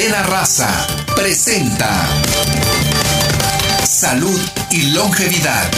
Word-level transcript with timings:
Cadena 0.00 0.22
Raza 0.22 0.86
presenta 1.14 2.08
Salud 3.84 4.40
y 4.70 4.92
Longevidad. 4.92 5.70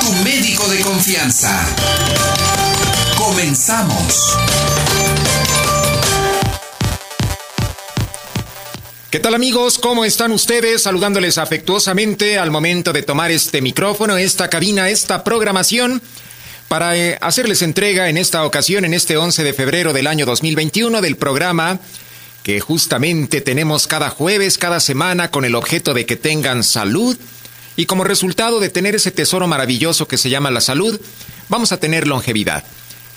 Tu 0.00 0.12
médico 0.22 0.68
de 0.68 0.78
confianza. 0.82 1.50
Comenzamos. 3.18 4.36
¿Qué 9.10 9.18
tal 9.18 9.34
amigos? 9.34 9.80
¿Cómo 9.80 10.04
están 10.04 10.30
ustedes? 10.30 10.84
Saludándoles 10.84 11.36
afectuosamente 11.36 12.38
al 12.38 12.52
momento 12.52 12.92
de 12.92 13.02
tomar 13.02 13.32
este 13.32 13.60
micrófono, 13.60 14.16
esta 14.16 14.48
cabina, 14.48 14.90
esta 14.90 15.24
programación 15.24 16.00
para 16.68 16.96
eh, 16.96 17.18
hacerles 17.20 17.62
entrega 17.62 18.08
en 18.08 18.16
esta 18.16 18.44
ocasión, 18.44 18.84
en 18.84 18.94
este 18.94 19.16
11 19.16 19.42
de 19.42 19.52
febrero 19.54 19.92
del 19.92 20.06
año 20.06 20.24
2021, 20.24 21.00
del 21.00 21.16
programa 21.16 21.80
que 22.44 22.60
justamente 22.60 23.40
tenemos 23.40 23.86
cada 23.86 24.10
jueves, 24.10 24.58
cada 24.58 24.78
semana, 24.78 25.30
con 25.30 25.46
el 25.46 25.54
objeto 25.54 25.94
de 25.94 26.04
que 26.04 26.14
tengan 26.14 26.62
salud 26.62 27.16
y 27.74 27.86
como 27.86 28.04
resultado 28.04 28.60
de 28.60 28.68
tener 28.68 28.94
ese 28.94 29.10
tesoro 29.10 29.48
maravilloso 29.48 30.06
que 30.06 30.18
se 30.18 30.28
llama 30.28 30.50
la 30.50 30.60
salud, 30.60 31.00
vamos 31.48 31.72
a 31.72 31.78
tener 31.78 32.06
longevidad. 32.06 32.62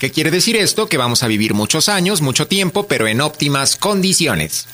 ¿Qué 0.00 0.10
quiere 0.10 0.30
decir 0.30 0.56
esto? 0.56 0.88
Que 0.88 0.96
vamos 0.96 1.22
a 1.22 1.28
vivir 1.28 1.52
muchos 1.52 1.90
años, 1.90 2.22
mucho 2.22 2.46
tiempo, 2.46 2.86
pero 2.88 3.06
en 3.06 3.20
óptimas 3.20 3.76
condiciones. 3.76 4.66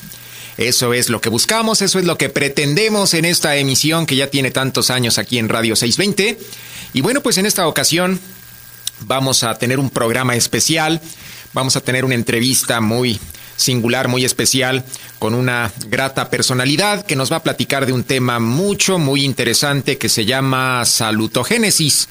Eso 0.57 0.93
es 0.93 1.09
lo 1.09 1.19
que 1.19 1.27
buscamos, 1.27 1.81
eso 1.81 1.99
es 1.99 2.05
lo 2.05 2.17
que 2.17 2.29
pretendemos 2.29 3.13
en 3.13 3.25
esta 3.25 3.57
emisión 3.57 4.05
que 4.05 4.15
ya 4.15 4.27
tiene 4.27 4.51
tantos 4.51 4.89
años 4.89 5.17
aquí 5.17 5.37
en 5.37 5.49
Radio 5.49 5.75
620. 5.75 6.39
Y 6.93 7.01
bueno, 7.01 7.21
pues 7.21 7.37
en 7.37 7.45
esta 7.45 7.67
ocasión 7.67 8.21
vamos 9.01 9.43
a 9.43 9.57
tener 9.57 9.79
un 9.79 9.89
programa 9.89 10.37
especial, 10.37 11.01
vamos 11.51 11.75
a 11.75 11.81
tener 11.81 12.05
una 12.05 12.15
entrevista 12.15 12.79
muy 12.79 13.19
singular, 13.55 14.07
muy 14.07 14.25
especial, 14.25 14.83
con 15.19 15.33
una 15.33 15.71
grata 15.87 16.29
personalidad 16.29 17.05
que 17.05 17.15
nos 17.15 17.31
va 17.31 17.37
a 17.37 17.43
platicar 17.43 17.85
de 17.85 17.93
un 17.93 18.03
tema 18.03 18.39
mucho, 18.39 18.99
muy 18.99 19.23
interesante 19.23 19.97
que 19.97 20.09
se 20.09 20.25
llama 20.25 20.83
salutogénesis. 20.85 22.07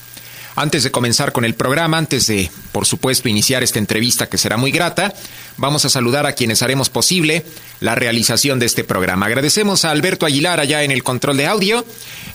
Antes 0.56 0.84
de 0.84 0.92
comenzar 0.92 1.32
con 1.32 1.44
el 1.44 1.54
programa, 1.54 1.98
antes 1.98 2.28
de, 2.28 2.48
por 2.70 2.86
supuesto, 2.86 3.28
iniciar 3.28 3.64
esta 3.64 3.80
entrevista 3.80 4.28
que 4.28 4.38
será 4.38 4.56
muy 4.56 4.70
grata, 4.70 5.12
vamos 5.56 5.84
a 5.84 5.88
saludar 5.88 6.26
a 6.26 6.32
quienes 6.34 6.62
haremos 6.62 6.90
posible 6.90 7.44
la 7.80 7.96
realización 7.96 8.60
de 8.60 8.66
este 8.66 8.84
programa. 8.84 9.26
Agradecemos 9.26 9.84
a 9.84 9.90
Alberto 9.90 10.26
Aguilar 10.26 10.60
allá 10.60 10.84
en 10.84 10.92
el 10.92 11.02
control 11.02 11.38
de 11.38 11.46
audio. 11.48 11.84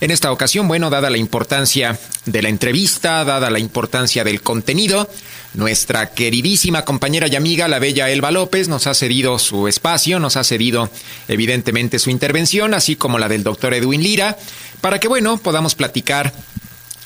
En 0.01 0.11
esta 0.11 0.33
ocasión, 0.33 0.67
bueno, 0.67 0.89
dada 0.89 1.09
la 1.09 1.17
importancia 1.17 1.97
de 2.25 2.41
la 2.41 2.49
entrevista, 2.49 3.23
dada 3.23 3.49
la 3.49 3.59
importancia 3.59 4.25
del 4.25 4.41
contenido, 4.41 5.09
nuestra 5.53 6.11
queridísima 6.11 6.85
compañera 6.85 7.27
y 7.27 7.35
amiga, 7.35 7.67
la 7.67 7.79
bella 7.79 8.09
Elba 8.09 8.31
López, 8.31 8.67
nos 8.67 8.87
ha 8.87 8.93
cedido 8.93 9.39
su 9.39 9.67
espacio, 9.67 10.19
nos 10.19 10.37
ha 10.37 10.43
cedido 10.43 10.89
evidentemente 11.27 11.99
su 11.99 12.09
intervención, 12.09 12.73
así 12.73 12.95
como 12.95 13.17
la 13.19 13.27
del 13.27 13.43
doctor 13.43 13.73
Edwin 13.73 14.03
Lira, 14.03 14.37
para 14.81 14.99
que, 14.99 15.07
bueno, 15.07 15.37
podamos 15.37 15.75
platicar 15.75 16.33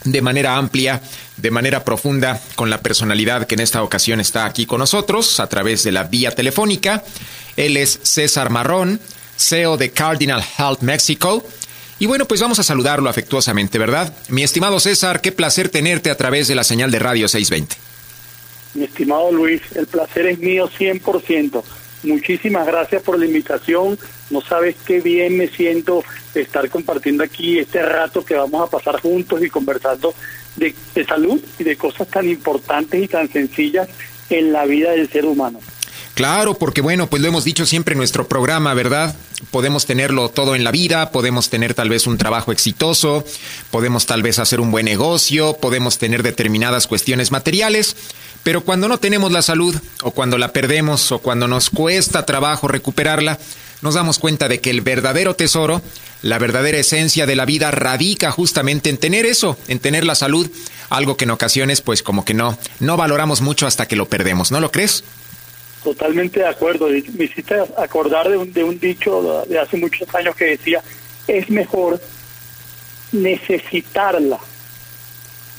de 0.03 0.21
manera 0.21 0.57
amplia, 0.57 1.01
de 1.37 1.51
manera 1.51 1.83
profunda, 1.83 2.41
con 2.55 2.69
la 2.69 2.81
personalidad 2.81 3.47
que 3.47 3.55
en 3.55 3.61
esta 3.61 3.83
ocasión 3.83 4.19
está 4.19 4.45
aquí 4.45 4.65
con 4.65 4.79
nosotros 4.79 5.39
a 5.39 5.47
través 5.47 5.83
de 5.83 5.91
la 5.91 6.03
vía 6.03 6.31
telefónica. 6.31 7.03
Él 7.55 7.77
es 7.77 7.99
César 8.03 8.49
Marrón, 8.49 8.99
CEO 9.37 9.77
de 9.77 9.91
Cardinal 9.91 10.43
Health 10.57 10.81
Mexico. 10.81 11.45
Y 11.99 12.05
bueno, 12.05 12.25
pues 12.25 12.41
vamos 12.41 12.59
a 12.59 12.63
saludarlo 12.63 13.09
afectuosamente, 13.09 13.79
¿verdad? 13.79 14.13
Mi 14.27 14.43
estimado 14.43 14.79
César, 14.79 15.21
qué 15.21 15.31
placer 15.31 15.69
tenerte 15.69 16.09
a 16.09 16.17
través 16.17 16.47
de 16.47 16.55
la 16.55 16.65
señal 16.65 16.91
de 16.91 16.99
Radio 16.99 17.27
620. 17.29 17.92
Mi 18.73 18.85
estimado 18.85 19.31
Luis, 19.31 19.61
el 19.75 19.87
placer 19.87 20.27
es 20.27 20.39
mío 20.39 20.69
100%. 20.69 21.63
Muchísimas 22.03 22.67
gracias 22.67 23.01
por 23.01 23.17
la 23.17 23.25
invitación. 23.25 23.97
No 24.29 24.41
sabes 24.41 24.75
qué 24.85 24.99
bien 24.99 25.37
me 25.37 25.47
siento 25.47 26.03
estar 26.35 26.69
compartiendo 26.69 27.23
aquí 27.23 27.59
este 27.59 27.81
rato 27.81 28.25
que 28.25 28.35
vamos 28.35 28.67
a 28.67 28.69
pasar 28.69 28.99
juntos 28.99 29.41
y 29.43 29.49
conversando 29.49 30.13
de, 30.55 30.75
salud 31.07 31.41
y 31.59 31.63
de 31.63 31.77
cosas 31.77 32.07
tan 32.07 32.27
importantes 32.27 33.01
y 33.01 33.07
tan 33.07 33.31
sencillas 33.31 33.87
en 34.29 34.51
la 34.51 34.65
vida 34.65 34.91
del 34.91 35.09
ser 35.09 35.25
humano. 35.25 35.59
Claro, 36.13 36.53
porque 36.53 36.81
bueno, 36.81 37.07
pues 37.07 37.21
lo 37.21 37.27
hemos 37.27 37.43
dicho 37.43 37.65
siempre 37.65 37.93
en 37.93 37.97
nuestro 37.97 38.27
programa, 38.27 38.73
¿verdad? 38.75 39.15
Podemos 39.49 39.87
tenerlo 39.87 40.29
todo 40.29 40.55
en 40.55 40.63
la 40.63 40.71
vida, 40.71 41.11
podemos 41.11 41.49
tener 41.49 41.73
tal 41.73 41.89
vez 41.89 42.05
un 42.05 42.19
trabajo 42.19 42.51
exitoso, 42.51 43.25
podemos 43.71 44.05
tal 44.05 44.21
vez 44.21 44.37
hacer 44.37 44.59
un 44.59 44.69
buen 44.69 44.85
negocio, 44.85 45.57
podemos 45.59 45.97
tener 45.97 46.21
determinadas 46.21 46.85
cuestiones 46.85 47.31
materiales, 47.31 47.95
pero 48.43 48.61
cuando 48.61 48.87
no 48.87 48.97
tenemos 48.97 49.31
la 49.31 49.41
salud, 49.41 49.75
o 50.03 50.11
cuando 50.11 50.37
la 50.37 50.51
perdemos, 50.51 51.11
o 51.11 51.19
cuando 51.19 51.47
nos 51.47 51.69
cuesta 51.69 52.25
trabajo 52.25 52.67
recuperarla, 52.67 53.39
nos 53.81 53.95
damos 53.95 54.19
cuenta 54.19 54.47
de 54.47 54.59
que 54.59 54.69
el 54.69 54.81
verdadero 54.81 55.35
tesoro, 55.35 55.81
la 56.21 56.39
verdadera 56.39 56.77
esencia 56.77 57.25
de 57.25 57.35
la 57.35 57.45
vida 57.45 57.71
radica 57.71 58.31
justamente 58.31 58.89
en 58.89 58.97
tener 58.97 59.25
eso, 59.25 59.57
en 59.67 59.79
tener 59.79 60.05
la 60.05 60.15
salud, 60.15 60.49
algo 60.89 61.17
que 61.17 61.25
en 61.25 61.31
ocasiones 61.31 61.81
pues 61.81 62.03
como 62.03 62.23
que 62.23 62.33
no, 62.33 62.57
no 62.79 62.97
valoramos 62.97 63.41
mucho 63.41 63.67
hasta 63.67 63.87
que 63.87 63.95
lo 63.95 64.07
perdemos, 64.07 64.51
¿no 64.51 64.59
lo 64.59 64.71
crees? 64.71 65.03
Totalmente 65.83 66.39
de 66.39 66.47
acuerdo. 66.47 66.87
Me 66.87 67.25
hiciste 67.25 67.55
acordar 67.77 68.29
de 68.29 68.37
un, 68.37 68.53
de 68.53 68.63
un 68.63 68.79
dicho 68.79 69.43
de 69.47 69.59
hace 69.59 69.75
muchos 69.75 70.07
años 70.15 70.35
que 70.35 70.45
decía, 70.45 70.81
es 71.27 71.49
mejor 71.49 72.01
necesitarla, 73.11 74.39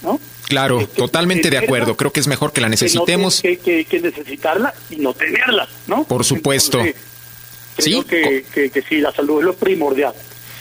¿no? 0.02 0.18
Claro, 0.48 0.86
totalmente 0.86 1.50
de 1.50 1.58
acuerdo. 1.58 1.96
Creo 1.96 2.12
que 2.12 2.20
es 2.20 2.26
mejor 2.26 2.52
que 2.52 2.60
la 2.60 2.68
necesitemos. 2.68 3.40
Que, 3.40 3.56
que, 3.58 4.00
necesitarla 4.00 4.74
y 4.90 4.96
no 4.96 5.14
tenerla, 5.14 5.68
¿no? 5.86 6.04
Por 6.04 6.24
supuesto. 6.24 6.82
sí, 7.78 8.02
que, 8.08 8.44
que, 8.52 8.82
sí, 8.88 8.98
la 9.00 9.12
salud 9.12 9.40
es 9.40 9.46
lo 9.46 9.54
primordial. 9.54 10.14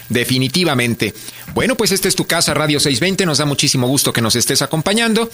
Definitivamente. 0.09 1.13
Bueno, 1.53 1.75
pues 1.75 1.91
esta 1.91 2.07
es 2.07 2.15
tu 2.15 2.25
casa, 2.25 2.53
Radio 2.53 2.79
620. 2.79 3.25
Nos 3.25 3.39
da 3.39 3.45
muchísimo 3.45 3.87
gusto 3.87 4.13
que 4.13 4.21
nos 4.21 4.35
estés 4.35 4.61
acompañando. 4.61 5.29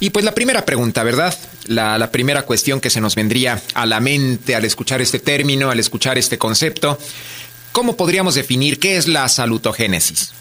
Y 0.00 0.10
pues 0.10 0.24
la 0.24 0.34
primera 0.34 0.64
pregunta, 0.64 1.02
¿verdad? 1.02 1.36
La, 1.66 1.98
la 1.98 2.10
primera 2.10 2.42
cuestión 2.42 2.80
que 2.80 2.90
se 2.90 3.00
nos 3.00 3.14
vendría 3.14 3.60
a 3.74 3.86
la 3.86 4.00
mente 4.00 4.54
al 4.54 4.64
escuchar 4.64 5.00
este 5.00 5.18
término, 5.18 5.70
al 5.70 5.80
escuchar 5.80 6.18
este 6.18 6.38
concepto. 6.38 6.98
¿Cómo 7.72 7.96
podríamos 7.96 8.34
definir 8.34 8.78
qué 8.78 8.96
es 8.96 9.08
la 9.08 9.28
salutogénesis? 9.28 10.32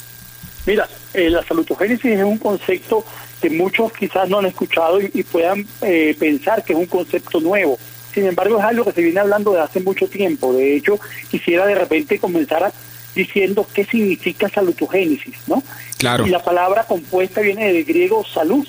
Mira, 0.66 0.88
eh, 1.14 1.30
la 1.30 1.44
salutogénesis 1.44 2.12
es 2.12 2.24
un 2.24 2.38
concepto 2.38 3.06
que 3.42 3.50
muchos 3.50 3.92
quizás 3.94 4.30
no 4.30 4.40
han 4.40 4.46
escuchado 4.46 5.02
y, 5.02 5.24
puedan 5.24 5.66
eh, 5.82 6.16
pensar 6.18 6.64
que 6.64 6.74
es 6.74 6.80
un 6.80 6.86
concepto 6.86 7.40
nuevo. 7.40 7.78
Sin 8.14 8.26
embargo, 8.26 8.60
es 8.60 8.66
algo 8.66 8.86
que 8.86 8.92
se 8.92 9.02
viene 9.02 9.20
hablando 9.20 9.54
de 9.54 9.62
hace 9.62 9.80
mucho 9.80 10.08
tiempo. 10.08 10.54
De 10.54 10.76
hecho, 10.76 11.00
quisiera 11.30 11.66
de 11.66 11.76
repente 11.76 12.20
comenzar 12.20 12.72
diciendo 13.16 13.66
qué 13.74 13.86
significa 13.86 14.50
salutogénesis, 14.50 15.36
¿no? 15.48 15.64
Claro. 15.98 16.26
Y 16.26 16.30
la 16.30 16.44
palabra 16.44 16.84
compuesta 16.84 17.42
viene 17.42 17.72
del 17.72 17.84
griego 17.84 18.26
salud, 18.26 18.68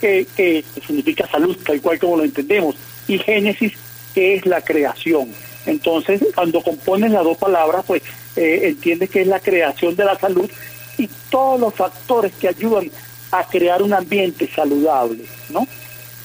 que, 0.00 0.26
que 0.36 0.64
significa 0.86 1.26
salud, 1.28 1.56
tal 1.64 1.80
cual 1.80 1.98
como 1.98 2.18
lo 2.18 2.24
entendemos, 2.24 2.76
y 3.08 3.18
génesis, 3.18 3.72
que 4.14 4.36
es 4.36 4.46
la 4.46 4.60
creación. 4.60 5.28
Entonces, 5.66 6.20
cuando 6.34 6.60
compones 6.60 7.10
las 7.10 7.24
dos 7.24 7.38
palabras, 7.38 7.84
pues 7.86 8.02
eh, 8.36 8.60
entiendes 8.64 9.10
que 9.10 9.22
es 9.22 9.26
la 9.26 9.40
creación 9.40 9.96
de 9.96 10.04
la 10.04 10.18
salud 10.18 10.50
y 10.98 11.08
todos 11.30 11.60
los 11.60 11.74
factores 11.74 12.32
que 12.34 12.48
ayudan 12.48 12.90
a 13.38 13.44
crear 13.44 13.82
un 13.82 13.92
ambiente 13.92 14.48
saludable, 14.54 15.24
¿no? 15.50 15.66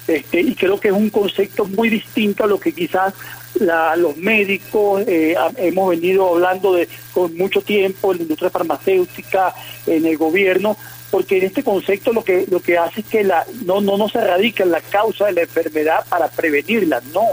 Este, 0.07 0.41
y 0.41 0.55
creo 0.55 0.79
que 0.79 0.89
es 0.89 0.93
un 0.93 1.09
concepto 1.09 1.65
muy 1.65 1.89
distinto 1.89 2.43
a 2.43 2.47
lo 2.47 2.59
que 2.59 2.71
quizás 2.71 3.13
los 3.55 4.17
médicos 4.17 5.03
eh, 5.07 5.35
hemos 5.57 5.89
venido 5.89 6.29
hablando 6.29 6.73
de 6.73 6.87
con 7.13 7.35
mucho 7.35 7.61
tiempo 7.61 8.11
en 8.11 8.17
la 8.17 8.23
industria 8.23 8.49
farmacéutica, 8.49 9.53
en 9.87 10.05
el 10.05 10.17
gobierno, 10.17 10.77
porque 11.11 11.37
en 11.37 11.45
este 11.45 11.63
concepto 11.63 12.13
lo 12.13 12.23
que 12.23 12.45
lo 12.49 12.59
que 12.59 12.77
hace 12.77 13.01
es 13.01 13.07
que 13.07 13.23
la 13.23 13.45
no 13.65 13.81
no 13.81 13.97
no 13.97 14.07
se 14.07 14.21
radica 14.21 14.63
en 14.63 14.71
la 14.71 14.81
causa 14.81 15.25
de 15.25 15.33
la 15.33 15.41
enfermedad 15.41 16.05
para 16.07 16.27
prevenirla, 16.27 17.01
no. 17.13 17.25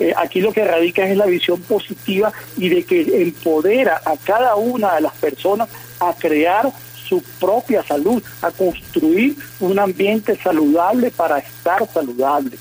Eh, 0.00 0.12
aquí 0.16 0.40
lo 0.40 0.52
que 0.52 0.64
radica 0.64 1.06
es 1.06 1.16
la 1.16 1.26
visión 1.26 1.60
positiva 1.62 2.32
y 2.56 2.68
de 2.68 2.84
que 2.84 3.22
empodera 3.22 4.00
a 4.04 4.16
cada 4.16 4.56
una 4.56 4.96
de 4.96 5.02
las 5.02 5.14
personas 5.14 5.68
a 6.00 6.14
crear 6.14 6.72
su 7.08 7.22
propia 7.38 7.82
salud, 7.82 8.22
a 8.42 8.50
construir 8.50 9.36
un 9.60 9.78
ambiente 9.78 10.36
saludable 10.42 11.10
para 11.10 11.38
estar 11.38 11.88
saludable. 11.92 12.56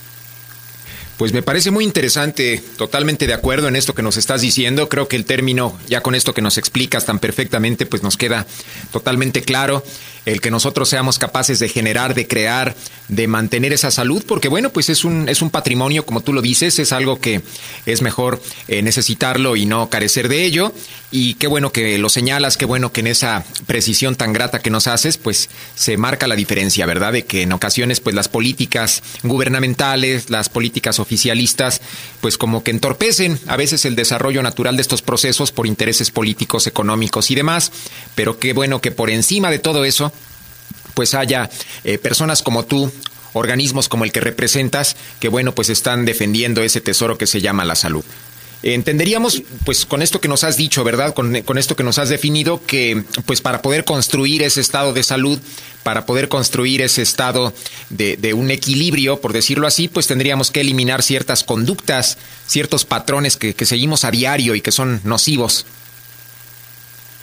Pues 1.17 1.31
me 1.31 1.43
parece 1.43 1.69
muy 1.69 1.85
interesante, 1.85 2.61
totalmente 2.75 3.27
de 3.27 3.33
acuerdo 3.33 3.67
en 3.67 3.75
esto 3.75 3.93
que 3.93 4.01
nos 4.01 4.17
estás 4.17 4.41
diciendo. 4.41 4.89
Creo 4.89 5.07
que 5.07 5.15
el 5.15 5.25
término, 5.25 5.77
ya 5.87 6.01
con 6.01 6.15
esto 6.15 6.33
que 6.33 6.41
nos 6.41 6.57
explicas 6.57 7.05
tan 7.05 7.19
perfectamente, 7.19 7.85
pues 7.85 8.01
nos 8.01 8.17
queda 8.17 8.47
totalmente 8.91 9.43
claro 9.43 9.83
el 10.25 10.41
que 10.41 10.51
nosotros 10.51 10.89
seamos 10.89 11.19
capaces 11.19 11.59
de 11.59 11.69
generar, 11.69 12.13
de 12.13 12.27
crear, 12.27 12.75
de 13.07 13.27
mantener 13.27 13.73
esa 13.73 13.91
salud, 13.91 14.23
porque 14.27 14.47
bueno, 14.47 14.69
pues 14.69 14.89
es 14.89 15.03
un, 15.03 15.27
es 15.27 15.41
un 15.41 15.49
patrimonio, 15.49 16.05
como 16.05 16.21
tú 16.21 16.33
lo 16.33 16.41
dices, 16.41 16.79
es 16.79 16.93
algo 16.93 17.19
que 17.19 17.41
es 17.85 18.01
mejor 18.01 18.41
eh, 18.67 18.81
necesitarlo 18.81 19.55
y 19.55 19.65
no 19.65 19.89
carecer 19.89 20.29
de 20.29 20.43
ello. 20.45 20.73
Y 21.11 21.35
qué 21.35 21.45
bueno 21.45 21.71
que 21.71 21.97
lo 21.99 22.09
señalas, 22.09 22.57
qué 22.57 22.65
bueno 22.65 22.91
que 22.91 23.01
en 23.01 23.07
esa 23.07 23.45
precisión 23.67 24.15
tan 24.15 24.33
grata 24.33 24.59
que 24.59 24.71
nos 24.71 24.87
haces, 24.87 25.17
pues 25.17 25.49
se 25.75 25.95
marca 25.95 26.25
la 26.25 26.35
diferencia, 26.35 26.87
¿verdad? 26.87 27.13
De 27.13 27.25
que 27.25 27.43
en 27.43 27.51
ocasiones, 27.51 27.99
pues 27.99 28.15
las 28.15 28.29
políticas 28.29 29.03
gubernamentales, 29.21 30.31
las 30.31 30.49
políticas 30.49 30.99
oficialistas, 30.99 31.81
pues 32.23 32.37
como 32.37 32.63
que 32.63 32.71
entorpecen 32.71 33.37
a 33.47 33.57
veces 33.57 33.83
el 33.83 33.97
desarrollo 33.97 34.41
natural 34.41 34.77
de 34.77 34.81
estos 34.81 35.01
procesos 35.01 35.51
por 35.51 35.67
intereses 35.67 36.09
políticos, 36.09 36.67
económicos 36.67 37.29
y 37.29 37.35
demás, 37.35 37.69
pero 38.15 38.39
qué 38.39 38.53
bueno 38.53 38.79
que 38.79 38.91
por 38.91 39.09
encima 39.09 39.51
de 39.51 39.59
todo 39.59 39.83
eso, 39.83 40.13
pues 40.93 41.15
haya 41.15 41.49
eh, 41.83 41.97
personas 41.97 42.41
como 42.41 42.63
tú, 42.63 42.89
organismos 43.33 43.89
como 43.89 44.05
el 44.05 44.13
que 44.13 44.21
representas, 44.21 44.95
que 45.19 45.27
bueno, 45.27 45.53
pues 45.53 45.67
están 45.67 46.05
defendiendo 46.05 46.63
ese 46.63 46.79
tesoro 46.79 47.17
que 47.17 47.27
se 47.27 47.41
llama 47.41 47.65
la 47.65 47.75
salud. 47.75 48.05
Entenderíamos, 48.63 49.43
pues 49.65 49.85
con 49.85 50.01
esto 50.01 50.21
que 50.21 50.29
nos 50.29 50.45
has 50.45 50.55
dicho, 50.55 50.85
¿verdad? 50.85 51.13
Con, 51.13 51.35
esto 51.57 51.75
que 51.75 51.83
nos 51.83 51.99
has 51.99 52.07
definido, 52.07 52.65
que 52.65 53.03
pues 53.25 53.41
para 53.41 53.61
poder 53.61 53.83
construir 53.83 54.43
ese 54.43 54.61
estado 54.61 54.93
de 54.93 55.03
salud, 55.03 55.39
para 55.83 56.05
poder 56.05 56.29
construir 56.29 56.81
ese 56.81 57.01
estado 57.01 57.53
de, 57.89 58.33
un 58.33 58.49
equilibrio, 58.49 59.19
por 59.19 59.33
decirlo 59.33 59.67
así, 59.67 59.87
pues 59.87 60.07
tendríamos 60.07 60.49
que 60.49 60.61
eliminar 60.61 61.03
ciertas 61.03 61.43
conductas, 61.43 62.17
ciertos 62.47 62.85
patrones 62.85 63.37
que, 63.37 63.53
seguimos 63.65 64.03
a 64.05 64.11
diario 64.11 64.55
y 64.55 64.61
que 64.61 64.71
son 64.71 65.01
nocivos. 65.03 65.65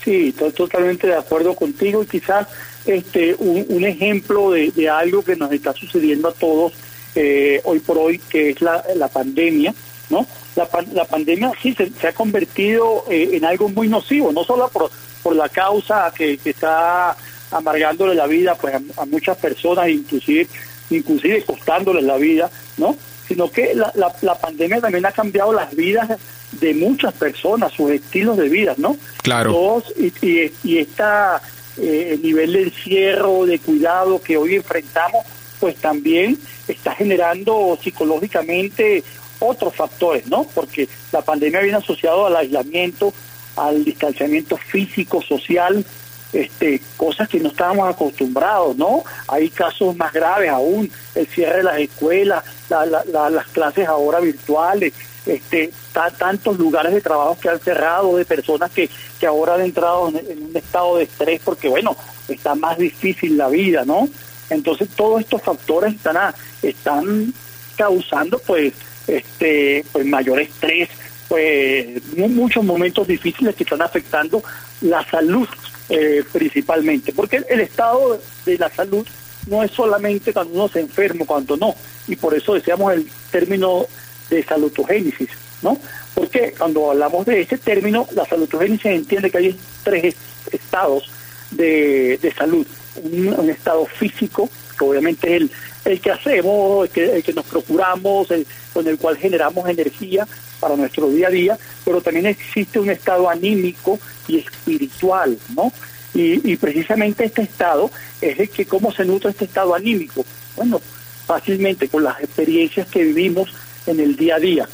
Sí, 0.05 0.29
estoy 0.29 0.53
totalmente 0.53 1.07
de 1.07 1.17
acuerdo 1.17 1.55
contigo 1.55 2.03
y 2.03 2.07
quizás 2.07 2.47
este 2.87 3.35
un, 3.39 3.85
ejemplo 3.85 4.53
de, 4.53 4.89
algo 4.89 5.23
que 5.23 5.37
nos 5.37 5.53
está 5.53 5.75
sucediendo 5.75 6.29
a 6.29 6.33
todos 6.33 6.73
eh, 7.15 7.61
hoy 7.65 7.81
por 7.81 7.99
hoy, 7.99 8.19
que 8.19 8.51
es 8.51 8.62
la, 8.62 8.83
la 8.97 9.09
pandemia, 9.09 9.75
¿no? 10.09 10.27
La, 10.57 10.69
la 10.93 11.05
pandemia 11.05 11.53
sí 11.62 11.75
se, 11.75 12.09
ha 12.09 12.12
convertido 12.12 13.05
eh, 13.11 13.31
en 13.33 13.45
algo 13.45 13.69
muy 13.69 13.89
nocivo, 13.89 14.33
no 14.33 14.45
solo 14.45 14.69
por, 14.69 14.91
por 15.23 15.37
la 15.37 15.49
causa 15.49 16.12
que, 16.17 16.39
que 16.39 16.51
está 16.51 17.17
amargándole 17.50 18.14
la 18.14 18.26
vida 18.26 18.55
pues 18.55 18.75
a, 18.97 19.05
muchas 19.06 19.37
personas, 19.37 19.88
inclusive 19.88 20.49
inclusive 20.91 21.43
costándoles 21.44 22.02
la 22.05 22.17
vida, 22.17 22.50
¿no? 22.76 22.97
Sino 23.29 23.50
que 23.50 23.75
la, 23.75 23.93
la, 23.94 24.35
pandemia 24.35 24.81
también 24.81 25.06
ha 25.06 25.12
cambiado 25.12 25.52
las 25.52 25.75
vidas 25.75 26.19
de 26.52 26.75
muchas 26.75 27.14
personas, 27.14 27.73
sus 27.73 27.93
estilos 27.93 28.37
de 28.37 28.49
vida, 28.49 28.75
¿no? 28.76 28.97
Claro. 29.23 29.82
y, 29.97 30.12
y, 30.26 30.52
y 30.64 30.79
esta 30.79 31.41
eh, 31.76 32.19
nivel 32.23 32.52
de 32.52 32.62
encierro, 32.64 33.47
de 33.47 33.58
cuidado 33.58 34.20
que 34.20 34.37
hoy 34.37 34.56
enfrentamos, 34.56 35.25
pues 35.61 35.76
también 35.76 36.37
está 36.67 36.94
generando 36.94 37.79
psicológicamente 37.81 39.05
otros 39.38 39.75
factores, 39.75 40.26
¿no? 40.26 40.47
Porque 40.55 40.88
la 41.12 41.23
pandemia 41.23 41.61
viene 41.61 41.79
asociado 41.79 42.26
al 42.26 42.37
aislamiento, 42.37 43.14
al 43.56 43.85
distanciamiento 43.85 44.56
físico, 44.56 45.23
social, 45.23 45.85
este, 46.32 46.81
cosas 46.97 47.29
que 47.29 47.41
no 47.41 47.49
estábamos 47.49 47.88
acostumbrados, 47.88 48.77
¿no? 48.77 49.05
Hay 49.29 49.50
casos 49.50 49.97
más 49.97 50.12
graves 50.12 50.50
aún, 50.50 50.91
el 51.15 51.27
cierre 51.27 51.59
de 51.59 51.62
las 51.65 51.79
escuelas, 51.79 52.44
las 52.69 53.47
clases 53.49 53.88
ahora 53.88 54.21
virtuales, 54.21 54.93
este, 55.27 55.73
tantos 56.19 56.59
lugares 56.59 56.94
de 56.94 57.00
trabajo 57.00 57.37
que 57.41 57.49
han 57.49 57.61
cerrado, 57.61 58.17
de 58.17 58.25
personas 58.25 58.71
que, 58.71 58.88
que 59.19 59.27
ahora 59.27 59.55
han 59.55 59.62
entrado 59.62 60.09
en, 60.09 60.44
un 60.44 60.56
estado 60.56 60.97
de 60.97 61.05
estrés 61.05 61.41
porque, 61.44 61.69
bueno, 61.69 61.97
está 62.29 62.55
más 62.55 62.79
difícil 62.79 63.37
la 63.37 63.49
vida, 63.49 63.85
¿no? 63.85 64.09
Entonces 64.49 64.88
todos 64.97 65.21
estos 65.21 65.43
factores 65.43 65.94
están, 65.94 66.35
están 66.62 67.33
causando, 67.76 68.38
pues, 68.38 68.73
este 69.06 69.85
pues 69.91 70.06
mayor 70.06 70.41
estrés, 70.41 70.88
pues 71.29 72.03
muchos 72.17 72.65
momentos 72.65 73.06
difíciles 73.06 73.55
que 73.55 73.65
están 73.65 73.83
afectando 73.83 74.43
la 74.81 75.05
salud 75.09 75.49
eh, 75.90 76.22
principalmente, 76.32 77.12
porque 77.12 77.42
el 77.48 77.60
estado 77.60 78.20
de 78.46 78.58
la 78.58 78.70
salud 78.70 79.06
no 79.48 79.62
es 79.62 79.72
solamente 79.72 80.32
cuando 80.32 80.54
uno 80.54 80.69
se 80.69 80.81
enferma, 80.81 81.26
cuando 81.26 81.56
no, 81.56 81.75
y 82.06 82.16
por 82.16 82.32
eso 82.34 82.54
decíamos 82.54 82.92
el 82.92 83.10
término 83.32 83.87
de 84.28 84.42
salutogénesis, 84.44 85.28
¿no? 85.62 85.76
Porque 86.14 86.54
cuando 86.56 86.92
hablamos 86.92 87.26
de 87.26 87.40
ese 87.40 87.58
término, 87.58 88.06
la 88.14 88.25
salutogénesis 88.25 88.87
entiende 88.87 89.31
que 89.31 89.38
hay 89.38 89.56
tres 89.82 90.14
estados 90.52 91.10
de, 91.50 92.19
de 92.22 92.32
salud, 92.32 92.66
un, 93.02 93.50
estado 93.50 93.84
físico, 93.87 94.48
que 94.78 94.84
obviamente 94.84 95.34
es 95.34 95.42
el, 95.42 95.50
el 95.87 96.00
que 96.00 96.10
hacemos, 96.12 96.84
el 96.84 96.90
que, 96.90 97.16
el 97.16 97.22
que 97.25 97.32
nos 97.32 97.46
procuramos, 97.46 98.31
el, 98.31 98.46
con 98.72 98.87
el 98.87 98.96
cual 98.98 99.16
generamos 99.16 99.69
energía 99.69 100.26
para 100.61 100.77
nuestro 100.77 101.09
día 101.09 101.29
a 101.29 101.31
día, 101.31 101.59
pero 101.85 102.01
también 102.01 102.27
existe 102.27 102.79
un 102.79 102.91
estado 102.91 103.29
anímico 103.29 103.99
y 104.29 104.39
espiritual, 104.39 105.39
¿no? 105.57 105.73
Y, 106.12 106.57
precisamente 106.57 107.25
este 107.25 107.43
estado 107.43 107.91
es 108.21 108.39
el 108.39 108.51
que, 108.51 108.67
¿cómo 108.67 108.93
se 108.93 109.05
nutre 109.05 109.31
este 109.31 109.45
estado 109.45 109.75
anímico? 109.75 110.25
Bueno, 110.57 110.81
fácilmente 111.25 111.89
con 111.89 112.03
las 112.03 112.21
experiencias 112.21 112.89
que 112.89 113.05
vivimos 113.05 113.49
en 113.87 114.01
el 114.01 114.17
día 114.17 114.35
a 114.35 114.41
día 114.41 114.69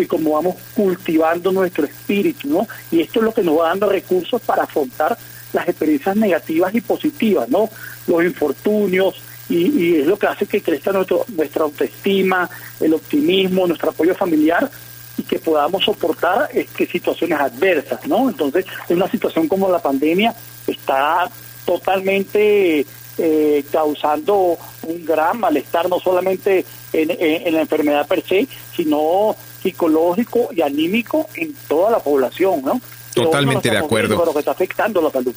y 0.00 0.06
como 0.06 0.32
vamos 0.32 0.56
cultivando 0.74 1.52
nuestro 1.52 1.84
espíritu, 1.84 2.48
¿no? 2.48 2.66
Y 2.90 3.00
esto 3.02 3.20
es 3.20 3.24
lo 3.24 3.32
que 3.32 3.42
nos 3.42 3.58
va 3.58 3.68
dando 3.68 3.88
recursos 3.88 4.40
para 4.42 4.64
afrontar 4.64 5.16
las 5.52 5.68
experiencias 5.68 6.16
negativas 6.16 6.74
y 6.74 6.80
positivas, 6.80 7.48
¿no? 7.48 7.70
Los 8.06 8.24
infortunios, 8.24 9.14
y, 9.48 9.96
es 9.96 10.06
lo 10.06 10.18
que 10.18 10.26
hace 10.26 10.46
que 10.46 10.62
crezca 10.62 10.92
nuestro, 10.92 11.24
nuestra 11.28 11.64
autoestima, 11.64 12.48
el 12.80 12.94
optimismo, 12.94 13.66
nuestro 13.66 13.90
apoyo 13.90 14.14
familiar 14.14 14.70
y 15.20 15.22
que 15.22 15.38
podamos 15.38 15.84
soportar 15.84 16.48
este, 16.54 16.86
situaciones 16.86 17.38
adversas, 17.38 18.06
¿no? 18.06 18.28
Entonces, 18.30 18.64
en 18.88 18.96
una 18.96 19.10
situación 19.10 19.48
como 19.48 19.70
la 19.70 19.78
pandemia 19.78 20.34
está 20.66 21.30
totalmente 21.66 22.86
eh, 23.18 23.64
causando 23.70 24.56
un 24.82 25.04
gran 25.04 25.38
malestar, 25.38 25.88
no 25.90 26.00
solamente 26.00 26.64
en, 26.92 27.54
la 27.54 27.60
enfermedad 27.60 28.06
per 28.06 28.22
se, 28.22 28.48
sino 28.74 29.36
psicológico 29.62 30.48
y 30.52 30.62
anímico 30.62 31.28
en 31.34 31.54
toda 31.68 31.90
la 31.90 31.98
población, 31.98 32.62
¿no? 32.64 32.80
Totalmente 33.14 33.70
de 33.70 33.78
acuerdo. 33.78 34.24
Lo 34.24 34.32
que 34.32 34.38
está 34.38 34.52
afectando 34.52 35.02
la 35.02 35.10
salud. 35.10 35.34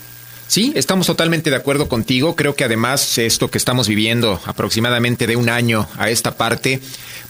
Sí, 0.53 0.71
estamos 0.75 1.07
totalmente 1.07 1.49
de 1.49 1.55
acuerdo 1.55 1.89
contigo. 1.89 2.35
Creo 2.35 2.53
que 2.55 2.63
además 2.63 3.17
esto 3.17 3.49
que 3.49 3.57
estamos 3.57 3.87
viviendo 3.87 4.39
aproximadamente 4.45 5.25
de 5.25 5.35
un 5.35 5.49
año 5.49 5.87
a 5.97 6.11
esta 6.11 6.37
parte, 6.37 6.79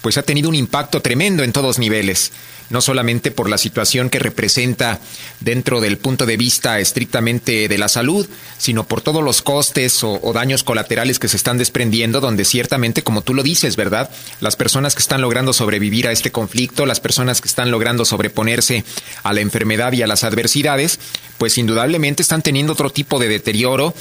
pues 0.02 0.18
ha 0.18 0.24
tenido 0.24 0.50
un 0.50 0.56
impacto 0.56 1.02
tremendo 1.02 1.42
en 1.42 1.54
todos 1.54 1.80
niveles 1.80 2.34
no 2.74 2.82
solamente 2.82 3.30
por 3.30 3.50
la 3.50 3.60
situación 3.60 4.10
que 4.10 4.18
representa 4.18 5.00
dentro 5.40 5.80
del 5.80 6.00
punto 6.00 6.26
de 6.26 6.38
vista 6.38 6.80
estrictamente 6.80 7.68
de 7.68 7.78
la 7.78 7.88
salud, 7.88 8.28
sino 8.58 8.84
por 8.84 9.02
todos 9.02 9.24
los 9.24 9.44
costes 9.44 10.04
o, 10.04 10.20
daños 10.34 10.64
colaterales 10.64 11.20
que 11.20 11.28
se 11.28 11.38
están 11.38 11.60
desprendiendo, 11.60 12.20
donde 12.20 12.46
ciertamente, 12.46 13.04
como 13.04 13.22
tú 13.22 13.36
lo 13.36 13.44
dices, 13.44 13.76
¿verdad? 13.76 14.10
Las 14.42 14.56
personas 14.56 14.96
que 14.96 15.02
están 15.02 15.22
logrando 15.22 15.54
sobrevivir 15.54 16.08
a 16.08 16.12
este 16.12 16.32
conflicto, 16.32 16.88
las 16.88 17.00
personas 17.00 17.42
que 17.42 17.48
están 17.48 17.70
logrando 17.70 18.06
sobreponerse 18.06 18.84
a 19.22 19.34
la 19.34 19.42
enfermedad 19.42 19.94
y 19.94 20.02
a 20.02 20.08
las 20.08 20.24
adversidades, 20.24 21.00
pues 21.38 21.60
indudablemente 21.60 22.24
están 22.24 22.42
teniendo 22.42 22.74
otro 22.74 22.90
tipo 22.90 23.20
de 23.20 23.28
deterioro 23.28 23.94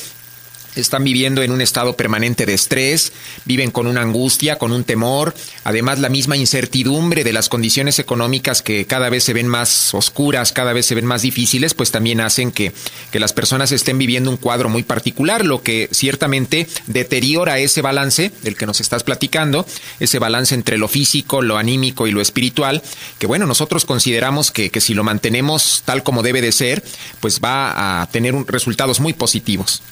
están 0.77 1.05
viviendo 1.05 1.43
en 1.43 1.51
un 1.51 1.61
estado 1.61 1.97
permanente 1.97 2.47
de 2.47 2.55
estrés, 2.55 3.13
viven 3.45 3.71
con 3.71 3.87
una 3.87 4.03
angustia, 4.03 4.59
con 4.59 4.73
un 4.73 4.85
temor, 4.85 5.35
además 5.65 5.99
la 5.99 6.09
misma 6.09 6.37
incertidumbre 6.37 7.25
de 7.25 7.33
las 7.33 7.49
condiciones 7.49 7.99
económicas 7.99 8.63
que 8.63 8.87
cada 8.87 9.11
vez 9.11 9.25
se 9.25 9.33
ven 9.33 9.49
más 9.49 9.95
oscuras, 9.95 10.53
cada 10.53 10.73
vez 10.73 10.87
se 10.87 10.95
ven 10.95 11.07
más 11.07 11.23
difíciles, 11.23 11.75
pues 11.75 11.91
también 11.91 12.21
hacen 12.21 12.53
que, 12.53 12.73
que 13.11 13.21
las 13.21 13.33
personas 13.33 13.73
estén 13.73 13.99
viviendo 13.99 14.31
un 14.31 14.37
cuadro 14.37 14.69
muy 14.69 14.83
particular, 14.83 15.45
lo 15.45 15.63
que 15.63 15.89
ciertamente 15.93 16.67
deteriora 16.87 17.59
ese 17.59 17.83
balance 17.83 18.33
del 18.43 18.57
que 18.57 18.67
nos 18.67 18.81
estás 18.81 19.05
platicando, 19.05 19.67
ese 20.01 20.19
balance 20.19 20.55
entre 20.55 20.79
lo 20.79 20.89
físico, 20.89 21.43
lo 21.43 21.59
anímico 21.59 22.07
y 22.07 22.13
lo 22.13 22.21
espiritual, 22.21 22.83
que 23.19 23.27
bueno, 23.27 23.47
nosotros 23.47 23.85
consideramos 23.85 24.51
que, 24.51 24.71
que 24.71 24.81
si 24.81 24.95
lo 24.95 25.05
mantenemos 25.05 25.83
tal 25.85 26.03
como 26.03 26.23
debe 26.23 26.41
de 26.41 26.53
ser, 26.53 26.83
pues 27.21 27.41
va 27.41 28.03
a 28.03 28.07
tener 28.07 28.35
un, 28.35 28.47
resultados 28.47 29.01
muy 29.01 29.13
positivos. 29.13 29.83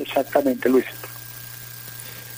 Exactamente, 0.00 0.68
Luis. 0.68 0.86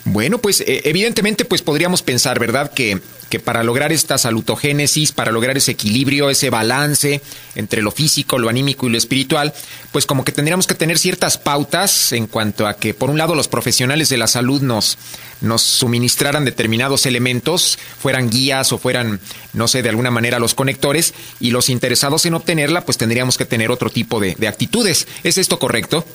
Bueno, 0.05 0.39
pues 0.39 0.61
eh, 0.63 0.83
evidentemente 0.85 1.45
pues 1.45 1.63
podríamos 1.63 2.03
pensar, 2.03 2.39
¿verdad? 2.39 2.73
Que, 2.73 3.01
que 3.29 3.39
para 3.39 3.63
lograr 3.63 3.93
esta 3.93 4.19
salutogénesis, 4.19 5.13
para 5.13 5.31
lograr 5.31 5.57
ese 5.57 5.73
equilibrio, 5.73 6.31
ese 6.31 6.49
balance 6.51 7.21
entre 7.55 7.83
lo 7.83 7.91
físico, 7.91 8.39
lo 8.39 8.49
anímico 8.49 8.87
y 8.87 8.91
lo 8.91 8.99
espiritual, 8.99 9.53
pues 9.93 10.07
como 10.07 10.25
que 10.25 10.33
tendríamos 10.33 10.67
que 10.67 10.75
tener 10.75 10.99
ciertas 10.99 11.37
pautas 11.37 12.13
en 12.13 12.27
cuanto 12.27 12.67
a 12.67 12.77
que 12.77 12.95
por 12.95 13.11
un 13.11 13.19
lado 13.19 13.35
los 13.35 13.47
profesionales 13.47 14.09
de 14.09 14.17
la 14.17 14.27
salud 14.27 14.63
nos, 14.63 14.97
nos 15.43 15.63
suministraran 15.63 16.45
determinados 16.45 17.05
elementos, 17.05 17.79
fueran 18.01 18.31
guías 18.31 18.73
o 18.73 18.79
fueran, 18.79 19.21
no 19.53 19.69
sé, 19.69 19.83
de 19.83 19.91
alguna 19.91 20.11
manera 20.11 20.39
los 20.39 20.55
conectores, 20.55 21.15
y 21.39 21.51
los 21.51 21.69
interesados 21.69 22.25
en 22.27 22.35
obtenerla, 22.35 22.85
pues 22.87 22.99
tendríamos 22.99 23.37
que 23.37 23.45
tener 23.45 23.71
otro 23.71 23.91
tipo 23.91 24.19
de, 24.19 24.35
de 24.35 24.49
actitudes. 24.49 25.07
¿Es 25.23 25.39
esto 25.39 25.59
correcto? 25.59 26.07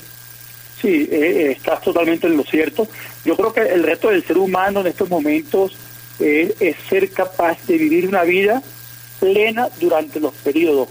Sí, 0.82 1.08
eh, 1.12 1.51
estás 1.51 1.82
totalmente 1.82 2.27
en 2.27 2.38
lo 2.38 2.44
cierto. 2.44 2.88
Yo 3.24 3.36
creo 3.36 3.53
que 3.53 3.62
el 3.62 3.84
reto 3.84 4.10
del 4.10 4.24
ser 4.24 4.38
humano 4.38 4.82
en 4.82 4.88
estos 4.88 5.10
momentos 5.10 5.75
es 6.17 6.75
ser 6.89 7.10
capaz 7.12 7.58
de 7.67 7.77
vivir 7.77 8.08
una 8.08 8.24
vida 8.24 8.63
plena 9.20 9.67
durante 9.82 10.20
los 10.20 10.34
periodos 10.34 10.88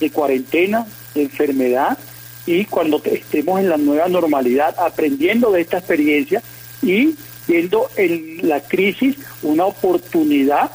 de 0.00 0.10
cuarentena, 0.10 0.86
de 1.14 1.22
enfermedad 1.22 1.98
y 2.46 2.64
cuando 2.64 3.02
estemos 3.04 3.60
en 3.60 3.68
la 3.68 3.76
nueva 3.76 4.08
normalidad, 4.08 4.74
aprendiendo 4.78 5.50
de 5.50 5.62
esta 5.62 5.78
experiencia 5.78 6.42
y 6.80 7.16
viendo 7.48 7.90
en 7.96 8.48
la 8.48 8.60
crisis 8.60 9.16
una 9.42 9.66
oportunidad 9.66 10.70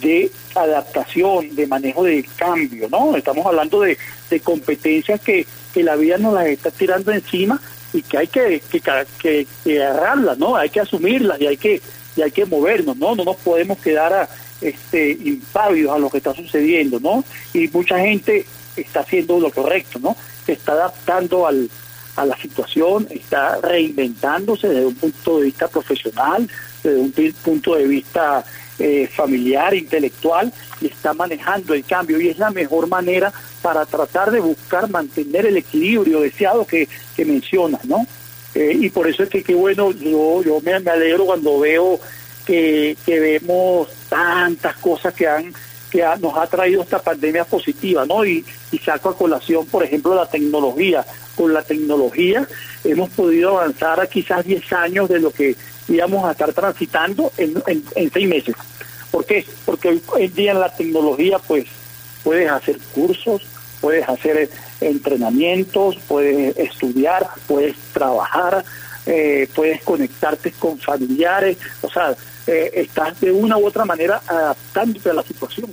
de 0.00 0.30
adaptación, 0.54 1.54
de 1.56 1.66
manejo 1.66 2.04
del 2.04 2.24
cambio, 2.36 2.88
¿no? 2.88 3.16
Estamos 3.16 3.44
hablando 3.44 3.80
de, 3.80 3.98
de 4.28 4.40
competencias 4.40 5.20
que, 5.20 5.46
que 5.72 5.82
la 5.82 5.96
vida 5.96 6.18
nos 6.18 6.34
las 6.34 6.46
está 6.46 6.70
tirando 6.70 7.12
encima 7.12 7.60
y 7.92 8.02
que 8.02 8.18
hay 8.18 8.26
que, 8.28 8.62
que, 8.70 9.46
que, 9.64 9.82
agarrarlas, 9.82 10.38
¿no? 10.38 10.56
Hay 10.56 10.70
que 10.70 10.80
asumirlas 10.80 11.40
y 11.40 11.46
hay 11.46 11.56
que, 11.56 11.80
y 12.16 12.22
hay 12.22 12.30
que 12.30 12.46
movernos, 12.46 12.96
¿no? 12.96 13.14
No 13.14 13.24
nos 13.24 13.36
podemos 13.36 13.78
quedar 13.78 14.12
a, 14.12 14.28
este, 14.60 15.10
impávidos 15.10 15.94
a 15.94 15.98
lo 15.98 16.10
que 16.10 16.18
está 16.18 16.34
sucediendo, 16.34 17.00
¿no? 17.00 17.24
Y 17.52 17.68
mucha 17.68 17.98
gente 17.98 18.46
está 18.76 19.00
haciendo 19.00 19.40
lo 19.40 19.50
correcto, 19.50 19.98
¿no? 19.98 20.16
Se 20.46 20.52
está 20.52 20.72
adaptando 20.72 21.46
al, 21.46 21.68
a 22.16 22.26
la 22.26 22.36
situación, 22.36 23.06
está 23.10 23.60
reinventándose 23.60 24.68
desde 24.68 24.86
un 24.86 24.94
punto 24.94 25.38
de 25.38 25.46
vista 25.46 25.68
profesional, 25.68 26.48
desde 26.82 27.00
un 27.00 27.12
punto 27.42 27.74
de 27.74 27.86
vista 27.86 28.44
eh, 28.78 29.08
familiar, 29.14 29.74
intelectual, 29.74 30.52
y 30.80 30.86
está 30.86 31.12
manejando 31.14 31.74
el 31.74 31.84
cambio 31.84 32.20
y 32.20 32.28
es 32.28 32.38
la 32.38 32.50
mejor 32.50 32.88
manera 32.88 33.32
para 33.62 33.84
tratar 33.86 34.30
de 34.30 34.40
buscar 34.40 34.88
mantener 34.88 35.46
el 35.46 35.56
equilibrio 35.56 36.20
deseado 36.20 36.66
que, 36.66 36.88
que 37.16 37.24
mencionas, 37.24 37.84
¿no? 37.84 38.06
Eh, 38.54 38.76
y 38.80 38.90
por 38.90 39.08
eso 39.08 39.22
es 39.22 39.28
que 39.28 39.42
qué 39.42 39.54
bueno, 39.54 39.92
yo, 39.92 40.42
yo 40.42 40.60
me, 40.60 40.78
me 40.80 40.90
alegro 40.90 41.26
cuando 41.26 41.60
veo 41.60 42.00
que, 42.44 42.96
que 43.06 43.20
vemos 43.20 43.88
tantas 44.08 44.76
cosas 44.76 45.14
que 45.14 45.28
han 45.28 45.52
que 45.90 46.04
nos 46.20 46.36
ha 46.36 46.46
traído 46.46 46.82
esta 46.82 47.02
pandemia 47.02 47.44
positiva, 47.44 48.06
¿no? 48.06 48.24
Y, 48.24 48.44
saco 48.84 49.08
a 49.08 49.16
colación, 49.16 49.66
por 49.66 49.82
ejemplo, 49.82 50.14
la 50.14 50.26
tecnología. 50.26 51.04
Con 51.34 51.52
la 51.52 51.62
tecnología 51.62 52.46
hemos 52.84 53.10
podido 53.10 53.58
avanzar 53.58 53.98
a 53.98 54.06
quizás 54.06 54.44
10 54.44 54.72
años 54.72 55.08
de 55.08 55.18
lo 55.18 55.32
que 55.32 55.56
íbamos 55.88 56.24
a 56.24 56.32
estar 56.32 56.52
transitando 56.52 57.32
en, 57.36 57.60
en 57.66 58.12
seis 58.12 58.28
meses. 58.28 58.54
¿Por 59.10 59.24
qué? 59.24 59.44
Porque 59.64 59.88
hoy 59.88 60.02
en 60.18 60.34
día 60.34 60.52
en 60.52 60.60
la 60.60 60.74
tecnología, 60.74 61.38
pues, 61.38 61.66
puedes 62.22 62.50
hacer 62.50 62.78
cursos, 62.94 63.42
puedes 63.80 64.08
hacer 64.08 64.50
entrenamientos, 64.80 65.96
puedes 66.06 66.56
estudiar, 66.56 67.28
puedes 67.46 67.76
trabajar, 67.92 68.64
eh, 69.06 69.48
puedes 69.54 69.82
conectarte 69.82 70.52
con 70.52 70.78
familiares, 70.78 71.56
o 71.82 71.90
sea, 71.90 72.14
eh, 72.46 72.70
estás 72.74 73.20
de 73.20 73.32
una 73.32 73.56
u 73.56 73.66
otra 73.66 73.84
manera 73.84 74.20
adaptándote 74.26 75.10
a 75.10 75.14
la 75.14 75.22
situación, 75.22 75.70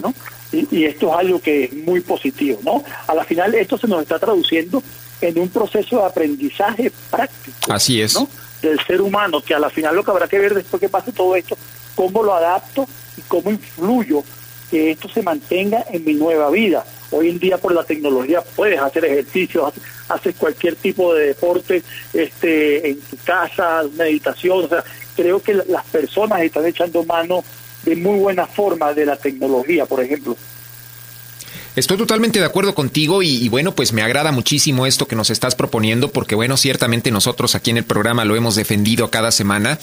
¿no? 0.00 0.14
Y, 0.50 0.84
esto 0.84 1.10
es 1.10 1.18
algo 1.18 1.40
que 1.40 1.64
es 1.64 1.74
muy 1.74 2.00
positivo, 2.00 2.58
¿no? 2.64 2.82
A 3.06 3.14
la 3.14 3.24
final 3.24 3.54
esto 3.54 3.76
se 3.76 3.86
nos 3.86 4.02
está 4.02 4.18
traduciendo 4.18 4.82
en 5.20 5.38
un 5.38 5.48
proceso 5.50 5.98
de 5.98 6.06
aprendizaje 6.06 6.90
práctico. 7.10 7.72
Así 7.72 8.00
es. 8.00 8.14
¿no? 8.14 8.28
Del 8.62 8.80
ser 8.86 9.02
humano, 9.02 9.42
que 9.42 9.54
a 9.54 9.58
la 9.58 9.68
final 9.68 9.94
lo 9.94 10.02
que 10.02 10.10
habrá 10.10 10.26
que 10.26 10.38
ver 10.38 10.54
después 10.54 10.80
que 10.80 10.88
pase 10.88 11.12
todo 11.12 11.36
esto, 11.36 11.58
cómo 11.98 12.22
lo 12.22 12.32
adapto 12.32 12.86
y 13.16 13.22
cómo 13.22 13.50
influyo 13.50 14.22
que 14.70 14.92
esto 14.92 15.08
se 15.08 15.20
mantenga 15.20 15.84
en 15.90 16.04
mi 16.04 16.14
nueva 16.14 16.48
vida. 16.48 16.84
Hoy 17.10 17.28
en 17.28 17.40
día 17.40 17.58
por 17.58 17.74
la 17.74 17.82
tecnología 17.82 18.40
puedes 18.54 18.78
hacer 18.78 19.04
ejercicio, 19.04 19.72
haces 20.08 20.36
cualquier 20.36 20.76
tipo 20.76 21.12
de 21.12 21.26
deporte 21.26 21.82
este, 22.12 22.90
en 22.90 23.00
tu 23.00 23.16
casa, 23.24 23.82
meditación, 23.96 24.66
o 24.66 24.68
sea, 24.68 24.84
creo 25.16 25.42
que 25.42 25.54
las 25.54 25.84
personas 25.86 26.40
están 26.42 26.66
echando 26.66 27.02
mano 27.02 27.42
de 27.82 27.96
muy 27.96 28.20
buena 28.20 28.46
forma 28.46 28.94
de 28.94 29.04
la 29.04 29.16
tecnología, 29.16 29.84
por 29.84 30.00
ejemplo. 30.00 30.36
Estoy 31.78 31.96
totalmente 31.96 32.40
de 32.40 32.44
acuerdo 32.44 32.74
contigo 32.74 33.22
y, 33.22 33.48
bueno, 33.50 33.72
pues 33.72 33.92
me 33.92 34.02
agrada 34.02 34.32
muchísimo 34.32 34.84
esto 34.84 35.06
que 35.06 35.14
nos 35.14 35.30
estás 35.30 35.54
proponiendo 35.54 36.10
porque 36.10 36.34
bueno, 36.34 36.56
ciertamente 36.56 37.12
nosotros 37.12 37.54
aquí 37.54 37.70
en 37.70 37.76
el 37.76 37.84
programa 37.84 38.24
lo 38.24 38.34
hemos 38.34 38.56
defendido 38.56 39.12
cada 39.12 39.30
semana. 39.30 39.78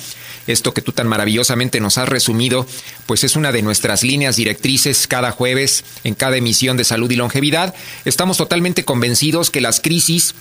Esto 0.47 0.73
que 0.73 0.81
tú 0.81 0.91
tan 0.91 1.07
maravillosamente 1.07 1.79
nos 1.79 1.97
has 1.97 2.09
resumido, 2.09 2.67
pues 3.05 3.23
es 3.23 3.35
una 3.35 3.51
de 3.51 3.61
nuestras 3.61 4.03
líneas 4.03 4.35
directrices 4.35 5.07
cada 5.07 5.31
jueves 5.31 5.83
en 6.03 6.15
cada 6.15 6.37
emisión 6.37 6.77
de 6.77 6.83
salud 6.83 7.09
y 7.11 7.15
longevidad. 7.15 7.73
Estamos 8.05 8.37
totalmente 8.37 8.85
convencidos 8.85 9.49
que 9.49 9.61
las 9.61 9.79
crisis 9.79 10.35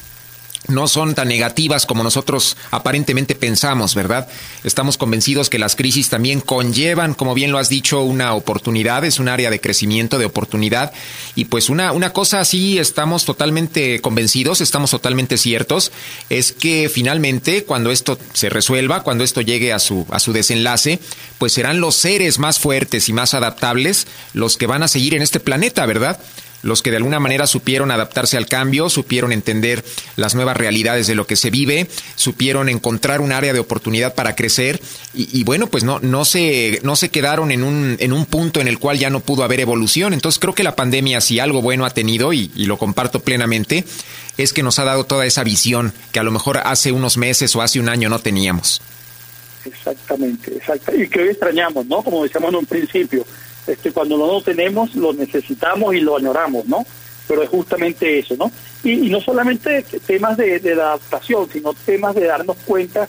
no 0.68 0.88
son 0.88 1.14
tan 1.14 1.28
negativas 1.28 1.86
como 1.86 2.02
nosotros 2.02 2.56
aparentemente 2.70 3.34
pensamos, 3.34 3.94
¿verdad? 3.94 4.28
Estamos 4.62 4.96
convencidos 4.96 5.50
que 5.50 5.58
las 5.58 5.76
crisis 5.76 6.08
también 6.08 6.40
conllevan, 6.40 7.14
como 7.14 7.34
bien 7.34 7.52
lo 7.52 7.58
has 7.58 7.68
dicho, 7.68 8.02
una 8.02 8.34
oportunidad, 8.34 9.04
es 9.04 9.18
un 9.18 9.28
área 9.28 9.50
de 9.50 9.60
crecimiento, 9.60 10.18
de 10.18 10.24
oportunidad, 10.24 10.92
y 11.34 11.46
pues 11.46 11.68
una, 11.68 11.92
una 11.92 12.12
cosa 12.12 12.40
así 12.40 12.78
estamos 12.78 13.24
totalmente 13.24 14.00
convencidos, 14.00 14.60
estamos 14.60 14.90
totalmente 14.90 15.36
ciertos, 15.36 15.92
es 16.30 16.52
que 16.52 16.88
finalmente 16.88 17.64
cuando 17.64 17.90
esto 17.90 18.18
se 18.32 18.48
resuelva, 18.48 19.02
cuando 19.02 19.24
esto 19.24 19.40
llegue 19.40 19.72
a 19.72 19.78
su, 19.78 20.06
a 20.10 20.18
su 20.18 20.32
desenlace, 20.32 20.98
pues 21.38 21.52
serán 21.52 21.80
los 21.80 21.96
seres 21.96 22.38
más 22.38 22.58
fuertes 22.58 23.08
y 23.08 23.12
más 23.12 23.34
adaptables 23.34 24.06
los 24.32 24.56
que 24.56 24.66
van 24.66 24.82
a 24.82 24.88
seguir 24.88 25.14
en 25.14 25.22
este 25.22 25.40
planeta, 25.40 25.84
¿verdad? 25.86 26.18
Los 26.64 26.82
que 26.82 26.90
de 26.90 26.96
alguna 26.96 27.20
manera 27.20 27.46
supieron 27.46 27.90
adaptarse 27.90 28.36
al 28.36 28.46
cambio, 28.46 28.88
supieron 28.88 29.32
entender 29.32 29.84
las 30.16 30.34
nuevas 30.34 30.56
realidades 30.56 31.06
de 31.06 31.14
lo 31.14 31.26
que 31.26 31.36
se 31.36 31.50
vive, 31.50 31.88
supieron 32.16 32.68
encontrar 32.68 33.20
un 33.20 33.32
área 33.32 33.52
de 33.52 33.60
oportunidad 33.60 34.14
para 34.14 34.34
crecer 34.34 34.80
y, 35.14 35.44
bueno, 35.44 35.68
pues 35.68 35.84
no, 35.84 36.00
no, 36.00 36.24
se, 36.24 36.80
no 36.82 36.96
se 36.96 37.10
quedaron 37.10 37.52
en 37.52 37.62
un, 37.62 37.96
en 38.00 38.12
un 38.12 38.26
punto 38.26 38.60
en 38.60 38.66
el 38.66 38.78
cual 38.78 38.98
ya 38.98 39.10
no 39.10 39.20
pudo 39.20 39.44
haber 39.44 39.60
evolución. 39.60 40.12
Entonces 40.12 40.40
creo 40.40 40.54
que 40.54 40.64
la 40.64 40.74
pandemia, 40.74 41.20
si 41.20 41.38
algo 41.38 41.62
bueno 41.62 41.84
ha 41.84 41.90
tenido, 41.90 42.32
y, 42.32 42.50
y 42.56 42.64
lo 42.64 42.78
comparto 42.78 43.20
plenamente, 43.20 43.84
es 44.38 44.52
que 44.52 44.62
nos 44.62 44.78
ha 44.78 44.84
dado 44.84 45.04
toda 45.04 45.26
esa 45.26 45.44
visión 45.44 45.92
que 46.12 46.18
a 46.18 46.22
lo 46.24 46.30
mejor 46.30 46.58
hace 46.64 46.90
unos 46.90 47.16
meses 47.16 47.54
o 47.54 47.62
hace 47.62 47.78
un 47.78 47.88
año 47.88 48.08
no 48.08 48.18
teníamos. 48.18 48.80
Exactamente, 49.64 50.52
exacto. 50.54 50.94
Y 50.94 51.08
que 51.08 51.20
hoy 51.20 51.28
extrañamos, 51.28 51.86
¿no? 51.86 52.02
Como 52.02 52.22
decíamos 52.22 52.50
en 52.50 52.56
un 52.56 52.66
principio, 52.66 53.24
este, 53.66 53.92
cuando 53.92 54.16
no 54.16 54.26
lo 54.26 54.42
tenemos, 54.42 54.94
lo 54.94 55.12
necesitamos 55.12 55.94
y 55.94 56.00
lo 56.00 56.16
añoramos, 56.16 56.66
¿no? 56.66 56.84
Pero 57.26 57.42
es 57.42 57.48
justamente 57.48 58.18
eso, 58.18 58.36
¿no? 58.36 58.50
Y, 58.82 59.08
no 59.08 59.20
solamente 59.20 59.84
temas 60.06 60.36
de, 60.36 60.56
adaptación, 60.72 61.48
sino 61.50 61.72
temas 61.72 62.14
de 62.14 62.26
darnos 62.26 62.56
cuenta 62.66 63.08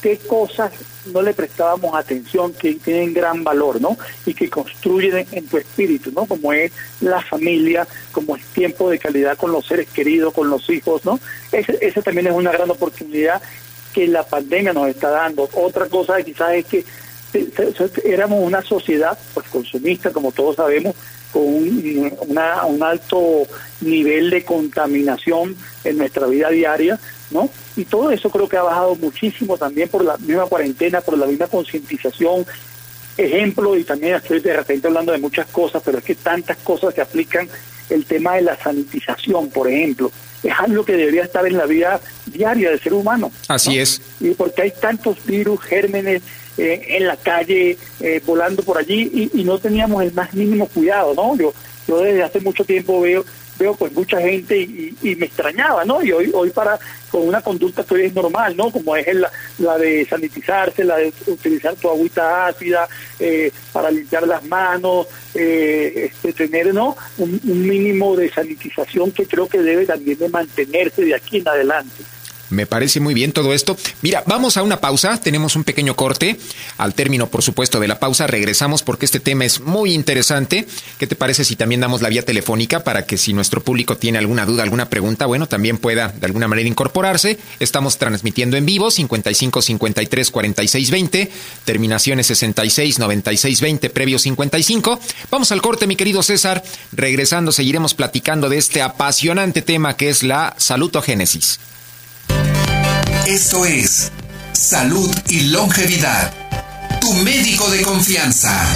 qué 0.00 0.16
cosas 0.16 0.72
no 1.12 1.22
le 1.22 1.34
prestábamos 1.34 1.96
atención, 1.96 2.52
que 2.52 2.74
tienen 2.74 3.12
gran 3.12 3.42
valor, 3.42 3.80
¿no? 3.80 3.98
Y 4.24 4.34
que 4.34 4.48
construyen 4.48 5.26
en, 5.32 5.46
tu 5.48 5.58
espíritu, 5.58 6.12
¿no? 6.12 6.26
Como 6.26 6.52
es 6.52 6.70
la 7.00 7.20
familia, 7.20 7.86
como 8.12 8.36
es 8.36 8.44
tiempo 8.46 8.90
de 8.90 9.00
calidad 9.00 9.36
con 9.36 9.50
los 9.50 9.66
seres 9.66 9.88
queridos, 9.88 10.32
con 10.32 10.48
los 10.48 10.70
hijos, 10.70 11.04
¿no? 11.04 11.18
Ese, 11.50 11.76
ese 11.80 12.02
también 12.02 12.28
es 12.28 12.32
una 12.34 12.52
gran 12.52 12.70
oportunidad 12.70 13.42
que 13.92 14.06
la 14.06 14.22
pandemia 14.22 14.72
nos 14.72 14.88
está 14.88 15.10
dando. 15.10 15.48
Otra 15.54 15.88
cosa 15.88 16.22
quizás 16.22 16.52
es 16.54 16.64
que 16.66 16.84
éramos 18.04 18.40
una 18.42 18.62
sociedad 18.62 19.18
pues 19.34 19.48
consumista, 19.48 20.10
como 20.10 20.32
todos 20.32 20.56
sabemos, 20.56 20.94
con 21.32 21.42
un, 21.42 22.12
una, 22.28 22.64
un 22.64 22.82
alto 22.82 23.46
nivel 23.80 24.30
de 24.30 24.44
contaminación 24.44 25.56
en 25.84 25.98
nuestra 25.98 26.26
vida 26.26 26.48
diaria, 26.50 26.98
¿no? 27.30 27.50
Y 27.76 27.84
todo 27.84 28.10
eso 28.10 28.30
creo 28.30 28.48
que 28.48 28.56
ha 28.56 28.62
bajado 28.62 28.94
muchísimo 28.96 29.58
también 29.58 29.88
por 29.88 30.04
la 30.04 30.16
misma 30.16 30.46
cuarentena, 30.46 31.00
por 31.00 31.18
la 31.18 31.26
misma 31.26 31.46
concientización. 31.46 32.46
Ejemplo, 33.16 33.76
y 33.76 33.84
también 33.84 34.14
estoy 34.14 34.40
de 34.40 34.56
repente 34.56 34.86
hablando 34.86 35.12
de 35.12 35.18
muchas 35.18 35.46
cosas, 35.48 35.82
pero 35.84 35.98
es 35.98 36.04
que 36.04 36.14
tantas 36.14 36.56
cosas 36.58 36.94
que 36.94 37.00
aplican 37.00 37.48
el 37.90 38.04
tema 38.04 38.36
de 38.36 38.42
la 38.42 38.56
sanitización, 38.56 39.50
por 39.50 39.68
ejemplo, 39.68 40.10
es 40.42 40.52
algo 40.56 40.84
que 40.84 40.92
debería 40.92 41.24
estar 41.24 41.46
en 41.46 41.56
la 41.56 41.66
vida 41.66 42.00
diaria 42.26 42.70
del 42.70 42.80
ser 42.80 42.94
humano. 42.94 43.32
Así 43.48 43.78
es. 43.78 44.00
Y 44.20 44.30
porque 44.30 44.62
hay 44.62 44.70
tantos 44.70 45.24
virus, 45.24 45.60
gérmenes, 45.62 46.22
eh, 46.58 46.96
en 46.96 47.06
la 47.06 47.16
calle, 47.16 47.78
eh, 48.00 48.20
volando 48.26 48.64
por 48.64 48.78
allí 48.78 49.30
y, 49.32 49.44
no 49.44 49.58
teníamos 49.58 50.02
el 50.02 50.12
más 50.12 50.34
mínimo 50.34 50.66
cuidado, 50.66 51.14
¿no? 51.14 51.36
Yo, 51.36 51.54
yo 51.86 52.00
desde 52.00 52.24
hace 52.24 52.40
mucho 52.40 52.64
tiempo 52.64 53.00
veo 53.00 53.24
veo 53.58 53.74
pues 53.74 53.92
mucha 53.92 54.20
gente 54.20 54.56
y, 54.56 55.16
me 55.16 55.26
extrañaba, 55.26 55.84
¿no? 55.84 56.02
Y 56.02 56.12
hoy 56.12 56.30
hoy 56.34 56.50
para 56.50 56.78
con 57.10 57.26
una 57.26 57.40
conducta 57.40 57.84
que 57.84 57.94
hoy 57.94 58.04
es 58.06 58.14
normal, 58.14 58.56
¿no? 58.56 58.70
Como 58.70 58.96
es 58.96 59.14
la, 59.14 59.30
la 59.58 59.78
de 59.78 60.04
sanitizarse, 60.04 60.84
la 60.84 60.96
de 60.96 61.12
utilizar 61.26 61.74
tu 61.76 61.88
agüita 61.88 62.46
ácida 62.46 62.88
eh, 63.18 63.50
para 63.72 63.90
limpiar 63.90 64.26
las 64.26 64.44
manos, 64.44 65.06
este, 65.34 66.32
tener, 66.32 66.74
¿no? 66.74 66.96
Un 67.18 67.40
mínimo 67.44 68.16
de 68.16 68.30
sanitización 68.30 69.12
que 69.12 69.26
creo 69.26 69.48
que 69.48 69.62
debe 69.62 69.86
también 69.86 70.18
de 70.18 70.28
mantenerse 70.28 71.04
de 71.04 71.14
aquí 71.14 71.38
en 71.38 71.48
adelante. 71.48 72.04
Me 72.50 72.66
parece 72.66 73.00
muy 73.00 73.14
bien 73.14 73.32
todo 73.32 73.52
esto. 73.52 73.76
Mira, 74.02 74.22
vamos 74.26 74.56
a 74.56 74.62
una 74.62 74.80
pausa, 74.80 75.20
tenemos 75.20 75.56
un 75.56 75.64
pequeño 75.64 75.96
corte. 75.96 76.38
Al 76.78 76.94
término, 76.94 77.28
por 77.28 77.42
supuesto, 77.42 77.80
de 77.80 77.88
la 77.88 77.98
pausa 77.98 78.26
regresamos 78.26 78.82
porque 78.82 79.04
este 79.04 79.20
tema 79.20 79.44
es 79.44 79.60
muy 79.60 79.92
interesante. 79.92 80.66
¿Qué 80.98 81.06
te 81.06 81.16
parece 81.16 81.44
si 81.44 81.56
también 81.56 81.80
damos 81.80 82.02
la 82.02 82.08
vía 82.08 82.24
telefónica 82.24 82.84
para 82.84 83.04
que 83.04 83.18
si 83.18 83.32
nuestro 83.32 83.62
público 83.62 83.96
tiene 83.96 84.18
alguna 84.18 84.46
duda, 84.46 84.62
alguna 84.62 84.88
pregunta, 84.88 85.26
bueno, 85.26 85.46
también 85.46 85.78
pueda 85.78 86.08
de 86.08 86.26
alguna 86.26 86.48
manera 86.48 86.68
incorporarse? 86.68 87.38
Estamos 87.60 87.98
transmitiendo 87.98 88.56
en 88.56 88.66
vivo 88.66 88.90
55 88.90 89.62
53 89.62 90.30
46 90.30 90.90
20, 90.90 91.30
terminaciones 91.64 92.26
66 92.28 92.98
96 92.98 93.60
20, 93.60 93.90
previo 93.90 94.18
55. 94.18 95.00
Vamos 95.30 95.52
al 95.52 95.60
corte, 95.60 95.86
mi 95.86 95.96
querido 95.96 96.22
César. 96.22 96.62
Regresando, 96.92 97.52
seguiremos 97.52 97.94
platicando 97.94 98.48
de 98.48 98.58
este 98.58 98.82
apasionante 98.82 99.62
tema 99.62 99.96
que 99.96 100.08
es 100.08 100.22
la 100.22 100.54
salutogénesis. 100.58 101.60
Esto 103.26 103.64
es 103.64 104.10
salud 104.52 105.10
y 105.28 105.40
longevidad. 105.50 106.32
Tu 107.00 107.12
médico 107.14 107.70
de 107.70 107.82
confianza. 107.82 108.66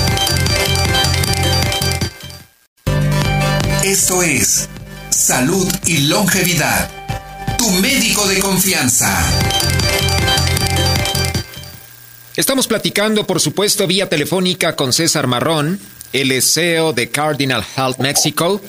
Esto 3.85 4.23
es 4.23 4.69
Salud 5.11 5.69
y 5.87 6.07
Longevidad. 6.07 6.91
Tu 7.59 7.69
médico 7.71 8.27
de 8.27 8.39
confianza. 8.39 9.19
Estamos 12.37 12.67
platicando, 12.67 13.27
por 13.27 13.41
supuesto, 13.41 13.87
vía 13.87 14.09
telefónica 14.09 14.75
con 14.77 14.93
César 14.93 15.27
Marrón, 15.27 15.79
el 16.13 16.41
CEO 16.43 16.93
de 16.93 17.11
Cardinal 17.11 17.65
Health 17.77 17.99
Mexico. 17.99 18.61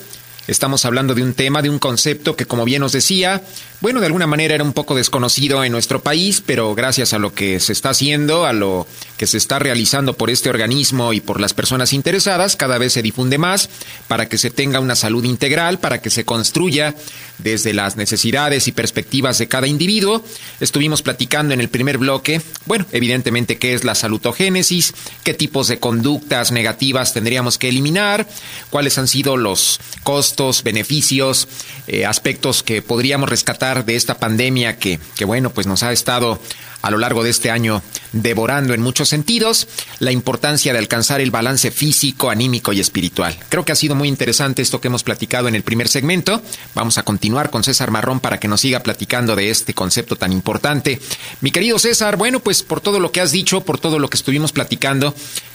Estamos 0.46 0.84
hablando 0.84 1.14
de 1.14 1.22
un 1.22 1.32
tema, 1.32 1.62
de 1.62 1.70
un 1.70 1.78
concepto 1.78 2.36
que, 2.36 2.44
como 2.44 2.66
bien 2.66 2.80
nos 2.80 2.92
decía, 2.92 3.42
bueno, 3.80 4.00
de 4.00 4.06
alguna 4.06 4.26
manera 4.26 4.54
era 4.54 4.64
un 4.64 4.74
poco 4.74 4.94
desconocido 4.94 5.64
en 5.64 5.72
nuestro 5.72 6.02
país, 6.02 6.42
pero 6.44 6.74
gracias 6.74 7.14
a 7.14 7.18
lo 7.18 7.32
que 7.32 7.60
se 7.60 7.72
está 7.72 7.90
haciendo, 7.90 8.44
a 8.44 8.52
lo 8.52 8.86
que 9.16 9.26
se 9.26 9.38
está 9.38 9.58
realizando 9.58 10.14
por 10.14 10.28
este 10.28 10.50
organismo 10.50 11.14
y 11.14 11.20
por 11.20 11.40
las 11.40 11.54
personas 11.54 11.94
interesadas, 11.94 12.56
cada 12.56 12.76
vez 12.76 12.92
se 12.92 13.02
difunde 13.02 13.38
más 13.38 13.70
para 14.06 14.28
que 14.28 14.36
se 14.36 14.50
tenga 14.50 14.80
una 14.80 14.96
salud 14.96 15.24
integral, 15.24 15.80
para 15.80 16.02
que 16.02 16.10
se 16.10 16.26
construya 16.26 16.94
desde 17.38 17.72
las 17.72 17.96
necesidades 17.96 18.68
y 18.68 18.72
perspectivas 18.72 19.38
de 19.38 19.48
cada 19.48 19.66
individuo. 19.66 20.24
Estuvimos 20.60 21.00
platicando 21.00 21.54
en 21.54 21.60
el 21.60 21.70
primer 21.70 21.96
bloque, 21.96 22.42
bueno, 22.66 22.86
evidentemente 22.92 23.56
qué 23.56 23.72
es 23.74 23.84
la 23.84 23.94
salutogénesis, 23.94 24.92
qué 25.24 25.32
tipos 25.32 25.68
de 25.68 25.78
conductas 25.78 26.52
negativas 26.52 27.14
tendríamos 27.14 27.56
que 27.56 27.70
eliminar, 27.70 28.26
cuáles 28.70 28.98
han 28.98 29.08
sido 29.08 29.36
los 29.36 29.80
costos, 30.02 30.33
beneficios, 30.62 31.48
eh, 31.86 32.06
aspectos 32.06 32.62
que 32.62 32.82
podríamos 32.82 33.28
rescatar 33.28 33.84
de 33.84 33.96
esta 33.96 34.18
pandemia 34.18 34.78
que, 34.78 34.98
que, 35.16 35.24
bueno, 35.24 35.50
pues 35.50 35.66
nos 35.66 35.82
ha 35.82 35.92
estado 35.92 36.40
a 36.84 36.90
lo 36.90 36.98
largo 36.98 37.24
de 37.24 37.30
este 37.30 37.50
año 37.50 37.82
devorando 38.12 38.74
en 38.74 38.82
muchos 38.82 39.08
sentidos, 39.08 39.68
la 40.00 40.12
importancia 40.12 40.74
de 40.74 40.78
alcanzar 40.78 41.22
el 41.22 41.30
balance 41.30 41.70
físico, 41.70 42.28
anímico 42.28 42.74
y 42.74 42.80
espiritual. 42.80 43.34
Creo 43.48 43.64
que 43.64 43.72
ha 43.72 43.74
sido 43.74 43.94
muy 43.94 44.06
interesante 44.06 44.60
esto 44.60 44.82
que 44.82 44.88
hemos 44.88 45.02
platicado 45.02 45.48
en 45.48 45.54
el 45.54 45.62
primer 45.62 45.88
segmento. 45.88 46.42
Vamos 46.74 46.98
a 46.98 47.02
continuar 47.02 47.48
con 47.48 47.64
César 47.64 47.90
Marrón 47.90 48.20
para 48.20 48.38
que 48.38 48.48
nos 48.48 48.60
siga 48.60 48.80
platicando 48.80 49.34
de 49.34 49.48
este 49.48 49.72
concepto 49.72 50.16
tan 50.16 50.30
importante. 50.30 51.00
Mi 51.40 51.50
querido 51.50 51.78
César, 51.78 52.18
bueno, 52.18 52.40
pues 52.40 52.62
por 52.62 52.82
todo 52.82 53.00
lo 53.00 53.12
que 53.12 53.22
has 53.22 53.32
dicho, 53.32 53.62
por 53.62 53.78
todo 53.78 53.98
lo 53.98 54.10
que 54.10 54.18
estuvimos 54.18 54.52
platicando, 54.52 55.14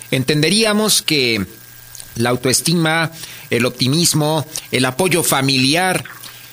entenderíamos 0.10 1.04
que 1.04 1.46
la 2.16 2.30
autoestima, 2.30 3.12
el 3.50 3.66
optimismo, 3.66 4.46
el 4.72 4.86
apoyo 4.86 5.24
familiar, 5.24 6.04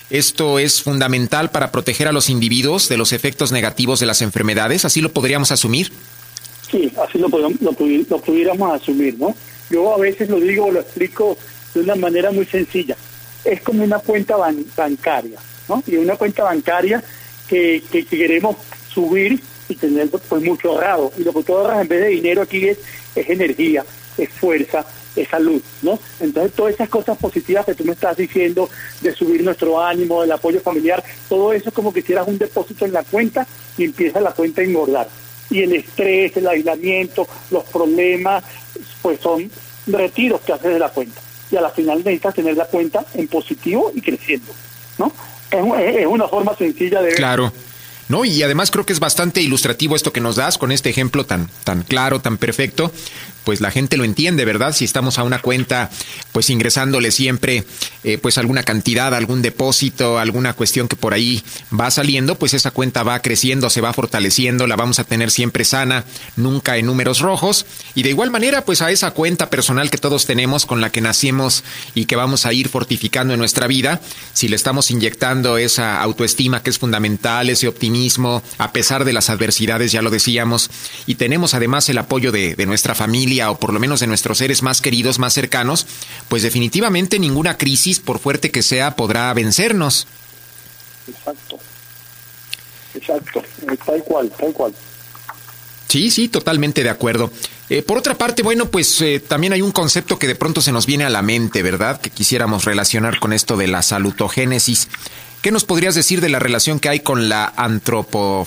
esto 0.08 0.60
es 0.60 0.82
fundamental 0.82 1.50
para 1.50 1.72
proteger 1.72 2.06
a 2.06 2.12
los 2.12 2.30
individuos 2.30 2.88
de 2.88 2.96
los 2.96 3.12
efectos 3.12 3.50
negativos 3.50 3.98
de 3.98 4.06
las 4.06 4.22
enfermedades. 4.22 4.84
¿Así 4.84 5.00
lo 5.00 5.12
podríamos 5.12 5.50
asumir? 5.50 5.90
Sí, 6.70 6.92
así 7.02 7.18
lo, 7.18 7.28
lo, 7.28 7.72
pudiéramos 7.72 8.80
asumir, 8.80 9.18
¿no? 9.18 9.34
Yo 9.68 9.94
a 9.94 9.98
veces 9.98 10.28
lo 10.28 10.38
digo, 10.38 10.70
lo 10.70 10.80
explico 10.80 11.36
de 11.74 11.80
una 11.80 11.96
manera 11.96 12.30
muy 12.30 12.46
sencilla. 12.46 12.96
Es 13.44 13.60
como 13.62 13.82
una 13.82 13.98
cuenta 13.98 14.36
bancaria, 14.36 15.38
¿no? 15.68 15.82
Y 15.86 15.96
una 15.96 16.16
cuenta 16.16 16.44
bancaria 16.44 17.02
que, 17.48 17.82
que, 17.90 18.04
queremos 18.04 18.56
subir 18.92 19.40
y 19.68 19.74
tener 19.74 20.08
pues 20.08 20.42
mucho 20.42 20.70
ahorrado. 20.70 21.12
Y 21.18 21.24
lo 21.24 21.32
que 21.32 21.42
tú 21.42 21.56
ahorras 21.56 21.82
en 21.82 21.88
vez 21.88 22.00
de 22.02 22.08
dinero 22.08 22.42
aquí 22.42 22.68
es, 22.68 22.78
es 23.14 23.28
energía, 23.28 23.84
es 24.16 24.28
fuerza, 24.30 24.84
es 25.16 25.28
salud, 25.28 25.60
¿no? 25.82 25.98
Entonces 26.20 26.52
todas 26.52 26.74
esas 26.74 26.88
cosas 26.88 27.16
positivas 27.18 27.64
que 27.64 27.74
tú 27.74 27.84
me 27.84 27.92
estás 27.92 28.16
diciendo 28.16 28.68
de 29.00 29.14
subir 29.14 29.42
nuestro 29.42 29.82
ánimo, 29.82 30.22
el 30.22 30.32
apoyo 30.32 30.60
familiar, 30.60 31.02
todo 31.28 31.52
eso 31.52 31.70
es 31.70 31.74
como 31.74 31.92
que 31.92 32.00
hicieras 32.00 32.28
un 32.28 32.38
depósito 32.38 32.84
en 32.84 32.92
la 32.92 33.02
cuenta 33.02 33.46
y 33.78 33.84
empieza 33.84 34.20
la 34.20 34.32
cuenta 34.32 34.60
a 34.60 34.64
engordar. 34.64 35.08
Y 35.50 35.62
el 35.62 35.74
estrés, 35.74 36.36
el 36.36 36.46
aislamiento, 36.48 37.26
los 37.50 37.64
problemas, 37.64 38.44
pues 39.00 39.20
son 39.20 39.50
retiros 39.86 40.40
que 40.40 40.52
haces 40.52 40.72
de 40.72 40.78
la 40.78 40.90
cuenta. 40.90 41.20
Y 41.50 41.56
a 41.56 41.60
la 41.60 41.70
final 41.70 41.98
necesitas 41.98 42.34
tener 42.34 42.56
la 42.56 42.66
cuenta 42.66 43.04
en 43.14 43.28
positivo 43.28 43.92
y 43.94 44.00
creciendo, 44.00 44.52
¿no? 44.98 45.12
Es, 45.50 45.96
es 45.96 46.06
una 46.06 46.26
forma 46.26 46.56
sencilla 46.56 47.00
de... 47.00 47.14
Claro. 47.14 47.52
¿no? 48.08 48.24
Y 48.24 48.42
además 48.42 48.70
creo 48.70 48.86
que 48.86 48.92
es 48.92 49.00
bastante 49.00 49.40
ilustrativo 49.40 49.96
esto 49.96 50.12
que 50.12 50.20
nos 50.20 50.36
das 50.36 50.58
con 50.58 50.72
este 50.72 50.90
ejemplo 50.90 51.24
tan, 51.24 51.48
tan 51.64 51.82
claro, 51.82 52.20
tan 52.20 52.38
perfecto, 52.38 52.92
pues 53.46 53.60
la 53.60 53.70
gente 53.70 53.96
lo 53.96 54.02
entiende, 54.02 54.44
¿verdad? 54.44 54.74
Si 54.74 54.84
estamos 54.84 55.20
a 55.20 55.22
una 55.22 55.40
cuenta, 55.40 55.88
pues 56.32 56.50
ingresándole 56.50 57.12
siempre, 57.12 57.64
eh, 58.02 58.18
pues 58.18 58.38
alguna 58.38 58.64
cantidad, 58.64 59.14
algún 59.14 59.40
depósito, 59.40 60.18
alguna 60.18 60.52
cuestión 60.54 60.88
que 60.88 60.96
por 60.96 61.14
ahí 61.14 61.44
va 61.72 61.88
saliendo, 61.92 62.34
pues 62.40 62.54
esa 62.54 62.72
cuenta 62.72 63.04
va 63.04 63.22
creciendo, 63.22 63.70
se 63.70 63.80
va 63.80 63.92
fortaleciendo, 63.92 64.66
la 64.66 64.74
vamos 64.74 64.98
a 64.98 65.04
tener 65.04 65.30
siempre 65.30 65.64
sana, 65.64 66.04
nunca 66.34 66.76
en 66.76 66.86
números 66.86 67.20
rojos. 67.20 67.66
Y 67.94 68.02
de 68.02 68.10
igual 68.10 68.32
manera, 68.32 68.64
pues 68.64 68.82
a 68.82 68.90
esa 68.90 69.12
cuenta 69.12 69.48
personal 69.48 69.90
que 69.90 69.98
todos 69.98 70.26
tenemos, 70.26 70.66
con 70.66 70.80
la 70.80 70.90
que 70.90 71.00
nacimos 71.00 71.62
y 71.94 72.06
que 72.06 72.16
vamos 72.16 72.46
a 72.46 72.52
ir 72.52 72.68
fortificando 72.68 73.32
en 73.32 73.38
nuestra 73.38 73.68
vida, 73.68 74.00
si 74.32 74.48
le 74.48 74.56
estamos 74.56 74.90
inyectando 74.90 75.56
esa 75.56 76.02
autoestima 76.02 76.64
que 76.64 76.70
es 76.70 76.80
fundamental, 76.80 77.48
ese 77.48 77.68
optimismo, 77.68 78.42
a 78.58 78.72
pesar 78.72 79.04
de 79.04 79.12
las 79.12 79.30
adversidades, 79.30 79.92
ya 79.92 80.02
lo 80.02 80.10
decíamos, 80.10 80.68
y 81.06 81.14
tenemos 81.14 81.54
además 81.54 81.88
el 81.88 81.98
apoyo 81.98 82.32
de 82.32 82.66
nuestra 82.66 82.96
familia, 82.96 83.35
o 83.42 83.58
por 83.58 83.72
lo 83.72 83.80
menos 83.80 84.00
de 84.00 84.06
nuestros 84.06 84.38
seres 84.38 84.62
más 84.62 84.80
queridos, 84.80 85.18
más 85.18 85.34
cercanos, 85.34 85.86
pues 86.28 86.42
definitivamente 86.42 87.18
ninguna 87.18 87.56
crisis, 87.56 88.00
por 88.00 88.18
fuerte 88.18 88.50
que 88.50 88.62
sea, 88.62 88.96
podrá 88.96 89.32
vencernos. 89.34 90.06
Exacto. 91.08 91.58
Exacto. 92.94 93.42
Tal 93.84 94.02
cual, 94.02 94.32
tal 94.38 94.52
cual. 94.52 94.74
Sí, 95.88 96.10
sí, 96.10 96.28
totalmente 96.28 96.82
de 96.82 96.90
acuerdo. 96.90 97.30
Eh, 97.68 97.82
por 97.82 97.98
otra 97.98 98.16
parte, 98.16 98.42
bueno, 98.42 98.66
pues 98.66 99.00
eh, 99.02 99.20
también 99.20 99.52
hay 99.52 99.62
un 99.62 99.72
concepto 99.72 100.18
que 100.18 100.26
de 100.26 100.34
pronto 100.34 100.60
se 100.60 100.72
nos 100.72 100.86
viene 100.86 101.04
a 101.04 101.10
la 101.10 101.22
mente, 101.22 101.62
¿verdad? 101.62 102.00
Que 102.00 102.10
quisiéramos 102.10 102.64
relacionar 102.64 103.18
con 103.18 103.32
esto 103.32 103.56
de 103.56 103.66
la 103.66 103.82
salutogénesis. 103.82 104.88
¿Qué 105.42 105.50
nos 105.50 105.64
podrías 105.64 105.94
decir 105.94 106.20
de 106.20 106.28
la 106.28 106.38
relación 106.38 106.80
que 106.80 106.88
hay 106.88 107.00
con 107.00 107.28
la 107.28 107.52
antropo, 107.56 108.46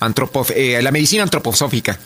antropo 0.00 0.46
eh, 0.54 0.80
la 0.82 0.90
medicina 0.90 1.22
antroposófica? 1.22 1.98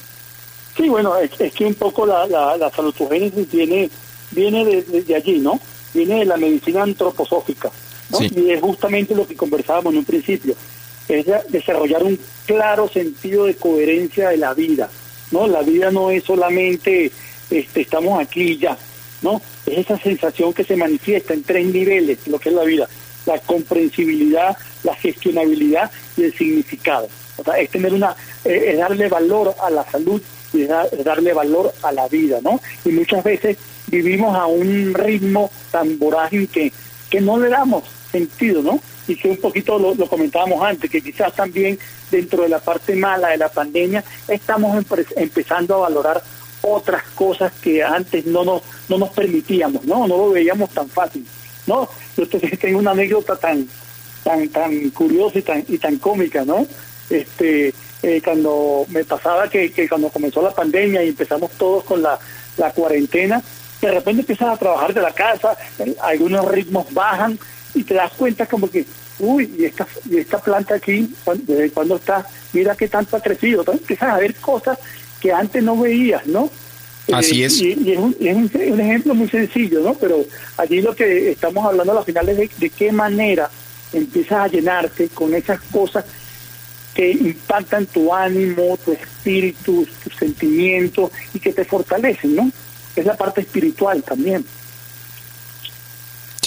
Sí, 0.79 0.88
bueno, 0.88 1.17
es, 1.17 1.33
que 1.53 1.64
un 1.64 1.75
poco 1.75 2.07
la, 2.07 2.25
la, 2.29 2.57
la 2.57 2.71
salutogénesis 2.71 3.51
viene, 3.51 3.91
viene 4.31 4.64
de, 4.64 5.14
allí, 5.17 5.41
¿no? 5.41 5.59
Viene 5.93 6.21
de 6.21 6.25
la 6.25 6.37
medicina 6.37 6.85
antroposófica, 6.85 7.69
¿no? 8.11 8.21
Y 8.23 8.53
es 8.53 8.61
justamente 8.61 9.12
lo 9.12 9.27
que 9.27 9.35
conversábamos 9.35 9.93
en 9.93 9.99
un 9.99 10.05
principio, 10.05 10.55
es 11.09 11.27
desarrollar 11.49 12.05
un 12.05 12.17
claro 12.47 12.88
sentido 12.88 13.47
de 13.47 13.57
coherencia 13.57 14.29
de 14.29 14.37
la 14.37 14.55
vida, 14.55 14.88
¿no? 15.33 15.49
La 15.49 15.62
vida 15.62 15.91
no 15.91 16.12
es 16.12 16.23
solamente 16.23 17.11
este, 17.51 17.81
estamos 17.81 18.23
aquí 18.23 18.43
y 18.43 18.59
ya, 18.59 18.79
¿no? 19.23 19.43
Es 19.67 19.79
esa 19.79 19.99
sensación 19.99 20.53
que 20.53 20.62
se 20.62 20.77
manifiesta 20.77 21.35
en 21.35 21.43
tres 21.43 21.67
niveles, 21.67 22.25
lo 22.29 22.38
que 22.38 22.51
es 22.51 22.55
la 22.55 22.62
vida, 22.62 22.88
la 23.27 23.41
comprensibilidad, 23.41 24.57
la 24.85 24.95
gestionabilidad 24.95 25.91
y 26.17 26.23
el 26.23 26.35
significado. 26.35 27.09
O 27.37 27.43
sea, 27.43 27.59
es 27.59 27.69
tener 27.69 27.93
una, 27.93 28.14
es 28.45 28.79
darle 28.79 29.09
valor 29.09 29.57
a 29.61 29.71
la 29.71 29.85
salud 29.91 30.23
y 30.52 30.64
darle 30.64 31.32
valor 31.32 31.72
a 31.82 31.92
la 31.92 32.08
vida, 32.08 32.40
¿no? 32.42 32.61
Y 32.84 32.90
muchas 32.90 33.22
veces 33.22 33.56
vivimos 33.87 34.37
a 34.37 34.46
un 34.46 34.94
ritmo 34.94 35.50
tan 35.70 35.98
vorágil 35.98 36.48
que, 36.48 36.72
que 37.11 37.20
no 37.20 37.38
le 37.38 37.48
damos 37.48 37.84
sentido, 38.11 38.62
¿no? 38.62 38.80
Y 39.06 39.16
que 39.16 39.28
un 39.28 39.38
poquito 39.38 39.78
lo, 39.78 39.94
comentábamos 40.06 40.62
antes, 40.62 40.90
que 40.90 41.00
quizás 41.00 41.34
también 41.34 41.78
dentro 42.11 42.42
de 42.42 42.48
la 42.48 42.58
parte 42.58 42.94
mala 42.94 43.28
de 43.28 43.38
la 43.38 43.48
pandemia 43.48 44.04
estamos 44.28 44.84
empezando 45.16 45.76
a 45.76 45.88
valorar 45.88 46.22
otras 46.62 47.02
cosas 47.14 47.52
que 47.62 47.82
antes 47.82 48.26
no 48.26 48.44
nos, 48.44 48.62
no 48.88 48.98
nos 48.98 49.11
permitíamos, 49.11 49.84
¿no? 49.84 50.06
No 50.06 50.16
lo 50.16 50.30
veíamos 50.30 50.70
tan 50.70 50.88
fácil, 50.88 51.26
¿no? 51.66 51.88
Yo 52.16 52.28
tengo 52.61 52.78
una 52.78 52.90
anécdota 52.90 53.37
tan, 53.37 53.68
tan, 54.24 54.48
tan 54.48 54.90
curiosa 54.90 55.38
y 55.38 55.42
tan, 55.42 55.64
y 55.68 55.78
tan 55.78 55.98
cómica, 55.98 56.44
¿no? 56.44 56.66
Este, 57.08 57.72
eh, 58.02 58.20
cuando 58.24 58.87
me 58.88 59.04
pasaba 59.04 59.48
que, 59.48 59.72
que, 59.72 59.88
cuando 59.88 60.08
comenzó 60.11 60.42
la 60.42 60.54
pandemia 60.54 61.02
y 61.02 61.08
empezamos 61.08 61.50
todos 61.52 61.84
con 61.84 62.02
la, 62.02 62.18
la 62.56 62.70
cuarentena, 62.72 63.42
de 63.80 63.90
repente 63.90 64.20
empiezas 64.22 64.48
a 64.48 64.56
trabajar 64.56 64.94
de 64.94 65.00
la 65.00 65.12
casa, 65.12 65.56
eh, 65.78 65.94
algunos 66.02 66.46
ritmos 66.46 66.92
bajan 66.92 67.38
y 67.74 67.84
te 67.84 67.94
das 67.94 68.12
cuenta 68.12 68.46
como 68.46 68.70
que, 68.70 68.84
uy, 69.18 69.52
y 69.58 69.64
esta, 69.64 69.87
y 70.08 70.18
esta 70.18 70.38
planta 70.38 70.74
aquí, 70.76 71.12
¿desde 71.42 71.70
cuando 71.70 71.96
está? 71.96 72.26
Mira 72.52 72.74
qué 72.74 72.88
tanto 72.88 73.16
ha 73.16 73.20
crecido. 73.20 73.61
Entonces 73.61 73.82
empiezas 73.82 74.11
a 74.11 74.18
ver 74.18 74.34
cosas 74.37 74.78
que 75.20 75.32
antes 75.32 75.62
no 75.62 75.76
veías, 75.76 76.26
¿no? 76.26 76.50
Así 77.12 77.42
eh, 77.42 77.46
es. 77.46 77.61
Y, 77.61 77.92
es, 77.92 77.98
un, 77.98 78.16
es 78.20 78.37
un, 78.37 78.80
ejemplo 78.80 79.14
muy 79.14 79.28
sencillo, 79.28 79.80
¿no? 79.80 79.94
Pero 79.94 80.24
allí 80.56 80.80
lo 80.80 80.94
que 80.94 81.32
estamos 81.32 81.64
hablando 81.64 81.92
a 81.92 81.96
la 81.96 82.04
final 82.04 82.28
es 82.28 82.37
de, 82.37 82.50
de 82.58 82.70
qué 82.70 82.92
manera 82.92 83.50
empiezas 83.92 84.40
a 84.40 84.48
llenarte 84.48 85.08
con 85.08 85.34
esas 85.34 85.61
cosas 85.62 86.04
que 86.94 87.11
impactan 87.11 87.87
tu 87.87 88.14
ánimo, 88.14 88.79
tu 88.85 88.92
espíritu, 88.92 89.87
tus 90.03 90.14
sentimientos 90.16 91.11
y 91.33 91.38
que 91.38 91.53
te 91.53 91.64
fortalecen, 91.64 92.37
¿no? 92.37 92.51
Es 92.96 93.05
la 93.05 93.16
parte 93.16 93.42
espiritual 93.42 94.03
también. 94.03 94.44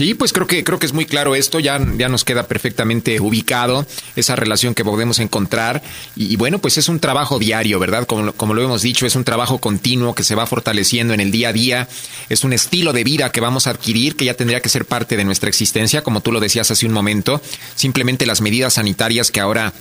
Sí, 0.01 0.15
pues 0.15 0.34
creo 0.34 0.47
que 0.47 0.63
creo 0.63 0.80
que 0.80 0.88
es 0.88 0.93
muy 0.93 1.06
claro 1.06 1.36
esto, 1.36 1.60
ya, 1.60 1.80
ya 1.95 2.10
nos 2.10 2.23
queda 2.23 2.47
perfectamente 2.47 3.19
ubicado 3.19 3.86
esa 4.15 4.36
relación 4.36 4.73
que 4.73 4.84
podemos 4.84 5.19
encontrar 5.19 5.84
y, 6.15 6.38
bueno, 6.38 6.58
pues 6.58 6.80
es 6.80 6.89
un 6.89 6.99
trabajo 6.99 7.38
diario, 7.38 7.77
¿verdad? 7.77 8.08
Como, 8.08 8.34
como 8.34 8.56
lo 8.56 8.63
hemos 8.63 8.82
dicho, 8.82 9.06
es 9.06 9.15
un 9.15 9.25
trabajo 9.25 9.60
continuo 9.60 10.15
que 10.15 10.23
se 10.23 10.34
va 10.34 10.47
fortaleciendo 10.47 11.13
en 11.13 11.19
el 11.19 11.30
día 11.30 11.49
a 11.49 11.54
día, 11.54 11.88
es 12.30 12.43
un 12.43 12.51
estilo 12.51 12.93
de 12.93 13.04
vida 13.04 13.32
que 13.32 13.41
vamos 13.41 13.67
a 13.67 13.69
adquirir 13.69 14.15
que 14.15 14.25
ya 14.25 14.34
tendría 14.34 14.62
que 14.62 14.69
ser 14.69 14.86
parte 14.86 15.17
de 15.17 15.23
nuestra 15.23 15.49
existencia, 15.49 16.01
como 16.01 16.21
tú 16.21 16.32
lo 16.32 16.39
decías 16.39 16.71
hace 16.71 16.88
un 16.88 16.93
momento, 16.93 17.39
simplemente 17.75 18.25
las 18.25 18.41
medidas 18.41 18.73
sanitarias 18.73 19.30
que 19.30 19.39
ahora 19.39 19.71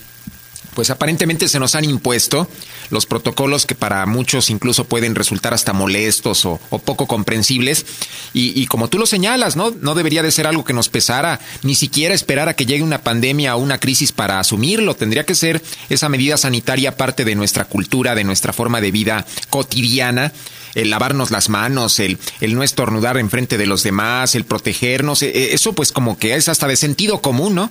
pues 0.75 0.91
aparentemente 0.91 1.49
se 1.49 1.59
nos 1.59 1.75
han 1.75 1.85
impuesto 1.85 2.49
los 2.91 3.07
protocolos 3.07 3.67
que 3.67 3.75
para 3.75 4.05
muchos 4.07 4.51
incluso 4.51 4.85
pueden 4.85 5.15
resultar 5.15 5.55
hasta 5.55 5.73
molestos 5.73 6.45
o, 6.45 6.59
poco 6.85 7.07
comprensibles. 7.07 7.87
Y, 8.33 8.67
como 8.67 8.89
tú 8.89 8.99
lo 8.99 9.07
señalas, 9.07 9.57
¿no? 9.57 9.71
No 9.71 9.95
debería 9.95 10.23
de 10.23 10.31
ser 10.31 10.47
algo 10.47 10.65
que 10.65 10.73
nos 10.73 10.89
pesara, 10.89 11.41
ni 11.63 11.75
siquiera 11.75 12.15
esperar 12.15 12.49
a 12.49 12.55
que 12.55 12.67
llegue 12.67 12.83
una 12.83 13.03
pandemia 13.03 13.57
o 13.57 13.61
una 13.61 13.79
crisis 13.79 14.13
para 14.13 14.39
asumirlo. 14.39 14.95
Tendría 14.97 15.27
que 15.27 15.35
ser 15.35 15.63
esa 15.89 16.09
medida 16.09 16.37
sanitaria 16.37 16.97
parte 16.97 17.25
de 17.25 17.35
nuestra 17.35 17.65
cultura, 17.65 18.15
de 18.15 18.25
nuestra 18.25 18.53
forma 18.53 18.81
de 18.81 18.91
vida 18.91 19.27
cotidiana 19.51 20.33
el 20.75 20.91
lavarnos 20.91 21.33
las 21.33 21.49
manos, 21.49 21.99
el, 21.99 22.19
el 22.41 22.55
no 22.55 22.63
estornudar 22.63 23.19
enfrente 23.19 23.59
de 23.59 23.67
los 23.67 23.83
demás, 23.83 24.37
el 24.37 24.45
protegernos, 24.45 25.23
e, 25.23 25.31
e, 25.31 25.55
eso 25.55 25.73
pues 25.73 25.91
como 25.91 26.17
que 26.17 26.37
es 26.37 26.49
hasta 26.49 26.69
de 26.69 26.77
sentido 26.77 27.21
común, 27.21 27.57
¿no? 27.57 27.71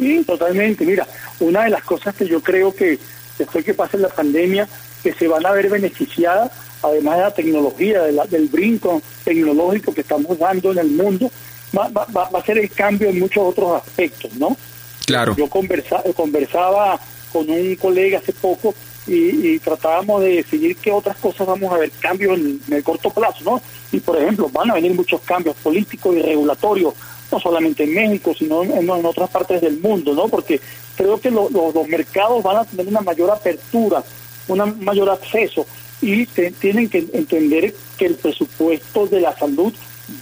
Sí, 0.00 0.24
totalmente. 0.24 0.86
Mira, 0.86 1.06
una 1.40 1.64
de 1.64 1.70
las 1.70 1.84
cosas 1.84 2.14
que 2.14 2.26
yo 2.26 2.40
creo 2.40 2.74
que 2.74 2.98
después 3.38 3.64
que 3.64 3.74
pase 3.74 3.98
la 3.98 4.08
pandemia, 4.08 4.66
que 5.02 5.12
se 5.12 5.28
van 5.28 5.44
a 5.44 5.52
ver 5.52 5.68
beneficiadas, 5.68 6.50
además 6.82 7.16
de 7.18 7.22
la 7.22 7.34
tecnología, 7.34 8.02
del 8.02 8.48
brinco 8.48 9.02
tecnológico 9.24 9.92
que 9.92 10.00
estamos 10.00 10.38
dando 10.38 10.72
en 10.72 10.78
el 10.78 10.88
mundo, 10.88 11.30
va, 11.76 11.88
va, 11.88 12.28
a 12.32 12.44
ser 12.44 12.58
el 12.58 12.70
cambio 12.70 13.10
en 13.10 13.20
muchos 13.20 13.44
otros 13.44 13.82
aspectos, 13.82 14.32
¿no? 14.34 14.56
Claro. 15.04 15.36
Yo 15.36 15.48
conversa, 15.48 16.02
conversaba 16.16 16.98
con 17.30 17.48
un 17.50 17.76
colega 17.76 18.18
hace 18.18 18.32
poco 18.32 18.74
y, 19.06 19.58
tratábamos 19.58 20.22
de 20.22 20.36
decidir 20.36 20.76
qué 20.76 20.90
otras 20.90 21.16
cosas 21.16 21.46
vamos 21.46 21.72
a 21.72 21.78
ver 21.78 21.90
cambios 22.00 22.38
en, 22.38 22.60
el 22.70 22.82
corto 22.82 23.10
plazo, 23.10 23.44
¿no? 23.44 23.62
Y 23.92 24.00
por 24.00 24.16
ejemplo, 24.16 24.48
van 24.50 24.70
a 24.70 24.74
venir 24.74 24.94
muchos 24.94 25.20
cambios 25.22 25.56
políticos 25.56 26.14
y 26.16 26.22
regulatorios 26.22 26.94
no 27.30 27.40
solamente 27.40 27.84
en 27.84 27.94
México, 27.94 28.34
sino 28.36 28.62
en, 28.62 28.90
otras 28.90 29.30
partes 29.30 29.60
del 29.60 29.78
mundo, 29.78 30.14
¿no? 30.14 30.28
Porque 30.28 30.60
creo 30.96 31.20
que 31.20 31.30
los 31.30 31.88
mercados 31.88 32.42
van 32.42 32.58
a 32.58 32.64
tener 32.64 32.88
una 32.88 33.00
mayor 33.00 33.30
apertura, 33.30 34.02
un 34.48 34.84
mayor 34.84 35.10
acceso 35.10 35.66
y 36.02 36.26
tienen 36.26 36.88
que 36.88 37.06
entender 37.12 37.74
que 37.98 38.06
el 38.06 38.14
presupuesto 38.14 39.06
de 39.06 39.20
la 39.20 39.36
salud 39.36 39.72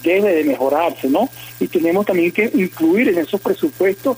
debe 0.03 0.35
de 0.35 0.44
mejorarse, 0.44 1.09
¿no? 1.09 1.29
Y 1.61 1.68
tenemos 1.68 2.05
también 2.05 2.33
que 2.33 2.51
incluir 2.53 3.09
en 3.09 3.18
esos 3.18 3.40
presupuestos 3.40 4.16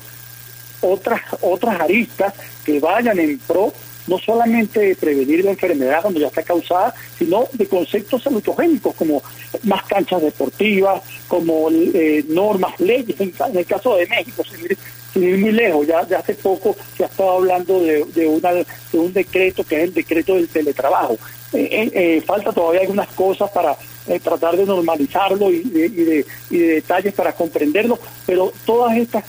otras 0.81 1.21
otras 1.43 1.81
aristas 1.81 2.33
que 2.65 2.81
vayan 2.81 3.19
en 3.19 3.39
pro 3.39 3.73
no 4.11 4.19
solamente 4.19 4.81
de 4.81 4.97
prevenir 4.97 5.45
la 5.45 5.53
enfermedad 5.53 6.03
cuando 6.03 6.19
ya 6.19 6.27
está 6.27 6.43
causada, 6.43 6.93
sino 7.17 7.47
de 7.53 7.67
conceptos 7.69 8.25
salutogénicos 8.25 8.93
como 8.97 9.23
más 9.63 9.85
canchas 9.85 10.21
deportivas, 10.21 11.01
como 11.29 11.71
eh, 11.71 12.25
normas, 12.29 12.79
leyes, 12.81 13.19
en, 13.21 13.33
el 13.55 13.67
caso 13.67 13.95
de 13.97 14.09
México, 14.09 14.43
sin 14.43 14.65
ir, 14.65 15.39
muy 15.39 15.53
lejos, 15.53 15.87
ya, 15.87 16.07
ya 16.09 16.19
hace 16.19 16.35
poco 16.35 16.77
se 16.97 17.05
ha 17.05 17.07
estado 17.07 17.31
hablando 17.31 17.81
de, 17.81 18.27
una, 18.27 18.51
un 18.95 19.13
decreto 19.13 19.63
que 19.63 19.77
es 19.77 19.85
el 19.85 19.95
decreto 19.95 20.35
del 20.35 20.49
teletrabajo. 20.49 21.17
Eh, 21.53 21.91
eh, 21.93 22.23
falta 22.27 22.53
todavía 22.53 22.81
algunas 22.81 23.09
cosas 23.09 23.51
para 23.51 23.77
tratar 24.23 24.57
de 24.57 24.67
normalizarlo 24.67 25.53
y, 25.53 25.63
de, 25.63 26.27
y 26.51 26.59
de 26.59 26.75
detalles 26.75 27.15
para 27.15 27.33
comprenderlo, 27.33 27.99
pero 28.27 28.53
todas 28.65 28.97
estas 28.97 29.25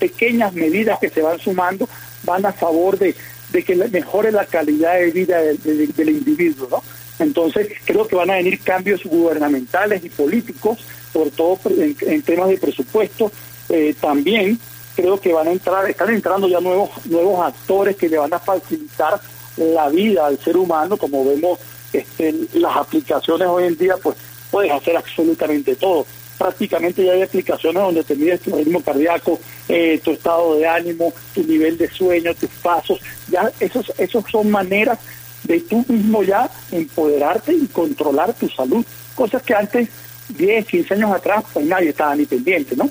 pequeñas 0.00 0.52
medidas 0.52 0.98
que 0.98 1.10
se 1.10 1.22
van 1.22 1.38
sumando 1.38 1.88
van 2.24 2.44
a 2.46 2.52
favor 2.52 2.98
de, 2.98 3.14
de 3.54 3.62
que 3.62 3.76
mejore 3.76 4.32
la 4.32 4.44
calidad 4.46 4.94
de 4.94 5.12
vida 5.12 5.38
del, 5.40 6.08
individuo, 6.08 6.66
¿no? 6.68 6.82
Entonces, 7.20 7.68
creo 7.84 8.08
que 8.08 8.16
van 8.16 8.30
a 8.30 8.34
venir 8.34 8.58
cambios 8.60 9.04
gubernamentales 9.04 10.04
y 10.04 10.10
políticos, 10.10 10.78
sobre 11.12 11.30
todo 11.30 11.60
en, 11.70 12.22
temas 12.22 12.48
de 12.48 12.58
presupuesto. 12.58 13.30
Eh, 13.68 13.94
también 14.00 14.58
creo 14.96 15.20
que 15.20 15.32
van 15.32 15.46
a 15.46 15.52
entrar, 15.52 15.88
están 15.88 16.12
entrando 16.12 16.48
ya 16.48 16.58
nuevos, 16.58 16.90
nuevos 17.06 17.46
actores 17.46 17.94
que 17.94 18.08
le 18.08 18.18
van 18.18 18.34
a 18.34 18.40
facilitar 18.40 19.20
la 19.56 19.88
vida 19.88 20.26
al 20.26 20.36
ser 20.40 20.56
humano, 20.56 20.96
como 20.96 21.24
vemos 21.24 21.60
este, 21.92 22.34
las 22.54 22.76
aplicaciones 22.76 23.46
hoy 23.46 23.66
en 23.68 23.76
día, 23.76 23.94
pues 24.02 24.16
puedes 24.50 24.72
hacer 24.72 24.96
absolutamente 24.96 25.76
todo 25.76 26.04
prácticamente 26.38 27.04
ya 27.04 27.12
hay 27.12 27.22
aplicaciones 27.22 27.82
donde 27.82 28.04
te 28.04 28.14
mides 28.14 28.40
tu 28.40 28.54
ritmo 28.56 28.82
cardíaco, 28.82 29.40
eh, 29.68 30.00
tu 30.02 30.12
estado 30.12 30.56
de 30.56 30.66
ánimo, 30.66 31.12
tu 31.34 31.42
nivel 31.44 31.78
de 31.78 31.88
sueño, 31.90 32.34
tus 32.34 32.50
pasos, 32.62 33.00
ya 33.28 33.50
esos, 33.60 33.92
esos 33.98 34.24
son 34.30 34.50
maneras 34.50 34.98
de 35.44 35.60
tú 35.60 35.84
mismo 35.88 36.22
ya 36.22 36.50
empoderarte 36.72 37.52
y 37.52 37.66
controlar 37.66 38.32
tu 38.34 38.48
salud, 38.48 38.84
cosas 39.14 39.42
que 39.42 39.54
antes, 39.54 39.88
10, 40.28 40.66
15 40.66 40.94
años 40.94 41.12
atrás, 41.12 41.44
pues 41.52 41.66
nadie 41.66 41.90
estaba 41.90 42.16
ni 42.16 42.24
pendiente, 42.24 42.74
¿no? 42.74 42.88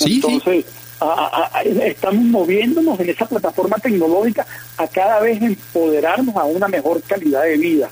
Entonces, 0.00 0.64
estamos 1.84 2.24
moviéndonos 2.24 2.98
en 2.98 3.10
esa 3.10 3.26
plataforma 3.26 3.76
tecnológica 3.76 4.46
a 4.76 4.86
cada 4.88 5.20
vez 5.20 5.40
empoderarnos 5.40 6.34
a 6.36 6.44
una 6.44 6.68
mejor 6.68 7.00
calidad 7.02 7.42
de 7.44 7.56
vida. 7.56 7.90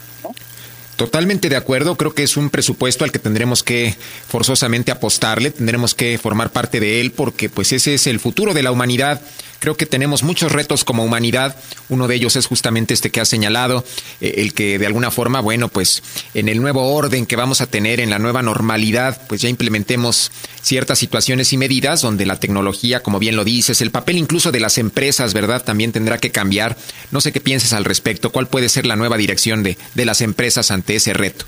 Totalmente 0.97 1.49
de 1.49 1.57
acuerdo, 1.57 1.97
creo 1.97 2.15
que 2.15 2.23
es 2.23 2.37
un 2.37 2.51
presupuesto 2.51 3.05
al 3.05 3.13
que 3.13 3.19
tendremos 3.19 3.63
que 3.63 3.97
forzosamente 4.29 4.93
apostarle, 4.93 5.51
tendremos 5.51 5.95
que 5.95 6.19
formar 6.19 6.51
parte 6.51 6.81
de 6.81 7.01
él 7.01 7.13
porque 7.13 7.49
pues 7.49 7.73
ese 7.73 7.95
es 7.95 8.07
el 8.07 8.21
futuro 8.21 8.55
de 8.55 8.63
la 8.63 8.73
humanidad 8.73 9.21
Creo 9.63 9.77
que 9.77 9.87
tenemos 9.87 10.25
muchos 10.25 10.51
retos 10.51 10.83
como 10.85 11.05
humanidad. 11.05 11.55
Uno 11.89 12.09
de 12.09 12.17
ellos 12.17 12.35
es 12.35 12.49
justamente 12.49 12.95
este 12.95 13.11
que 13.11 13.21
ha 13.21 13.25
señalado, 13.25 13.85
eh, 14.21 14.35
el 14.39 14.55
que 14.55 14.77
de 14.77 14.87
alguna 14.87 15.13
forma, 15.13 15.41
bueno, 15.41 15.69
pues 15.69 16.03
en 16.35 16.49
el 16.49 16.61
nuevo 16.61 16.93
orden 16.93 17.27
que 17.27 17.37
vamos 17.37 17.61
a 17.61 17.69
tener, 17.69 18.01
en 18.01 18.11
la 18.11 18.19
nueva 18.19 18.43
normalidad, 18.43 19.23
pues 19.29 19.41
ya 19.41 19.49
implementemos 19.49 20.33
ciertas 20.63 20.99
situaciones 20.99 21.53
y 21.53 21.59
medidas 21.59 22.03
donde 22.03 22.27
la 22.27 22.41
tecnología, 22.41 23.05
como 23.05 23.21
bien 23.21 23.37
lo 23.37 23.45
dices, 23.45 23.81
el 23.83 23.93
papel 23.93 24.19
incluso 24.19 24.51
de 24.51 24.59
las 24.59 24.79
empresas, 24.79 25.33
¿verdad? 25.33 25.63
También 25.63 25.93
tendrá 25.93 26.19
que 26.19 26.33
cambiar. 26.33 26.77
No 27.13 27.21
sé 27.21 27.31
qué 27.31 27.41
pienses 27.41 27.73
al 27.73 27.85
respecto. 27.85 28.33
¿Cuál 28.33 28.49
puede 28.49 28.69
ser 28.69 28.85
la 28.85 28.97
nueva 28.97 29.17
dirección 29.17 29.63
de, 29.63 29.79
de 29.95 30.05
las 30.05 30.23
empresas 30.23 30.73
ante 30.73 30.97
ese 30.97 31.13
reto? 31.13 31.45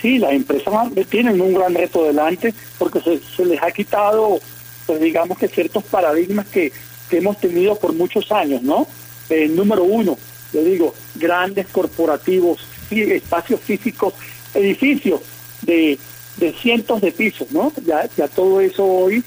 Sí, 0.00 0.18
las 0.18 0.34
empresas 0.34 0.72
tienen 1.08 1.40
un 1.40 1.52
gran 1.54 1.74
reto 1.74 2.04
delante 2.04 2.54
porque 2.78 3.00
se 3.00 3.44
les 3.44 3.60
ha 3.60 3.72
quitado, 3.72 4.38
pues 4.86 5.00
digamos 5.00 5.36
que 5.36 5.48
ciertos 5.48 5.82
paradigmas 5.82 6.46
que 6.46 6.72
que 7.10 7.18
hemos 7.18 7.38
tenido 7.38 7.74
por 7.74 7.92
muchos 7.92 8.30
años, 8.32 8.62
¿no? 8.62 8.86
Eh, 9.28 9.48
número 9.48 9.82
uno, 9.82 10.16
yo 10.52 10.64
digo, 10.64 10.94
grandes 11.16 11.66
corporativos, 11.68 12.60
espacios 12.90 13.60
físicos, 13.60 14.14
edificios 14.54 15.20
de, 15.62 15.98
de 16.36 16.52
cientos 16.54 17.00
de 17.00 17.12
pisos, 17.12 17.50
¿no? 17.50 17.72
Ya, 17.84 18.08
ya 18.16 18.28
todo 18.28 18.60
eso 18.60 18.84
hoy, 18.84 19.22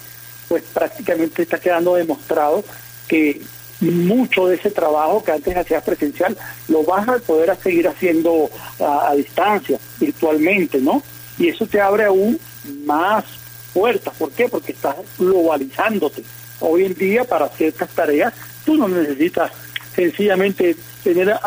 pues 0.48 0.64
prácticamente 0.74 1.44
está 1.44 1.60
quedando 1.60 1.96
demostrado 1.96 2.64
que 3.08 3.42
mucho 3.80 4.48
de 4.48 4.56
ese 4.56 4.72
trabajo 4.72 5.24
que 5.24 5.34
antes 5.34 5.58
hacía 5.58 5.82
presencial 5.82 6.38
lo 6.70 6.84
vas 6.84 7.08
a 7.08 7.20
poder 7.20 7.56
seguir 7.62 7.88
haciendo 7.88 8.50
a, 8.80 9.10
a, 9.10 9.16
distancia, 9.16 9.78
virtualmente, 10.00 10.80
¿no? 10.80 11.04
Y 11.38 11.50
eso 11.50 11.66
te 11.66 11.82
abre 11.82 12.06
aún 12.06 12.40
más 12.86 13.26
puertas. 13.74 14.14
¿Por 14.18 14.32
qué? 14.32 14.48
Porque 14.48 14.72
estás 14.72 14.96
globalizándote 15.18 16.24
hoy 16.64 16.86
en 16.86 16.94
día 16.94 17.24
para 17.24 17.50
ciertas 17.50 17.90
tareas 17.90 18.34
tú 18.66 18.76
no 18.76 18.88
necesitas 18.88 19.52
sencillamente 19.96 20.76
tener 21.04 21.30
a, 21.32 21.38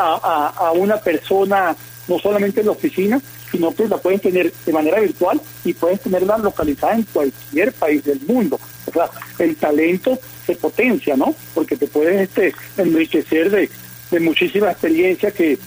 a, 0.55 0.71
una 0.71 0.97
persona 0.97 1.75
no 2.07 2.19
solamente 2.19 2.61
en 2.61 2.67
la 2.67 2.71
oficina, 2.71 3.19
sino 3.51 3.75
que 3.75 3.87
la 3.87 3.97
puedes 3.97 4.21
tener 4.21 4.53
de 4.53 4.73
manera 4.73 4.99
virtual 4.99 5.41
y 5.65 5.73
puedes 5.73 5.99
tenerla 6.01 6.37
localizada 6.37 6.95
en 6.95 7.03
cualquier 7.03 7.73
país 7.73 8.03
del 8.05 8.21
mundo. 8.21 8.59
O 8.85 8.91
sea, 8.91 9.09
el 9.39 9.55
talento 9.57 10.17
se 10.45 10.55
potencia, 10.55 11.17
¿no? 11.17 11.35
Porque 11.53 11.75
te 11.75 11.87
puedes 11.87 12.21
este, 12.21 12.53
enriquecer 12.77 13.49
de, 13.51 13.69
de 14.11 14.19
muchísima 14.19 14.71
experiencia 14.71 15.31
que 15.31 15.57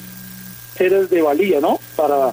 eres 0.79 1.11
de 1.11 1.21
valía, 1.21 1.61
¿no? 1.61 1.79
Para, 1.97 2.33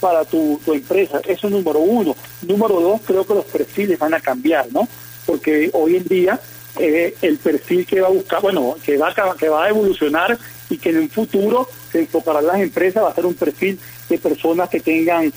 para 0.00 0.24
tu, 0.26 0.60
tu 0.64 0.74
empresa. 0.74 1.20
Eso 1.26 1.46
es 1.46 1.52
número 1.52 1.78
uno. 1.78 2.14
Número 2.42 2.80
dos, 2.80 3.00
creo 3.06 3.26
que 3.26 3.34
los 3.34 3.46
perfiles 3.46 3.98
van 3.98 4.12
a 4.12 4.20
cambiar, 4.20 4.66
¿no? 4.70 4.86
Porque 5.24 5.70
hoy 5.72 5.96
en 5.96 6.04
día 6.04 6.40
eh, 6.78 7.14
el 7.22 7.38
perfil 7.38 7.86
que 7.86 8.00
va 8.00 8.08
a 8.08 8.10
buscar, 8.10 8.42
bueno, 8.42 8.76
que 8.84 8.96
va, 8.96 9.14
que 9.38 9.48
va 9.48 9.64
a 9.64 9.68
evolucionar 9.68 10.38
y 10.68 10.78
que 10.78 10.90
en 10.90 10.98
un 10.98 11.10
futuro 11.10 11.68
se 11.90 12.00
enfocará 12.00 12.42
las 12.42 12.60
empresas, 12.60 13.02
va 13.02 13.10
a 13.10 13.14
ser 13.14 13.26
un 13.26 13.34
perfil 13.34 13.78
de 14.08 14.18
personas 14.18 14.68
que 14.68 14.80
tengan 14.80 15.32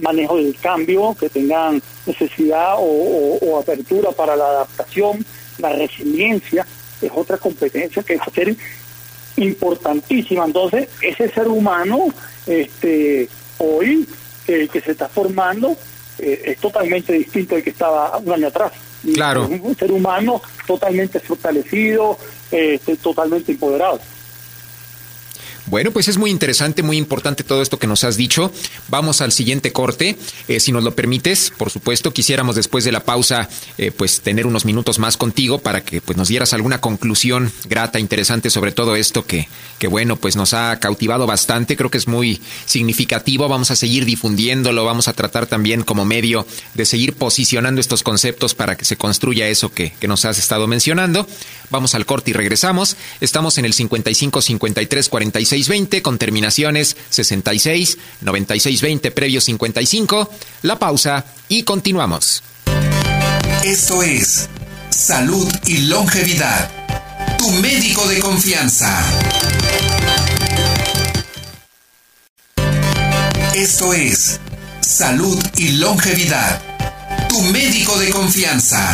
manejo 0.00 0.36
del 0.36 0.54
cambio, 0.56 1.16
que 1.18 1.30
tengan 1.30 1.82
necesidad 2.06 2.74
o, 2.78 3.58
apertura 3.58 4.10
para 4.10 4.36
la 4.36 4.44
adaptación, 4.44 5.24
la 5.58 5.70
resiliencia, 5.70 6.66
es 7.00 7.10
otra 7.14 7.38
competencia 7.38 8.02
que 8.02 8.16
va 8.16 8.24
a 8.24 8.30
ser 8.30 8.54
importantísima. 9.36 10.44
Entonces, 10.44 10.88
ese 11.00 11.28
ser 11.30 11.48
humano 11.48 12.08
este 12.46 13.28
hoy 13.58 14.06
que 14.46 14.80
se 14.80 14.92
está 14.92 15.08
formando 15.08 15.76
eh, 16.18 16.42
es 16.44 16.58
totalmente 16.58 17.12
distinto 17.12 17.54
al 17.54 17.62
que 17.62 17.70
estaba 17.70 18.16
un 18.18 18.32
año 18.32 18.48
atrás. 18.48 18.72
Claro. 19.14 19.48
un 19.48 19.76
ser 19.76 19.90
humano 19.90 20.40
totalmente 20.64 21.18
fortalecido, 21.18 22.16
eh, 22.52 22.78
totalmente 23.02 23.50
empoderado. 23.50 23.98
Bueno, 25.66 25.92
pues 25.92 26.08
es 26.08 26.18
muy 26.18 26.30
interesante, 26.30 26.82
muy 26.82 26.96
importante 26.96 27.44
todo 27.44 27.62
esto 27.62 27.78
que 27.78 27.86
nos 27.86 28.02
has 28.02 28.16
dicho. 28.16 28.52
Vamos 28.88 29.20
al 29.20 29.30
siguiente 29.30 29.72
corte, 29.72 30.18
eh, 30.48 30.58
si 30.58 30.72
nos 30.72 30.82
lo 30.82 30.94
permites, 30.96 31.52
por 31.56 31.70
supuesto. 31.70 32.12
Quisiéramos 32.12 32.56
después 32.56 32.84
de 32.84 32.90
la 32.90 33.04
pausa, 33.04 33.48
eh, 33.78 33.92
pues 33.92 34.22
tener 34.22 34.46
unos 34.46 34.64
minutos 34.64 34.98
más 34.98 35.16
contigo 35.16 35.60
para 35.60 35.84
que 35.84 36.00
pues 36.00 36.18
nos 36.18 36.28
dieras 36.28 36.52
alguna 36.52 36.80
conclusión 36.80 37.52
grata, 37.68 38.00
interesante 38.00 38.50
sobre 38.50 38.72
todo 38.72 38.96
esto 38.96 39.24
que, 39.24 39.48
que 39.78 39.86
bueno, 39.86 40.16
pues 40.16 40.34
nos 40.34 40.52
ha 40.52 40.78
cautivado 40.80 41.26
bastante. 41.26 41.76
Creo 41.76 41.90
que 41.90 41.98
es 41.98 42.08
muy 42.08 42.40
significativo. 42.66 43.48
Vamos 43.48 43.70
a 43.70 43.76
seguir 43.76 44.04
difundiéndolo, 44.04 44.84
vamos 44.84 45.06
a 45.06 45.12
tratar 45.12 45.46
también 45.46 45.84
como 45.84 46.04
medio 46.04 46.44
de 46.74 46.84
seguir 46.84 47.14
posicionando 47.14 47.80
estos 47.80 48.02
conceptos 48.02 48.54
para 48.54 48.76
que 48.76 48.84
se 48.84 48.96
construya 48.96 49.46
eso 49.46 49.72
que, 49.72 49.92
que 49.92 50.08
nos 50.08 50.24
has 50.24 50.38
estado 50.38 50.66
mencionando. 50.66 51.26
Vamos 51.70 51.94
al 51.94 52.04
corte 52.04 52.32
y 52.32 52.34
regresamos. 52.34 52.96
Estamos 53.20 53.58
en 53.58 53.64
el 53.64 53.72
55 53.72 54.42
53 54.42 55.08
46 55.08 55.51
veinte 55.68 56.00
con 56.02 56.18
terminaciones 56.18 56.96
66, 57.10 57.98
9620 58.22 59.10
previo 59.10 59.40
55, 59.40 60.30
la 60.62 60.78
pausa 60.78 61.24
y 61.48 61.62
continuamos. 61.62 62.42
Esto 63.62 64.02
es 64.02 64.48
Salud 64.90 65.48
y 65.66 65.78
Longevidad, 65.88 66.70
tu 67.38 67.50
médico 67.50 68.06
de 68.08 68.18
confianza. 68.18 68.98
Esto 73.54 73.92
es 73.92 74.40
Salud 74.80 75.42
y 75.58 75.72
Longevidad, 75.72 76.60
tu 77.28 77.40
médico 77.42 77.98
de 77.98 78.10
confianza. 78.10 78.90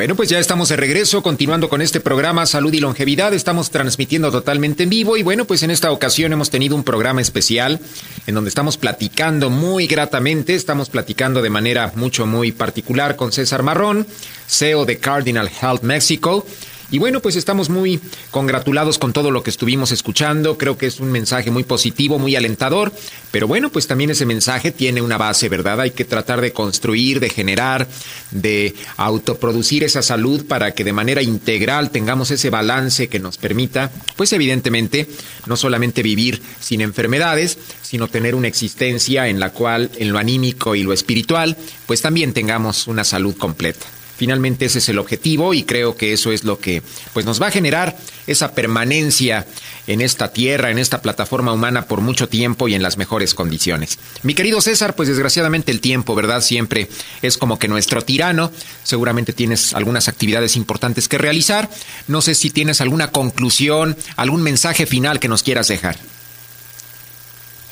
Bueno, 0.00 0.16
pues 0.16 0.30
ya 0.30 0.38
estamos 0.38 0.70
de 0.70 0.76
regreso, 0.76 1.22
continuando 1.22 1.68
con 1.68 1.82
este 1.82 2.00
programa 2.00 2.46
Salud 2.46 2.72
y 2.72 2.80
Longevidad. 2.80 3.34
Estamos 3.34 3.68
transmitiendo 3.68 4.30
totalmente 4.32 4.84
en 4.84 4.88
vivo 4.88 5.18
y 5.18 5.22
bueno, 5.22 5.44
pues 5.44 5.62
en 5.62 5.70
esta 5.70 5.92
ocasión 5.92 6.32
hemos 6.32 6.48
tenido 6.48 6.74
un 6.74 6.84
programa 6.84 7.20
especial 7.20 7.78
en 8.26 8.34
donde 8.34 8.48
estamos 8.48 8.78
platicando 8.78 9.50
muy 9.50 9.86
gratamente, 9.86 10.54
estamos 10.54 10.88
platicando 10.88 11.42
de 11.42 11.50
manera 11.50 11.92
mucho, 11.96 12.24
muy 12.24 12.50
particular 12.50 13.14
con 13.14 13.30
César 13.30 13.62
Marrón, 13.62 14.06
CEO 14.48 14.86
de 14.86 14.96
Cardinal 14.96 15.50
Health 15.60 15.82
Mexico. 15.82 16.46
Y 16.92 16.98
bueno, 16.98 17.20
pues 17.20 17.36
estamos 17.36 17.70
muy 17.70 18.00
congratulados 18.32 18.98
con 18.98 19.12
todo 19.12 19.30
lo 19.30 19.44
que 19.44 19.50
estuvimos 19.50 19.92
escuchando. 19.92 20.58
Creo 20.58 20.76
que 20.76 20.86
es 20.86 20.98
un 20.98 21.12
mensaje 21.12 21.50
muy 21.52 21.62
positivo, 21.62 22.18
muy 22.18 22.34
alentador. 22.34 22.92
Pero 23.30 23.46
bueno, 23.46 23.70
pues 23.70 23.86
también 23.86 24.10
ese 24.10 24.26
mensaje 24.26 24.72
tiene 24.72 25.00
una 25.00 25.16
base, 25.16 25.48
¿verdad? 25.48 25.80
Hay 25.80 25.92
que 25.92 26.04
tratar 26.04 26.40
de 26.40 26.52
construir, 26.52 27.20
de 27.20 27.30
generar, 27.30 27.86
de 28.32 28.74
autoproducir 28.96 29.84
esa 29.84 30.02
salud 30.02 30.46
para 30.46 30.72
que 30.72 30.82
de 30.82 30.92
manera 30.92 31.22
integral 31.22 31.90
tengamos 31.90 32.32
ese 32.32 32.50
balance 32.50 33.08
que 33.08 33.20
nos 33.20 33.38
permita, 33.38 33.92
pues 34.16 34.32
evidentemente, 34.32 35.08
no 35.46 35.56
solamente 35.56 36.02
vivir 36.02 36.42
sin 36.58 36.80
enfermedades, 36.80 37.58
sino 37.82 38.08
tener 38.08 38.34
una 38.34 38.48
existencia 38.48 39.28
en 39.28 39.38
la 39.38 39.50
cual, 39.50 39.90
en 39.96 40.12
lo 40.12 40.18
anímico 40.18 40.74
y 40.74 40.82
lo 40.82 40.92
espiritual, 40.92 41.56
pues 41.86 42.02
también 42.02 42.32
tengamos 42.32 42.88
una 42.88 43.04
salud 43.04 43.36
completa. 43.36 43.86
Finalmente 44.20 44.66
ese 44.66 44.80
es 44.80 44.88
el 44.90 44.98
objetivo 44.98 45.54
y 45.54 45.62
creo 45.62 45.96
que 45.96 46.12
eso 46.12 46.30
es 46.30 46.44
lo 46.44 46.58
que 46.58 46.82
pues 47.14 47.24
nos 47.24 47.40
va 47.40 47.46
a 47.46 47.50
generar 47.50 47.96
esa 48.26 48.52
permanencia 48.52 49.46
en 49.86 50.02
esta 50.02 50.30
tierra, 50.30 50.70
en 50.70 50.76
esta 50.76 51.00
plataforma 51.00 51.54
humana 51.54 51.86
por 51.86 52.02
mucho 52.02 52.28
tiempo 52.28 52.68
y 52.68 52.74
en 52.74 52.82
las 52.82 52.98
mejores 52.98 53.32
condiciones. 53.32 53.98
Mi 54.22 54.34
querido 54.34 54.60
César, 54.60 54.94
pues 54.94 55.08
desgraciadamente 55.08 55.72
el 55.72 55.80
tiempo, 55.80 56.14
¿verdad? 56.14 56.42
Siempre 56.42 56.90
es 57.22 57.38
como 57.38 57.58
que 57.58 57.66
nuestro 57.66 58.02
tirano. 58.02 58.52
Seguramente 58.82 59.32
tienes 59.32 59.72
algunas 59.72 60.06
actividades 60.06 60.54
importantes 60.54 61.08
que 61.08 61.16
realizar. 61.16 61.70
No 62.06 62.20
sé 62.20 62.34
si 62.34 62.50
tienes 62.50 62.82
alguna 62.82 63.12
conclusión, 63.12 63.96
algún 64.16 64.42
mensaje 64.42 64.84
final 64.84 65.18
que 65.18 65.28
nos 65.28 65.42
quieras 65.42 65.68
dejar. 65.68 65.96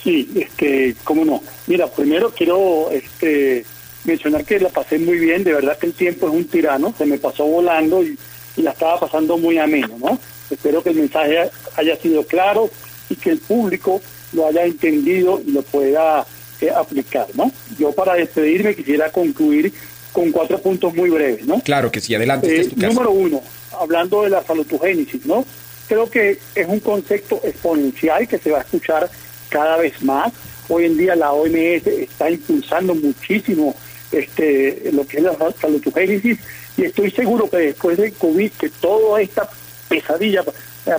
Sí, 0.03 0.31
este, 0.35 0.97
cómo 1.05 1.27
no. 1.27 1.43
Mira, 1.67 1.89
primero 1.89 2.31
quiero 2.35 2.91
este 2.91 3.67
mencionar 4.05 4.45
que 4.45 4.61
la 4.61 4.69
pasé 4.69 4.99
muy 4.99 5.19
bien, 5.19 5.45
de 5.45 5.53
verdad 5.53 5.79
que 5.79 5.87
el 5.87 5.95
tiempo 5.95 6.29
es 6.29 6.35
un 6.35 6.45
tirano, 6.47 6.95
se 6.97 7.07
me 7.07 7.19
pasó 7.19 7.45
volando 7.45 8.03
y, 8.03 8.19
la 8.57 8.73
estaba 8.73 8.99
pasando 8.99 9.39
muy 9.39 9.57
ameno, 9.57 9.97
¿no? 10.01 10.19
Espero 10.51 10.83
que 10.83 10.89
el 10.91 10.97
mensaje 10.97 11.49
haya 11.77 11.97
sido 11.97 12.25
claro 12.25 12.69
y 13.09 13.15
que 13.15 13.31
el 13.31 13.39
público 13.39 14.01
lo 14.33 14.49
haya 14.49 14.65
entendido 14.65 15.41
y 15.47 15.53
lo 15.53 15.63
pueda 15.63 16.27
eh, 16.61 16.69
aplicar, 16.69 17.29
¿no? 17.35 17.53
Yo 17.79 17.93
para 17.93 18.15
despedirme 18.15 18.75
quisiera 18.75 19.13
concluir 19.13 19.73
con 20.13 20.33
cuatro 20.33 20.59
puntos 20.59 20.93
muy 20.93 21.09
breves, 21.09 21.47
¿no? 21.47 21.61
Claro 21.61 21.93
que 21.93 22.01
sí, 22.01 22.17
adelante. 22.17 22.63
Eh, 22.63 22.69
número 22.75 23.13
uno, 23.13 23.41
hablando 23.81 24.25
de 24.25 24.31
la 24.31 24.43
salutogénesis, 24.43 25.25
¿no? 25.25 25.45
Creo 25.87 26.11
que 26.11 26.39
es 26.55 26.67
un 26.67 26.81
concepto 26.81 27.41
exponencial 27.45 28.27
que 28.27 28.39
se 28.39 28.51
va 28.51 28.59
a 28.59 28.63
escuchar 28.63 29.09
cada 29.49 29.77
vez 29.77 30.03
más. 30.03 30.33
Hoy 30.69 30.85
en 30.85 30.97
día 30.99 31.15
la 31.15 31.33
OMS 31.33 31.87
está 31.87 32.29
impulsando 32.29 32.95
muchísimo 32.95 33.75
este, 34.13 34.91
lo 34.93 35.07
que 35.07 35.19
es 35.19 35.23
la 35.23 35.37
salutogénesis 35.61 36.39
y 36.77 36.85
estoy 36.85 37.11
seguro 37.11 37.51
que 37.51 37.57
después 37.59 37.97
del 37.99 38.13
COVID, 38.13 38.53
que 38.53 38.69
toda 38.69 39.21
esta 39.21 39.49
pesadilla 39.89 40.45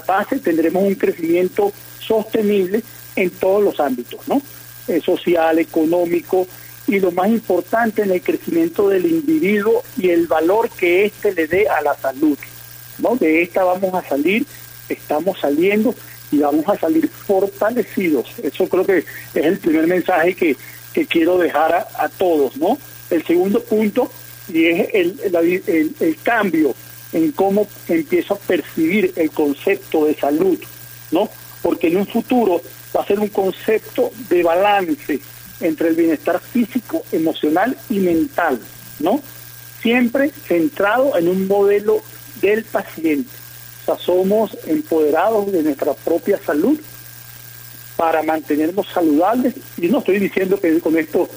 pase, 0.05 0.39
tendremos 0.39 0.83
un 0.83 0.95
crecimiento 0.95 1.71
sostenible 1.99 2.83
en 3.15 3.29
todos 3.31 3.63
los 3.63 3.79
ámbitos, 3.79 4.27
¿no? 4.27 4.41
Eh, 4.87 5.01
social, 5.01 5.59
económico 5.59 6.47
y 6.87 6.99
lo 6.99 7.11
más 7.11 7.29
importante 7.29 8.01
en 8.01 8.11
el 8.11 8.21
crecimiento 8.21 8.89
del 8.89 9.05
individuo 9.05 9.83
y 9.97 10.09
el 10.09 10.27
valor 10.27 10.69
que 10.69 11.05
éste 11.05 11.31
le 11.33 11.47
dé 11.47 11.69
a 11.69 11.81
la 11.81 11.95
salud, 11.95 12.37
¿no? 12.97 13.15
De 13.15 13.41
esta 13.41 13.63
vamos 13.63 13.93
a 13.93 14.07
salir, 14.07 14.45
estamos 14.89 15.39
saliendo 15.39 15.93
y 16.31 16.39
vamos 16.39 16.67
a 16.67 16.77
salir 16.77 17.07
fortalecidos. 17.07 18.27
Eso 18.41 18.67
creo 18.67 18.85
que 18.85 18.97
es 18.97 19.05
el 19.33 19.59
primer 19.59 19.87
mensaje 19.87 20.35
que, 20.35 20.57
que 20.93 21.05
quiero 21.05 21.37
dejar 21.37 21.73
a, 21.73 21.87
a 22.03 22.09
todos, 22.09 22.57
¿no? 22.57 22.77
El 23.09 23.25
segundo 23.25 23.61
punto 23.63 24.11
y 24.51 24.65
es 24.65 24.89
el, 24.93 25.95
el, 25.99 26.17
cambio 26.23 26.73
en 27.13 27.31
cómo 27.31 27.67
empiezo 27.87 28.35
a 28.35 28.39
percibir 28.39 29.13
el 29.15 29.31
concepto 29.31 30.05
de 30.05 30.15
salud, 30.15 30.59
¿no? 31.11 31.29
Porque 31.61 31.87
en 31.87 31.97
un 31.97 32.07
futuro 32.07 32.61
va 32.95 33.01
a 33.01 33.05
ser 33.05 33.19
un 33.19 33.27
concepto 33.29 34.11
de 34.29 34.43
balance 34.43 35.19
entre 35.61 35.89
el 35.89 35.95
bienestar 35.95 36.39
físico, 36.39 37.03
emocional 37.11 37.77
y 37.89 37.99
mental, 37.99 38.59
¿no? 38.99 39.21
Siempre 39.81 40.31
centrado 40.47 41.17
en 41.17 41.27
un 41.27 41.47
modelo 41.47 42.01
del 42.41 42.63
paciente. 42.63 43.29
O 43.81 43.85
sea, 43.85 43.97
somos 43.97 44.57
empoderados 44.65 45.51
de 45.51 45.63
nuestra 45.63 45.93
propia 45.93 46.39
salud 46.43 46.79
para 47.95 48.23
mantenernos 48.23 48.87
saludables. 48.87 49.55
Y 49.77 49.87
no 49.87 49.99
estoy 49.99 50.19
diciendo 50.19 50.59
que 50.59 50.79
con 50.79 50.97
esto 50.97 51.29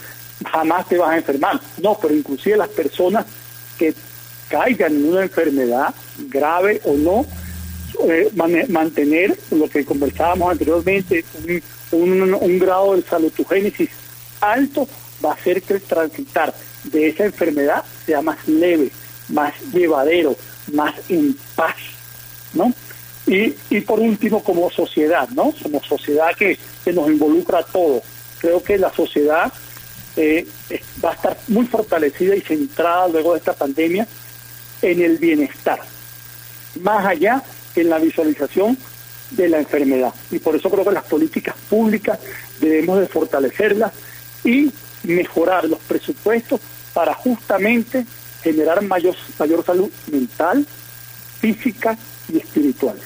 jamás 0.45 0.89
te 0.89 0.99
vas 0.99 1.11
a 1.11 1.17
enfermar. 1.17 1.61
No, 1.83 1.99
pero 2.01 2.15
inclusive 2.15 2.57
las 2.57 2.69
personas 2.69 3.27
que 3.79 3.95
caigan 4.49 4.95
en 4.95 5.09
una 5.09 5.23
enfermedad 5.23 5.95
grave 6.29 6.81
o 6.85 6.95
no, 6.95 7.27
eh, 8.09 8.31
mantener 8.69 9.37
lo 9.51 9.69
que 9.69 9.85
conversábamos 9.85 10.53
anteriormente, 10.53 11.25
un, 11.93 12.59
grado 12.59 12.97
de 12.97 13.03
salutogénesis 13.03 13.91
alto 14.41 14.89
va 15.25 15.31
a 15.31 15.35
hacer 15.35 15.63
que 15.63 15.75
el 15.75 15.83
transitar 15.83 16.55
de 16.85 17.09
esa 17.09 17.25
enfermedad 17.25 17.85
sea 18.05 18.23
más 18.23 18.47
leve, 18.49 18.91
más 19.29 19.55
llevadero, 19.73 20.37
más 20.73 20.95
en 21.09 21.37
paz, 21.55 21.77
¿no? 22.55 22.73
Y, 23.27 23.55
y 23.71 23.81
por 23.83 24.01
último, 24.01 24.43
como 24.43 24.71
sociedad, 24.71 25.29
¿no? 25.31 25.55
Como 25.63 25.83
sociedad 25.83 26.35
que, 26.37 26.59
que 26.85 26.93
nos 26.93 27.09
involucra 27.09 27.61
a 27.61 27.65
todos. 27.65 28.03
Creo 28.41 28.63
que 28.63 28.79
la 28.79 28.93
sociedad 28.93 29.53
eh, 30.17 30.47
va 31.03 31.11
a 31.11 31.15
estar 31.15 31.39
muy 31.49 31.67
fortalecida 31.67 32.37
y 32.37 32.41
centrada 32.41 33.09
luego 33.09 33.33
de 33.33 33.39
esta 33.39 33.55
pandemia 33.55 34.07
en 34.83 35.01
el 35.01 35.19
bienestar, 35.19 35.81
más 36.81 37.07
allá 37.07 37.43
en 37.77 37.89
la 37.89 37.99
visualización 37.99 38.77
de 39.31 39.49
la 39.49 39.59
enfermedad. 39.59 40.13
Y 40.31 40.39
por 40.39 40.57
eso 40.57 40.71
creo 40.71 40.85
que 40.85 40.93
las 40.93 41.05
políticas 41.05 41.55
públicas 41.69 42.19
debemos 42.61 43.01
de 43.01 43.07
fortalecerlas 43.07 43.93
y 44.45 44.71
mejorar 45.05 45.65
los 45.65 45.79
presupuestos 45.81 46.61
para 46.93 47.15
justamente 47.15 48.05
generar 48.43 48.83
mayor, 48.83 49.15
mayor 49.39 49.65
salud 49.65 49.91
mental, 50.11 50.67
física 51.41 51.97
y 52.33 52.39
espiritual. 52.39 52.97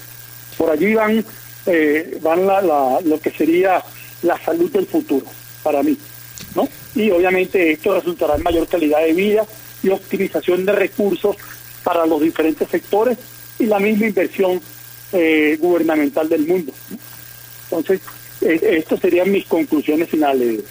Por 0.57 0.71
allí 0.71 0.95
van, 0.95 1.25
eh, 1.67 2.19
van 2.23 2.47
la, 2.47 3.01
lo 3.05 3.21
que 3.21 3.31
sería 3.31 3.83
la 4.23 4.43
salud 4.43 4.71
del 4.71 4.87
futuro 4.87 5.27
para 5.63 5.83
mí. 5.83 5.97
Y 6.95 7.11
obviamente 7.11 7.73
esto 7.73 7.95
resultará 7.95 8.37
en 8.37 8.43
mayor 8.43 8.67
calidad 8.67 9.01
de 9.01 9.13
vida 9.13 9.45
y 9.83 9.91
optimización 9.91 10.65
de 10.65 10.73
recursos 10.73 11.37
para 11.85 12.07
los 12.07 12.21
diferentes 12.21 12.69
sectores 12.69 13.19
y 13.59 13.67
la 13.67 13.79
misma 13.79 14.07
inversión 14.07 14.61
eh, 15.13 15.57
gubernamental 15.61 16.29
del 16.29 16.47
mundo. 16.47 16.73
Entonces, 17.65 18.01
eh, 18.41 18.79
estas 18.79 19.01
serían 19.01 19.31
mis 19.31 19.47
conclusiones 19.47 20.09
finales. 20.09 20.65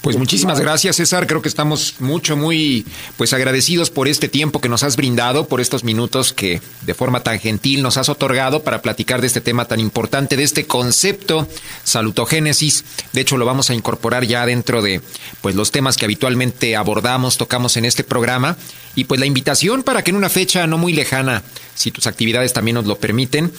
Pues 0.00 0.16
muchísimas 0.16 0.58
gracias, 0.60 0.96
César. 0.96 1.26
Creo 1.26 1.42
que 1.42 1.48
estamos 1.48 1.96
mucho, 1.98 2.34
muy, 2.34 2.86
pues 3.18 3.34
agradecidos 3.34 3.90
por 3.90 4.08
este 4.08 4.28
tiempo 4.28 4.58
que 4.58 4.70
nos 4.70 4.82
has 4.82 4.96
brindado, 4.96 5.46
por 5.46 5.60
estos 5.60 5.84
minutos 5.84 6.32
que 6.32 6.62
de 6.82 6.94
forma 6.94 7.22
tan 7.22 7.38
gentil 7.38 7.82
nos 7.82 7.98
has 7.98 8.08
otorgado 8.08 8.62
para 8.62 8.80
platicar 8.80 9.20
de 9.20 9.26
este 9.26 9.42
tema 9.42 9.66
tan 9.66 9.78
importante, 9.78 10.38
de 10.38 10.44
este 10.44 10.64
concepto 10.64 11.46
salutogénesis. 11.84 12.84
De 13.12 13.20
hecho, 13.20 13.36
lo 13.36 13.44
vamos 13.44 13.68
a 13.68 13.74
incorporar 13.74 14.24
ya 14.24 14.46
dentro 14.46 14.80
de, 14.80 15.02
pues 15.42 15.54
los 15.54 15.70
temas 15.70 15.98
que 15.98 16.06
habitualmente 16.06 16.76
abordamos, 16.76 17.36
tocamos 17.36 17.76
en 17.76 17.84
este 17.84 18.02
programa. 18.02 18.56
Y 18.94 19.04
pues 19.04 19.20
la 19.20 19.26
invitación 19.26 19.82
para 19.82 20.02
que 20.02 20.10
en 20.12 20.16
una 20.16 20.30
fecha 20.30 20.66
no 20.66 20.78
muy 20.78 20.94
lejana, 20.94 21.42
si 21.74 21.90
tus 21.90 22.06
actividades 22.06 22.52
también 22.54 22.74
nos 22.74 22.86
lo 22.86 22.96
permiten, 22.96 23.52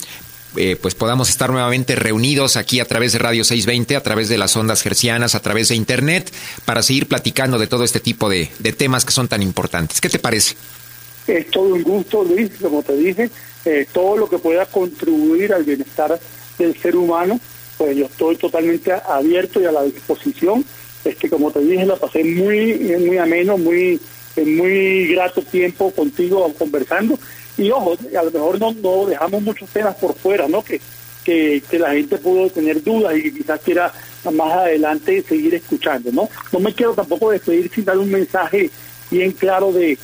eh, 0.56 0.76
pues 0.80 0.94
podamos 0.94 1.30
estar 1.30 1.50
nuevamente 1.50 1.96
reunidos 1.96 2.56
aquí 2.56 2.80
a 2.80 2.84
través 2.84 3.12
de 3.12 3.18
Radio 3.18 3.42
620, 3.42 3.96
a 3.96 4.02
través 4.02 4.28
de 4.28 4.36
las 4.36 4.54
ondas 4.56 4.82
gercianas, 4.82 5.34
a 5.34 5.40
través 5.40 5.68
de 5.68 5.76
Internet, 5.76 6.30
para 6.64 6.82
seguir 6.82 7.08
platicando 7.08 7.58
de 7.58 7.66
todo 7.66 7.84
este 7.84 8.00
tipo 8.00 8.28
de, 8.28 8.46
temas 8.76 9.04
que 9.04 9.12
son 9.12 9.28
tan 9.28 9.42
importantes. 9.42 10.00
¿Qué 10.00 10.08
te 10.08 10.18
parece? 10.18 10.54
Es 11.26 11.50
todo 11.50 11.74
un 11.74 11.82
gusto, 11.82 12.22
Luis, 12.24 12.50
como 12.60 12.82
te 12.82 12.96
dije, 12.96 13.30
eh, 13.64 13.86
todo 13.92 14.16
lo 14.16 14.28
que 14.28 14.38
pueda 14.38 14.66
contribuir 14.66 15.54
al 15.54 15.64
bienestar 15.64 16.20
del 16.58 16.76
ser 16.78 16.96
humano, 16.96 17.40
pues 17.78 17.96
yo 17.96 18.06
estoy 18.06 18.36
totalmente 18.36 18.92
abierto 18.92 19.60
y 19.60 19.64
a 19.64 19.72
la 19.72 19.84
disposición. 19.84 20.64
Es 21.04 21.16
que 21.16 21.30
como 21.30 21.50
te 21.50 21.60
dije, 21.60 21.86
la 21.86 21.96
pasé 21.96 22.24
muy, 22.24 22.74
muy 22.74 23.18
ameno, 23.18 23.56
muy, 23.56 23.98
muy 24.36 25.06
grato 25.08 25.42
tiempo 25.42 25.90
contigo 25.92 26.52
conversando 26.58 27.18
y 27.56 27.70
ojo, 27.70 27.96
a 28.18 28.22
lo 28.22 28.30
mejor 28.30 28.58
no, 28.58 28.72
no 28.72 29.06
dejamos 29.06 29.42
muchos 29.42 29.68
temas 29.70 29.94
por 29.96 30.14
fuera, 30.14 30.48
¿no? 30.48 30.62
Que, 30.62 30.80
que, 31.24 31.62
la 31.78 31.92
gente 31.92 32.18
pudo 32.18 32.50
tener 32.50 32.82
dudas 32.82 33.14
y 33.16 33.32
quizás 33.32 33.60
quiera 33.60 33.92
más 34.32 34.52
adelante 34.52 35.22
seguir 35.22 35.54
escuchando, 35.54 36.10
¿no? 36.12 36.28
No 36.52 36.60
me 36.60 36.74
quiero 36.74 36.94
tampoco 36.94 37.30
despedir 37.30 37.70
sin 37.72 37.84
dar 37.84 37.98
un 37.98 38.10
mensaje 38.10 38.70
bien 39.10 39.32
claro 39.32 39.72
de, 39.72 39.98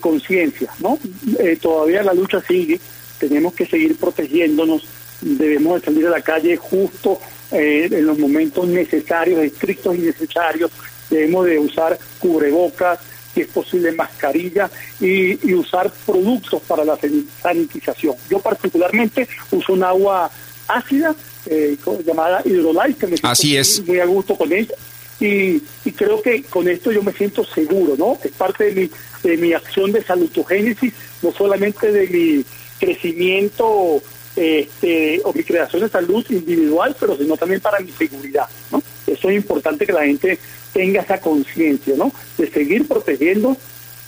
conciencia, 0.00 0.70
¿no? 0.78 1.00
Eh, 1.40 1.58
todavía 1.60 2.04
la 2.04 2.14
lucha 2.14 2.40
sigue, 2.46 2.78
tenemos 3.18 3.54
que 3.54 3.66
seguir 3.66 3.96
protegiéndonos, 3.96 4.86
debemos 5.20 5.80
de 5.80 5.86
salir 5.86 6.06
a 6.06 6.10
la 6.10 6.20
calle 6.20 6.56
justo 6.56 7.18
eh, 7.50 7.88
en 7.90 8.06
los 8.06 8.16
momentos 8.16 8.68
necesarios, 8.68 9.40
estrictos 9.40 9.96
y 9.96 10.02
necesarios, 10.02 10.70
debemos 11.10 11.44
de 11.46 11.58
usar 11.58 11.98
cubrebocas, 12.20 13.00
si 13.34 13.42
es 13.42 13.48
posible 13.48 13.92
mascarilla 13.92 14.70
y, 15.00 15.54
usar 15.54 15.92
productos 16.06 16.62
para 16.62 16.84
la 16.84 16.98
sanitización. 17.42 18.16
Yo 18.28 18.38
particularmente 18.40 19.28
uso 19.50 19.72
un 19.72 19.84
agua 19.84 20.30
ácida 20.68 21.14
eh, 21.46 21.76
llamada 22.06 22.42
Hydrolyte, 22.44 22.98
que 22.98 23.06
me 23.06 23.16
siento 23.16 23.82
muy, 23.86 24.00
a 24.00 24.06
gusto 24.06 24.36
con 24.36 24.52
ella. 24.52 24.74
Y, 25.20 25.60
creo 25.96 26.22
que 26.22 26.42
con 26.44 26.66
esto 26.68 26.92
yo 26.92 27.02
me 27.02 27.12
siento 27.12 27.44
seguro, 27.44 27.94
¿no? 27.96 28.18
Es 28.24 28.32
parte 28.32 28.72
de 28.72 28.80
mi, 28.80 28.90
de 29.28 29.36
mi 29.36 29.52
acción 29.52 29.92
de 29.92 30.02
salutogénesis, 30.02 30.94
no 31.22 31.32
solamente 31.32 31.92
de 31.92 32.06
mi 32.06 32.44
crecimiento 32.78 34.02
este, 34.34 35.20
o 35.24 35.32
mi 35.32 35.42
creación 35.42 35.82
de 35.82 35.88
salud 35.90 36.24
individual, 36.30 36.96
pero 36.98 37.16
sino 37.16 37.36
también 37.36 37.60
para 37.60 37.80
mi 37.80 37.90
seguridad, 37.92 38.46
¿no? 38.70 38.82
Eso 39.06 39.28
es 39.28 39.36
importante 39.36 39.84
que 39.84 39.92
la 39.92 40.04
gente 40.04 40.38
tenga 40.72 41.02
esa 41.02 41.20
conciencia, 41.20 41.94
¿no? 41.96 42.12
De 42.38 42.50
seguir 42.50 42.86
protegiendo 42.86 43.56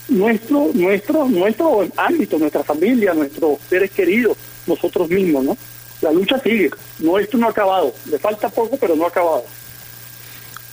nuestro, 0.08 0.70
nuestro, 0.74 1.28
nuestro 1.28 1.86
ámbito, 1.96 2.38
nuestra 2.38 2.62
familia, 2.62 3.14
nuestros 3.14 3.58
seres 3.68 3.90
queridos, 3.90 4.36
nosotros 4.66 5.08
mismos, 5.08 5.44
¿no? 5.44 5.56
La 6.00 6.12
lucha 6.12 6.38
sigue, 6.40 6.70
no 6.98 7.18
esto 7.18 7.38
no 7.38 7.46
ha 7.46 7.50
acabado, 7.50 7.94
le 8.10 8.18
falta 8.18 8.48
poco, 8.48 8.76
pero 8.76 8.96
no 8.96 9.04
ha 9.04 9.08
acabado. 9.08 9.44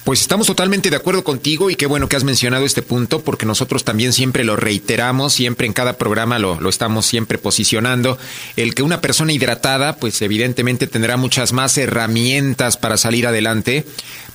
Pues 0.09 0.21
estamos 0.21 0.47
totalmente 0.47 0.89
de 0.89 0.95
acuerdo 0.95 1.23
contigo 1.23 1.69
y 1.69 1.75
qué 1.75 1.85
bueno 1.85 2.09
que 2.09 2.15
has 2.15 2.23
mencionado 2.23 2.65
este 2.65 2.81
punto 2.81 3.21
porque 3.21 3.45
nosotros 3.45 3.83
también 3.83 4.11
siempre 4.11 4.43
lo 4.43 4.55
reiteramos, 4.55 5.33
siempre 5.33 5.67
en 5.67 5.73
cada 5.73 5.97
programa 5.97 6.39
lo, 6.39 6.59
lo, 6.59 6.67
estamos 6.67 7.05
siempre 7.05 7.37
posicionando. 7.37 8.17
El 8.55 8.73
que 8.73 8.81
una 8.81 9.01
persona 9.01 9.33
hidratada 9.33 9.97
pues 9.97 10.19
evidentemente 10.23 10.87
tendrá 10.87 11.15
muchas 11.15 11.53
más 11.53 11.77
herramientas 11.77 12.75
para 12.77 12.97
salir 12.97 13.27
adelante, 13.27 13.85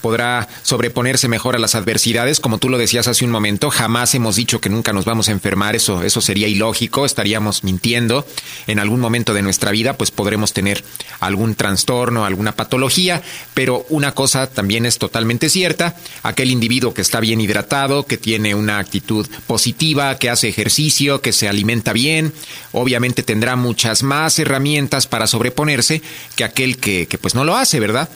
podrá 0.05 0.49
sobreponerse 0.63 1.29
mejor 1.29 1.57
a 1.57 1.59
las 1.59 1.75
adversidades, 1.75 2.39
como 2.39 2.59
tú 2.59 2.69
lo 2.69 2.77
decías 2.77 3.09
hace 3.09 3.25
un 3.25 3.31
momento, 3.31 3.71
jamás 3.71 4.15
hemos 4.15 4.37
dicho 4.37 4.61
que 4.61 4.69
nunca 4.69 4.93
nos 4.93 5.07
vamos 5.07 5.31
a 5.31 5.33
enfermar, 5.33 5.75
eso, 5.75 6.03
eso 6.03 6.21
sería 6.21 6.47
ilógico, 6.47 7.07
estaríamos 7.07 7.65
mintiendo. 7.65 8.27
En 8.67 8.81
algún 8.81 9.01
momento 9.01 9.33
de 9.33 9.41
nuestra 9.41 9.71
vida 9.71 9.97
pues 9.97 10.11
podremos 10.11 10.53
tener 10.53 10.85
algún 11.21 11.55
trastorno, 11.55 12.27
alguna 12.27 12.53
patología, 12.53 13.23
pero 13.55 13.87
una 13.89 14.13
cosa 14.13 14.47
también 14.47 14.85
es 14.85 14.99
totalmente 14.99 15.49
cierta, 15.49 15.97
aquel 16.23 16.51
individuo 16.51 16.93
que 16.93 17.01
está 17.01 17.21
bien 17.21 17.41
hidratado, 17.41 18.05
que 18.05 18.19
tiene 18.19 18.55
una 18.55 18.81
actitud 18.81 19.27
positiva, 19.47 20.19
que 20.19 20.29
hace 20.29 20.51
ejercicio, 20.51 21.23
que 21.23 21.33
se 21.33 21.49
alimenta 21.49 21.95
bien, 21.95 22.35
obviamente 22.73 23.23
tendrá 23.23 23.57
muchas 23.57 24.03
más 24.03 24.39
herramientas 24.39 25.07
para 25.07 25.27
sobreponerse 25.27 26.03
que 26.37 26.45
aquel 26.45 26.77
que, 26.77 27.07
que 27.07 27.17
pues 27.17 27.35
no 27.35 27.43
lo 27.43 27.57
hace, 27.57 27.81
¿verdad? 27.81 28.11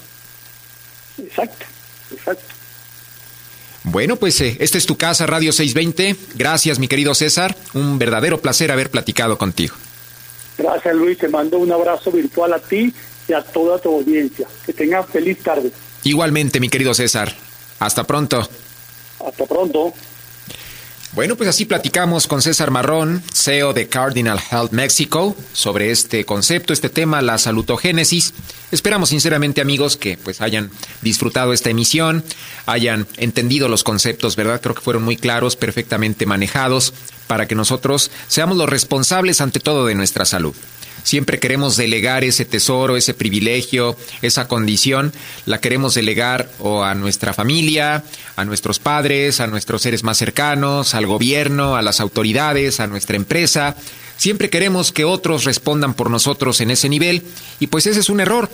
Exacto. 1.16 1.77
Exacto. 2.12 2.44
Bueno, 3.84 4.16
pues 4.16 4.40
eh, 4.40 4.56
esta 4.60 4.76
es 4.76 4.86
tu 4.86 4.96
casa, 4.96 5.26
Radio 5.26 5.52
620. 5.52 6.16
Gracias, 6.36 6.78
mi 6.78 6.88
querido 6.88 7.14
César. 7.14 7.56
Un 7.74 7.98
verdadero 7.98 8.40
placer 8.40 8.70
haber 8.70 8.90
platicado 8.90 9.38
contigo. 9.38 9.74
Gracias, 10.58 10.94
Luis. 10.94 11.18
Te 11.18 11.28
mando 11.28 11.58
un 11.58 11.72
abrazo 11.72 12.10
virtual 12.10 12.52
a 12.52 12.58
ti 12.58 12.92
y 13.28 13.32
a 13.32 13.42
toda 13.42 13.78
tu 13.78 13.94
audiencia. 13.94 14.46
Que 14.66 14.72
tengas 14.72 15.06
feliz 15.06 15.38
tarde. 15.42 15.70
Igualmente, 16.04 16.60
mi 16.60 16.68
querido 16.68 16.92
César. 16.94 17.34
Hasta 17.78 18.04
pronto. 18.04 18.48
Hasta 19.24 19.46
pronto. 19.46 19.94
Bueno, 21.18 21.34
pues 21.34 21.48
así 21.48 21.64
platicamos 21.64 22.28
con 22.28 22.42
César 22.42 22.70
Marrón, 22.70 23.24
CEO 23.34 23.72
de 23.72 23.88
Cardinal 23.88 24.38
Health 24.38 24.70
Mexico, 24.70 25.34
sobre 25.52 25.90
este 25.90 26.24
concepto, 26.24 26.72
este 26.72 26.90
tema, 26.90 27.22
la 27.22 27.38
salutogénesis. 27.38 28.34
Esperamos 28.70 29.08
sinceramente, 29.08 29.60
amigos, 29.60 29.96
que 29.96 30.16
pues 30.16 30.40
hayan 30.40 30.70
disfrutado 31.02 31.52
esta 31.52 31.70
emisión, 31.70 32.22
hayan 32.66 33.08
entendido 33.16 33.68
los 33.68 33.82
conceptos, 33.82 34.36
¿verdad? 34.36 34.60
Creo 34.60 34.76
que 34.76 34.80
fueron 34.80 35.02
muy 35.02 35.16
claros, 35.16 35.56
perfectamente 35.56 36.24
manejados, 36.24 36.94
para 37.26 37.48
que 37.48 37.56
nosotros 37.56 38.12
seamos 38.28 38.56
los 38.56 38.68
responsables 38.68 39.40
ante 39.40 39.58
todo 39.58 39.86
de 39.86 39.96
nuestra 39.96 40.24
salud. 40.24 40.54
Siempre 41.08 41.38
queremos 41.38 41.78
delegar 41.78 42.22
ese 42.22 42.44
tesoro, 42.44 42.98
ese 42.98 43.14
privilegio, 43.14 43.96
esa 44.20 44.46
condición, 44.46 45.14
la 45.46 45.58
queremos 45.58 45.94
delegar 45.94 46.50
o 46.58 46.84
a 46.84 46.94
nuestra 46.94 47.32
familia, 47.32 48.04
a 48.36 48.44
nuestros 48.44 48.78
padres, 48.78 49.40
a 49.40 49.46
nuestros 49.46 49.80
seres 49.80 50.02
más 50.02 50.18
cercanos, 50.18 50.94
al 50.94 51.06
gobierno, 51.06 51.76
a 51.76 51.80
las 51.80 52.00
autoridades, 52.00 52.78
a 52.78 52.88
nuestra 52.88 53.16
empresa. 53.16 53.74
Siempre 54.18 54.50
queremos 54.50 54.92
que 54.92 55.06
otros 55.06 55.44
respondan 55.44 55.94
por 55.94 56.10
nosotros 56.10 56.60
en 56.60 56.70
ese 56.70 56.90
nivel 56.90 57.22
y 57.58 57.68
pues 57.68 57.86
ese 57.86 58.00
es 58.00 58.10
un 58.10 58.20
error. 58.20 58.50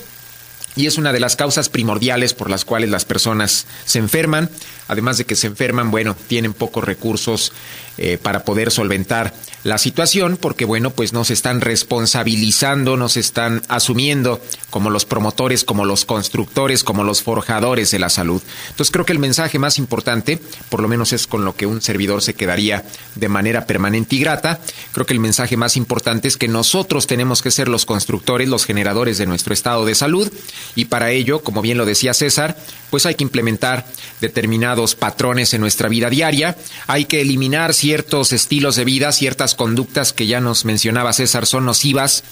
Y 0.76 0.86
es 0.86 0.96
una 0.96 1.12
de 1.12 1.20
las 1.20 1.36
causas 1.36 1.68
primordiales 1.68 2.34
por 2.34 2.50
las 2.50 2.64
cuales 2.64 2.90
las 2.90 3.04
personas 3.04 3.66
se 3.84 3.98
enferman. 3.98 4.50
Además 4.88 5.18
de 5.18 5.24
que 5.24 5.36
se 5.36 5.46
enferman, 5.48 5.90
bueno, 5.90 6.16
tienen 6.28 6.52
pocos 6.52 6.84
recursos 6.84 7.52
eh, 7.96 8.18
para 8.20 8.44
poder 8.44 8.70
solventar 8.70 9.34
la 9.64 9.78
situación 9.78 10.36
porque, 10.36 10.64
bueno, 10.66 10.90
pues 10.90 11.12
no 11.12 11.24
se 11.24 11.32
están 11.32 11.60
responsabilizando, 11.62 12.96
no 12.96 13.08
se 13.08 13.20
están 13.20 13.62
asumiendo 13.68 14.40
como 14.68 14.90
los 14.90 15.06
promotores, 15.06 15.64
como 15.64 15.84
los 15.84 16.04
constructores, 16.04 16.84
como 16.84 17.02
los 17.02 17.22
forjadores 17.22 17.90
de 17.90 17.98
la 17.98 18.10
salud. 18.10 18.42
Entonces 18.70 18.92
creo 18.92 19.06
que 19.06 19.12
el 19.12 19.18
mensaje 19.18 19.58
más 19.58 19.78
importante, 19.78 20.38
por 20.68 20.82
lo 20.82 20.88
menos 20.88 21.12
es 21.12 21.26
con 21.26 21.44
lo 21.44 21.56
que 21.56 21.66
un 21.66 21.80
servidor 21.80 22.20
se 22.20 22.34
quedaría 22.34 22.84
de 23.14 23.28
manera 23.28 23.66
permanente 23.66 24.16
y 24.16 24.20
grata, 24.20 24.60
creo 24.92 25.06
que 25.06 25.14
el 25.14 25.20
mensaje 25.20 25.56
más 25.56 25.76
importante 25.76 26.28
es 26.28 26.36
que 26.36 26.48
nosotros 26.48 27.06
tenemos 27.06 27.40
que 27.40 27.50
ser 27.50 27.68
los 27.68 27.86
constructores, 27.86 28.48
los 28.48 28.66
generadores 28.66 29.16
de 29.16 29.26
nuestro 29.26 29.54
estado 29.54 29.86
de 29.86 29.94
salud 29.94 30.30
y 30.74 30.86
para 30.86 31.10
ello, 31.10 31.42
como 31.42 31.62
bien 31.62 31.78
lo 31.78 31.86
decía 31.86 32.12
César, 32.12 32.56
pues 32.90 33.06
hay 33.06 33.14
que 33.14 33.24
implementar 33.24 33.86
determinados 34.20 34.94
patrones 34.94 35.54
en 35.54 35.60
nuestra 35.60 35.88
vida 35.88 36.10
diaria, 36.10 36.56
hay 36.86 37.06
que 37.06 37.22
eliminar 37.22 37.74
ciertos 37.84 38.32
estilos 38.32 38.76
de 38.76 38.84
vida, 38.86 39.12
ciertas 39.12 39.54
conductas 39.54 40.14
que 40.14 40.26
ya 40.26 40.40
nos 40.40 40.64
mencionaba 40.64 41.12
César 41.12 41.44
son 41.44 41.66
nocivas, 41.66 42.24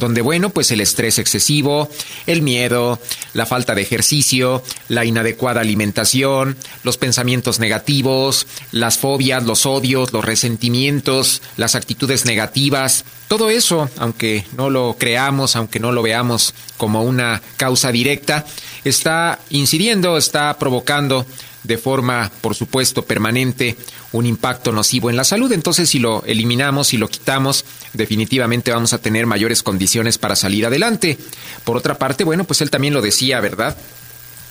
donde 0.00 0.20
bueno, 0.20 0.50
pues 0.50 0.72
el 0.72 0.80
estrés 0.80 1.20
excesivo, 1.20 1.88
el 2.26 2.42
miedo, 2.42 2.98
la 3.32 3.46
falta 3.46 3.76
de 3.76 3.82
ejercicio, 3.82 4.64
la 4.88 5.04
inadecuada 5.04 5.60
alimentación, 5.60 6.56
los 6.82 6.96
pensamientos 6.96 7.60
negativos, 7.60 8.48
las 8.72 8.98
fobias, 8.98 9.44
los 9.44 9.64
odios, 9.64 10.12
los 10.12 10.24
resentimientos, 10.24 11.40
las 11.56 11.76
actitudes 11.76 12.24
negativas, 12.24 13.04
todo 13.28 13.48
eso, 13.48 13.88
aunque 13.98 14.44
no 14.56 14.70
lo 14.70 14.96
creamos, 14.98 15.54
aunque 15.54 15.78
no 15.78 15.92
lo 15.92 16.02
veamos 16.02 16.52
como 16.78 17.04
una 17.04 17.42
causa 17.56 17.92
directa, 17.92 18.44
está 18.82 19.38
incidiendo, 19.50 20.16
está 20.16 20.58
provocando 20.58 21.26
de 21.66 21.78
forma, 21.78 22.30
por 22.40 22.54
supuesto, 22.54 23.02
permanente 23.02 23.76
un 24.12 24.26
impacto 24.26 24.72
nocivo 24.72 25.10
en 25.10 25.16
la 25.16 25.24
salud. 25.24 25.52
Entonces, 25.52 25.88
si 25.88 25.98
lo 25.98 26.24
eliminamos, 26.24 26.88
si 26.88 26.96
lo 26.96 27.08
quitamos, 27.08 27.64
definitivamente 27.92 28.70
vamos 28.70 28.92
a 28.92 28.98
tener 28.98 29.26
mayores 29.26 29.62
condiciones 29.62 30.18
para 30.18 30.36
salir 30.36 30.66
adelante. 30.66 31.18
Por 31.64 31.76
otra 31.76 31.98
parte, 31.98 32.24
bueno, 32.24 32.44
pues 32.44 32.60
él 32.60 32.70
también 32.70 32.94
lo 32.94 33.02
decía, 33.02 33.40
¿verdad? 33.40 33.76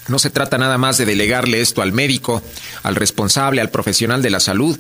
No 0.08 0.20
se 0.20 0.30
trata 0.30 0.58
nada 0.58 0.78
más 0.78 0.98
de 0.98 1.06
delegarle 1.06 1.62
esto 1.62 1.82
al 1.82 1.92
médico, 1.92 2.44
al 2.84 2.96
responsable, 2.96 3.62
al 3.62 3.72
profesional 3.72 4.22
de 4.22 4.30
la 4.30 4.40
salud. 4.40 4.78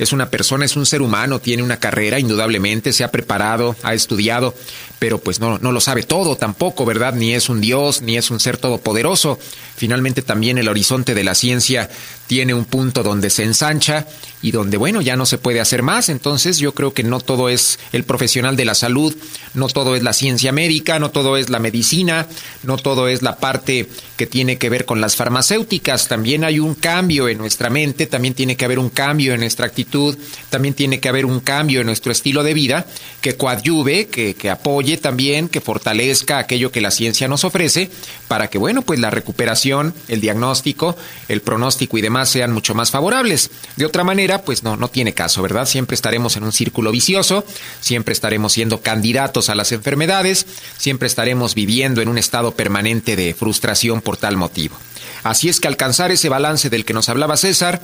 Es 0.00 0.12
una 0.12 0.30
persona, 0.30 0.64
es 0.64 0.74
un 0.74 0.84
ser 0.84 1.00
humano, 1.00 1.38
tiene 1.38 1.62
una 1.62 1.78
carrera, 1.78 2.18
indudablemente, 2.18 2.92
se 2.92 3.04
ha 3.04 3.12
preparado, 3.12 3.76
ha 3.84 3.94
estudiado, 3.94 4.52
pero 4.98 5.18
pues 5.18 5.38
no, 5.38 5.58
no 5.58 5.70
lo 5.70 5.80
sabe 5.80 6.02
todo 6.02 6.36
tampoco, 6.36 6.84
¿verdad? 6.84 7.14
Ni 7.14 7.34
es 7.34 7.48
un 7.48 7.60
Dios, 7.60 8.02
ni 8.02 8.16
es 8.16 8.32
un 8.32 8.40
ser 8.40 8.56
todopoderoso. 8.56 9.38
Finalmente 9.76 10.22
también 10.22 10.58
el 10.58 10.68
horizonte 10.68 11.14
de 11.14 11.22
la 11.22 11.36
ciencia 11.36 11.88
tiene 12.26 12.54
un 12.54 12.64
punto 12.64 13.02
donde 13.02 13.30
se 13.30 13.44
ensancha 13.44 14.06
y 14.42 14.50
donde, 14.50 14.76
bueno, 14.76 15.00
ya 15.00 15.16
no 15.16 15.24
se 15.24 15.38
puede 15.38 15.60
hacer 15.60 15.82
más. 15.82 16.08
Entonces 16.08 16.58
yo 16.58 16.74
creo 16.74 16.92
que 16.92 17.02
no 17.02 17.20
todo 17.20 17.48
es 17.48 17.78
el 17.92 18.04
profesional 18.04 18.56
de 18.56 18.64
la 18.64 18.74
salud, 18.74 19.14
no 19.54 19.68
todo 19.68 19.96
es 19.96 20.02
la 20.02 20.12
ciencia 20.12 20.52
médica, 20.52 20.98
no 20.98 21.10
todo 21.10 21.36
es 21.36 21.48
la 21.48 21.58
medicina, 21.58 22.26
no 22.62 22.76
todo 22.76 23.08
es 23.08 23.22
la 23.22 23.36
parte 23.36 23.88
que 24.16 24.26
tiene 24.26 24.58
que 24.58 24.68
ver 24.68 24.84
con 24.84 25.00
las 25.00 25.16
farmacéuticas. 25.16 26.08
También 26.08 26.44
hay 26.44 26.58
un 26.58 26.74
cambio 26.74 27.28
en 27.28 27.38
nuestra 27.38 27.70
mente, 27.70 28.06
también 28.06 28.34
tiene 28.34 28.56
que 28.56 28.64
haber 28.64 28.78
un 28.78 28.90
cambio 28.90 29.32
en 29.32 29.40
nuestra 29.40 29.66
actitud, 29.66 30.16
también 30.50 30.74
tiene 30.74 31.00
que 31.00 31.08
haber 31.08 31.24
un 31.24 31.40
cambio 31.40 31.80
en 31.80 31.86
nuestro 31.86 32.12
estilo 32.12 32.42
de 32.42 32.54
vida 32.54 32.86
que 33.22 33.36
coadyuve, 33.36 34.08
que, 34.08 34.34
que 34.34 34.50
apoye 34.50 34.98
también, 34.98 35.48
que 35.48 35.62
fortalezca 35.62 36.38
aquello 36.38 36.70
que 36.70 36.82
la 36.82 36.90
ciencia 36.90 37.28
nos 37.28 37.44
ofrece 37.44 37.90
para 38.28 38.48
que, 38.48 38.58
bueno, 38.58 38.82
pues 38.82 38.98
la 38.98 39.10
recuperación, 39.10 39.94
el 40.08 40.20
diagnóstico, 40.20 40.96
el 41.28 41.40
pronóstico 41.40 41.96
y 41.96 42.02
demás 42.02 42.13
sean 42.24 42.52
mucho 42.52 42.74
más 42.74 42.90
favorables. 42.90 43.50
De 43.76 43.84
otra 43.84 44.04
manera, 44.04 44.42
pues 44.42 44.62
no, 44.62 44.76
no 44.76 44.88
tiene 44.88 45.14
caso, 45.14 45.42
¿verdad? 45.42 45.66
Siempre 45.66 45.94
estaremos 45.94 46.36
en 46.36 46.44
un 46.44 46.52
círculo 46.52 46.92
vicioso, 46.92 47.44
siempre 47.80 48.12
estaremos 48.12 48.52
siendo 48.52 48.80
candidatos 48.80 49.48
a 49.48 49.54
las 49.54 49.72
enfermedades, 49.72 50.46
siempre 50.76 51.06
estaremos 51.06 51.54
viviendo 51.54 52.00
en 52.00 52.08
un 52.08 52.18
estado 52.18 52.52
permanente 52.52 53.16
de 53.16 53.34
frustración 53.34 54.00
por 54.00 54.16
tal 54.16 54.36
motivo. 54.36 54.76
Así 55.24 55.48
es 55.48 55.58
que 55.58 55.68
alcanzar 55.68 56.12
ese 56.12 56.28
balance 56.28 56.68
del 56.68 56.84
que 56.84 56.92
nos 56.92 57.08
hablaba 57.08 57.38
César, 57.38 57.80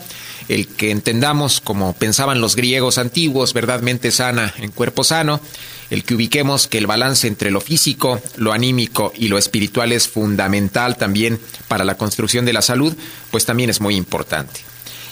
el 0.48 0.68
que 0.68 0.90
entendamos 0.90 1.62
como 1.62 1.94
pensaban 1.94 2.42
los 2.42 2.54
griegos 2.54 2.98
antiguos, 2.98 3.54
verdad, 3.54 3.80
mente 3.80 4.10
sana 4.10 4.52
en 4.58 4.70
cuerpo 4.70 5.04
sano, 5.04 5.40
el 5.88 6.04
que 6.04 6.14
ubiquemos 6.14 6.68
que 6.68 6.76
el 6.76 6.86
balance 6.86 7.26
entre 7.26 7.50
lo 7.50 7.62
físico, 7.62 8.20
lo 8.36 8.52
anímico 8.52 9.14
y 9.16 9.28
lo 9.28 9.38
espiritual 9.38 9.90
es 9.92 10.06
fundamental 10.06 10.98
también 10.98 11.40
para 11.66 11.84
la 11.84 11.96
construcción 11.96 12.44
de 12.44 12.52
la 12.52 12.60
salud, 12.60 12.94
pues 13.30 13.46
también 13.46 13.70
es 13.70 13.80
muy 13.80 13.96
importante. 13.96 14.60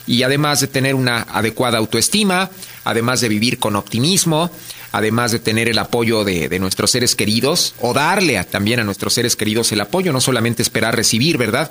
Y 0.06 0.22
además 0.22 0.60
de 0.60 0.66
tener 0.68 0.94
una 0.94 1.22
adecuada 1.22 1.78
autoestima, 1.78 2.50
además 2.84 3.22
de 3.22 3.30
vivir 3.30 3.58
con 3.58 3.74
optimismo, 3.74 4.50
además 4.92 5.32
de 5.32 5.38
tener 5.38 5.68
el 5.68 5.78
apoyo 5.78 6.24
de, 6.24 6.58
nuestros 6.58 6.90
seres 6.90 7.14
queridos, 7.14 7.74
o 7.80 7.94
darle 7.94 8.42
también 8.44 8.80
a 8.80 8.84
nuestros 8.84 9.14
seres 9.14 9.34
queridos 9.34 9.72
el 9.72 9.80
apoyo, 9.80 10.12
no 10.12 10.20
solamente 10.20 10.62
esperar 10.62 10.94
recibir, 10.94 11.38
¿verdad? 11.38 11.70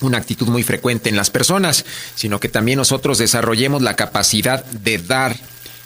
Una 0.00 0.18
actitud 0.18 0.46
muy 0.48 0.62
frecuente 0.62 1.08
en 1.08 1.16
las 1.16 1.30
personas, 1.30 1.84
sino 2.14 2.38
que 2.40 2.48
también 2.48 2.78
nosotros 2.78 3.18
desarrollemos 3.18 3.82
la 3.82 3.96
capacidad 3.96 4.64
de 4.64 4.98
dar 4.98 5.36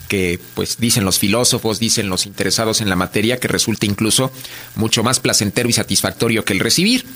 que 0.09 0.39
pues 0.55 0.77
dicen 0.77 1.07
los 1.07 1.19
filósofos, 1.19 1.79
dicen 1.79 2.11
los 2.11 2.27
interesados 2.27 2.83
en 2.83 2.91
la 2.91 2.97
materia, 2.97 3.39
que 3.39 3.49
resulta 3.49 3.87
incluso 3.87 4.31
mucho 4.75 5.03
más 5.03 5.21
placentero 5.21 5.71
y 5.71 5.73
satisfactorio 5.73 6.45
que 6.45 6.53
el 6.53 6.61
recibir. 6.61 7.07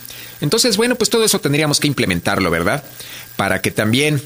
Entonces, 0.40 0.78
bueno, 0.78 0.94
pues 0.94 1.10
todo 1.10 1.22
eso 1.24 1.38
tendríamos 1.38 1.78
que 1.78 1.88
implementarlo, 1.88 2.50
¿verdad? 2.50 2.82
Para 3.36 3.60
que 3.60 3.70
también 3.70 4.22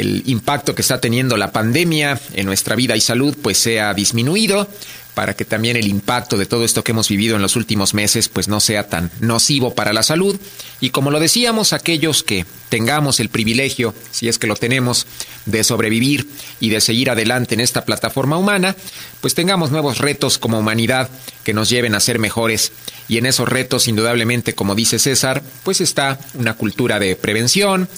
el 0.00 0.22
impacto 0.26 0.74
que 0.74 0.82
está 0.82 1.00
teniendo 1.00 1.36
la 1.36 1.52
pandemia 1.52 2.20
en 2.34 2.46
nuestra 2.46 2.76
vida 2.76 2.96
y 2.96 3.00
salud 3.00 3.36
pues 3.40 3.58
sea 3.58 3.94
disminuido, 3.94 4.68
para 5.16 5.34
que 5.34 5.46
también 5.46 5.78
el 5.78 5.88
impacto 5.88 6.36
de 6.36 6.44
todo 6.44 6.62
esto 6.62 6.84
que 6.84 6.92
hemos 6.92 7.08
vivido 7.08 7.36
en 7.36 7.42
los 7.42 7.56
últimos 7.56 7.94
meses 7.94 8.28
pues 8.28 8.48
no 8.48 8.60
sea 8.60 8.86
tan 8.86 9.10
nocivo 9.20 9.74
para 9.74 9.94
la 9.94 10.02
salud. 10.02 10.38
Y 10.78 10.90
como 10.90 11.10
lo 11.10 11.20
decíamos 11.20 11.72
aquellos 11.72 12.22
que 12.22 12.44
tengamos 12.68 13.18
el 13.18 13.30
privilegio, 13.30 13.94
si 14.10 14.28
es 14.28 14.38
que 14.38 14.46
lo 14.46 14.56
tenemos, 14.56 15.06
de 15.46 15.64
sobrevivir 15.64 16.28
y 16.60 16.68
de 16.68 16.82
seguir 16.82 17.08
adelante 17.08 17.54
en 17.54 17.60
esta 17.60 17.86
plataforma 17.86 18.36
humana, 18.36 18.76
pues 19.22 19.34
tengamos 19.34 19.70
nuevos 19.70 19.98
retos 19.98 20.36
como 20.36 20.58
humanidad 20.58 21.08
que 21.44 21.54
nos 21.54 21.70
lleven 21.70 21.94
a 21.94 22.00
ser 22.00 22.18
mejores. 22.18 22.72
Y 23.08 23.16
en 23.16 23.24
esos 23.24 23.48
retos 23.48 23.88
indudablemente 23.88 24.54
como 24.54 24.74
dice 24.74 24.98
César, 24.98 25.42
pues 25.62 25.80
está 25.80 26.18
una 26.34 26.52
cultura 26.58 26.98
de 26.98 27.16
prevención, 27.16 27.88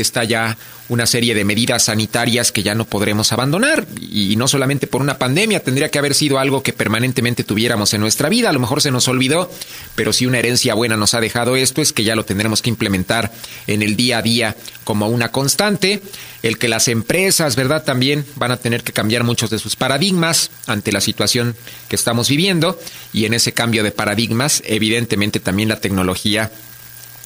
está 0.00 0.24
ya 0.24 0.56
una 0.88 1.06
serie 1.06 1.34
de 1.34 1.44
medidas 1.44 1.84
sanitarias 1.84 2.50
que 2.50 2.62
ya 2.62 2.74
no 2.74 2.86
podremos 2.86 3.32
abandonar. 3.32 3.86
Y 4.00 4.36
no 4.36 4.48
solamente 4.48 4.86
por 4.86 5.02
una 5.02 5.18
pandemia, 5.18 5.60
tendría 5.60 5.90
que 5.90 5.98
haber 5.98 6.14
sido 6.14 6.38
algo 6.38 6.62
que 6.62 6.72
permanentemente 6.72 7.44
tuviéramos 7.44 7.92
en 7.92 8.00
nuestra 8.00 8.28
vida. 8.28 8.48
A 8.48 8.52
lo 8.52 8.60
mejor 8.60 8.80
se 8.80 8.90
nos 8.90 9.06
olvidó, 9.08 9.50
pero 9.94 10.12
si 10.12 10.26
una 10.26 10.38
herencia 10.38 10.74
buena 10.74 10.96
nos 10.96 11.14
ha 11.14 11.20
dejado 11.20 11.56
esto, 11.56 11.82
es 11.82 11.92
que 11.92 12.04
ya 12.04 12.16
lo 12.16 12.24
tendremos 12.24 12.62
que 12.62 12.70
implementar 12.70 13.32
en 13.66 13.82
el 13.82 13.96
día 13.96 14.18
a 14.18 14.22
día 14.22 14.56
como 14.84 15.08
una 15.08 15.30
constante. 15.30 16.02
El 16.42 16.56
que 16.56 16.68
las 16.68 16.88
empresas, 16.88 17.56
¿verdad? 17.56 17.84
También 17.84 18.24
van 18.36 18.52
a 18.52 18.56
tener 18.56 18.82
que 18.82 18.92
cambiar 18.92 19.24
muchos 19.24 19.50
de 19.50 19.58
sus 19.58 19.76
paradigmas 19.76 20.50
ante 20.66 20.92
la 20.92 21.00
situación 21.00 21.56
que 21.88 21.96
estamos 21.96 22.28
viviendo. 22.28 22.78
Y 23.12 23.26
en 23.26 23.34
ese 23.34 23.52
cambio 23.52 23.82
de 23.82 23.90
paradigmas, 23.90 24.62
evidentemente 24.64 25.40
también 25.40 25.68
la 25.68 25.80
tecnología 25.80 26.50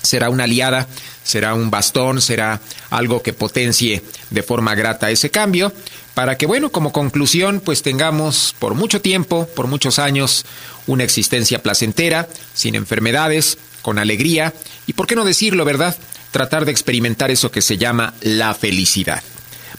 será 0.03 0.31
una 0.31 0.45
aliada, 0.45 0.87
será 1.25 1.55
un 1.55 1.71
bastón, 1.71 2.21
será 2.21 2.61
algo 2.91 3.23
que 3.23 3.33
potencie 3.33 4.03
de 4.31 4.43
forma 4.43 4.75
grata 4.75 5.11
ese 5.11 5.31
cambio, 5.31 5.73
para 6.15 6.37
que, 6.37 6.47
bueno, 6.47 6.71
como 6.71 6.93
conclusión, 6.93 7.61
pues 7.61 7.83
tengamos 7.83 8.55
por 8.59 8.75
mucho 8.75 9.01
tiempo, 9.01 9.47
por 9.55 9.67
muchos 9.67 9.99
años, 9.99 10.45
una 10.87 11.05
existencia 11.05 11.63
placentera, 11.63 12.29
sin 12.55 12.75
enfermedades, 12.75 13.59
con 13.81 13.99
alegría, 13.99 14.53
y 14.87 14.93
por 14.93 15.07
qué 15.07 15.15
no 15.15 15.25
decirlo, 15.25 15.65
¿verdad? 15.65 15.97
Tratar 16.31 16.65
de 16.65 16.73
experimentar 16.73 17.31
eso 17.31 17.51
que 17.51 17.63
se 17.63 17.79
llama 17.79 18.15
la 18.21 18.55
felicidad. 18.55 19.23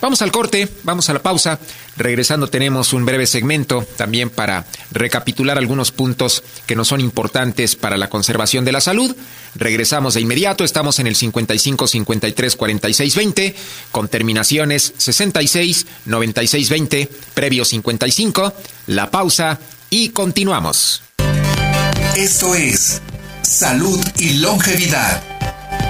Vamos 0.02 0.22
al 0.22 0.32
corte, 0.32 0.68
vamos 0.84 1.10
a 1.10 1.14
la 1.14 1.22
pausa. 1.22 1.60
Regresando 1.96 2.48
tenemos 2.48 2.94
un 2.94 3.06
breve 3.06 3.28
segmento 3.28 3.86
también 3.98 4.30
para 4.30 4.66
recapitular 4.92 5.58
algunos 5.58 5.92
puntos 5.92 6.44
que 6.66 6.76
nos 6.76 6.88
son 6.88 7.02
importantes 7.02 7.76
para 7.76 7.98
la 7.98 8.10
conservación 8.10 8.66
de 8.66 8.72
la 8.72 8.82
salud. 8.82 9.16
Regresamos 9.56 10.16
de 10.16 10.22
inmediato, 10.22 10.64
estamos 10.64 10.98
en 11.00 11.08
el 11.08 11.16
55 11.16 11.88
53 11.88 12.56
46 12.56 13.16
20 13.16 13.56
con 13.92 14.08
terminaciones 14.08 14.94
66 14.98 15.86
96 16.06 16.70
20, 16.70 17.10
previo 17.36 17.64
55, 17.64 18.54
la 18.88 19.12
pausa 19.12 19.60
y 19.90 20.10
continuamos. 20.10 21.04
Esto 22.18 22.56
es 22.56 23.02
Salud 23.44 24.04
y 24.18 24.34
Longevidad, 24.40 25.22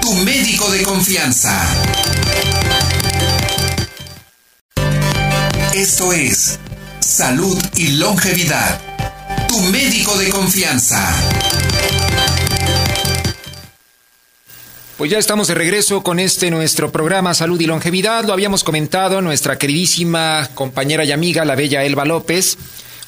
tu 0.02 0.12
médico 0.16 0.70
de 0.70 0.82
confianza. 0.82 2.03
Esto 5.74 6.12
es 6.12 6.60
Salud 7.00 7.60
y 7.74 7.96
Longevidad, 7.96 8.80
tu 9.48 9.58
médico 9.58 10.16
de 10.16 10.28
confianza. 10.28 11.12
Pues 14.96 15.10
ya 15.10 15.18
estamos 15.18 15.48
de 15.48 15.54
regreso 15.54 16.04
con 16.04 16.20
este 16.20 16.52
nuestro 16.52 16.92
programa 16.92 17.34
Salud 17.34 17.60
y 17.60 17.66
Longevidad. 17.66 18.24
Lo 18.24 18.32
habíamos 18.32 18.62
comentado 18.62 19.20
nuestra 19.20 19.58
queridísima 19.58 20.48
compañera 20.54 21.04
y 21.04 21.10
amiga, 21.10 21.44
la 21.44 21.56
bella 21.56 21.82
Elba 21.82 22.04
López. 22.04 22.56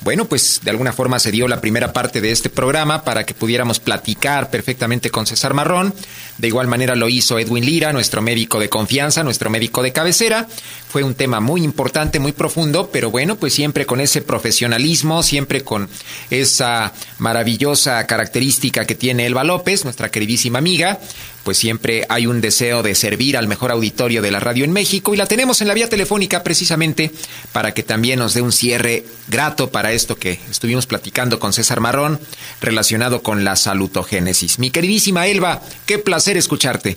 Bueno, 0.03 0.27
pues 0.27 0.61
de 0.63 0.71
alguna 0.71 0.93
forma 0.93 1.19
se 1.19 1.31
dio 1.31 1.49
la 1.49 1.61
primera 1.61 1.93
parte 1.93 2.21
de 2.21 2.31
este 2.31 2.51
programa 2.51 3.03
para 3.03 3.25
que 3.25 3.33
pudiéramos 3.33 3.81
platicar 3.81 4.51
perfectamente 4.51 5.11
con 5.11 5.27
César 5.27 5.55
Marrón. 5.55 5.95
De 6.37 6.49
igual 6.49 6.67
manera 6.67 6.95
lo 6.95 7.09
hizo 7.09 7.39
Edwin 7.39 7.65
Lira, 7.65 7.93
nuestro 7.93 8.21
médico 8.21 8.61
de 8.61 8.69
confianza, 8.69 9.25
nuestro 9.25 9.49
médico 9.49 9.83
de 9.83 9.93
cabecera. 9.93 10.49
Fue 10.89 11.03
un 11.03 11.15
tema 11.15 11.41
muy 11.41 11.63
importante, 11.63 12.19
muy 12.19 12.33
profundo, 12.33 12.91
pero 12.93 13.11
bueno, 13.11 13.37
pues 13.37 13.53
siempre 13.53 13.87
con 13.87 14.01
ese 14.01 14.23
profesionalismo, 14.23 15.23
siempre 15.23 15.63
con 15.63 15.89
esa 16.31 16.93
maravillosa 17.19 18.07
característica 18.07 18.87
que 18.87 18.95
tiene 18.95 19.27
Elba 19.27 19.45
López, 19.45 19.85
nuestra 19.85 20.11
queridísima 20.11 20.59
amiga, 20.59 20.99
pues 21.47 21.59
siempre 21.59 22.05
hay 22.09 22.27
un 22.27 22.41
deseo 22.41 22.83
de 22.83 22.97
servir 22.97 23.37
al 23.37 23.47
mejor 23.47 23.71
auditorio 23.71 24.21
de 24.21 24.33
la 24.33 24.41
radio 24.41 24.65
en 24.65 24.73
México 24.73 25.15
y 25.15 25.17
la 25.17 25.27
tenemos 25.27 25.61
en 25.61 25.69
la 25.69 25.75
vía 25.75 25.89
telefónica 25.89 26.43
precisamente 26.43 27.13
para 27.53 27.73
que 27.73 27.85
también 27.85 28.19
nos 28.19 28.35
dé 28.35 28.43
un 28.43 28.51
cierre 28.51 29.05
grato 29.29 29.71
para 29.71 29.93
esto 29.93 30.17
que 30.17 30.41
estuvimos 30.51 30.87
platicando 30.87 31.39
con 31.39 31.53
César 31.53 31.79
Marrón 31.79 32.19
relacionado 32.61 33.23
con 33.23 33.45
la 33.45 33.55
salutogénesis. 33.55 34.59
Mi 34.59 34.71
queridísima 34.71 35.29
Elba, 35.29 35.63
qué 35.87 35.99
placer 35.99 36.37
escucharte. 36.37 36.97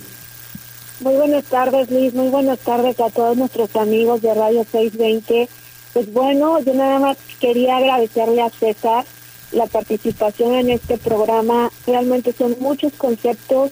Muy 1.00 1.16
buenas 1.16 1.46
tardes, 1.46 1.90
Luis. 1.90 2.14
Muy 2.14 2.28
buenas 2.28 2.60
tardes 2.60 3.00
a 3.00 3.10
todos 3.10 3.38
nuestros 3.38 3.74
amigos 3.78 4.22
de 4.22 4.34
Radio 4.34 4.66
620. 4.70 5.48
Pues 5.94 6.12
bueno, 6.12 6.60
yo 6.60 6.74
nada 6.74 7.00
más 7.00 7.18
quería 7.40 7.78
agradecerle 7.78 8.42
a 8.42 8.50
César 8.50 9.06
la 9.54 9.66
participación 9.68 10.56
en 10.56 10.72
este 10.72 10.98
programa. 10.98 11.72
Realmente 11.88 12.34
son 12.34 12.58
muchos 12.60 12.92
conceptos 12.98 13.72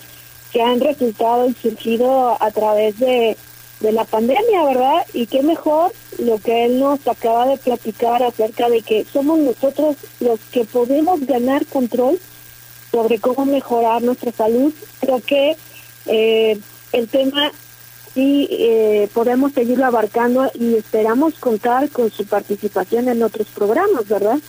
que 0.54 0.62
han 0.62 0.80
resultado 0.80 1.50
y 1.50 1.54
surgido 1.54 2.42
a 2.42 2.50
través 2.52 2.98
de, 2.98 3.36
de 3.82 3.92
la 3.92 4.06
pandemia, 4.06 4.64
¿verdad? 4.64 5.06
Y 5.14 5.28
qué 5.28 5.44
mejor 5.44 5.92
lo 6.20 6.38
que 6.40 6.64
él 6.64 6.80
nos 6.80 7.06
acaba 7.06 7.46
de 7.48 7.58
platicar 7.58 8.24
acerca 8.24 8.70
de 8.70 8.82
que 8.82 9.04
somos 9.04 9.38
nosotros 9.40 9.98
los 10.22 10.40
que 10.54 10.64
podemos 10.64 11.20
ganar 11.26 11.66
control 11.66 12.22
sobre 12.90 13.20
cómo 13.20 13.46
mejorar 13.46 14.02
nuestra 14.02 14.32
salud. 14.32 14.74
Creo 15.02 15.20
que 15.20 15.58
eh, 16.06 16.58
el 16.92 17.08
tema 17.08 17.52
sí 18.14 18.48
eh, 18.52 19.10
podemos 19.14 19.54
seguirlo 19.54 19.86
abarcando 19.86 20.52
y 20.60 20.76
esperamos 20.76 21.36
contar 21.36 21.90
con 21.90 22.12
su 22.12 22.26
participación 22.26 23.10
en 23.10 23.22
otros 23.22 23.48
programas, 23.54 24.08
¿verdad? 24.08 24.40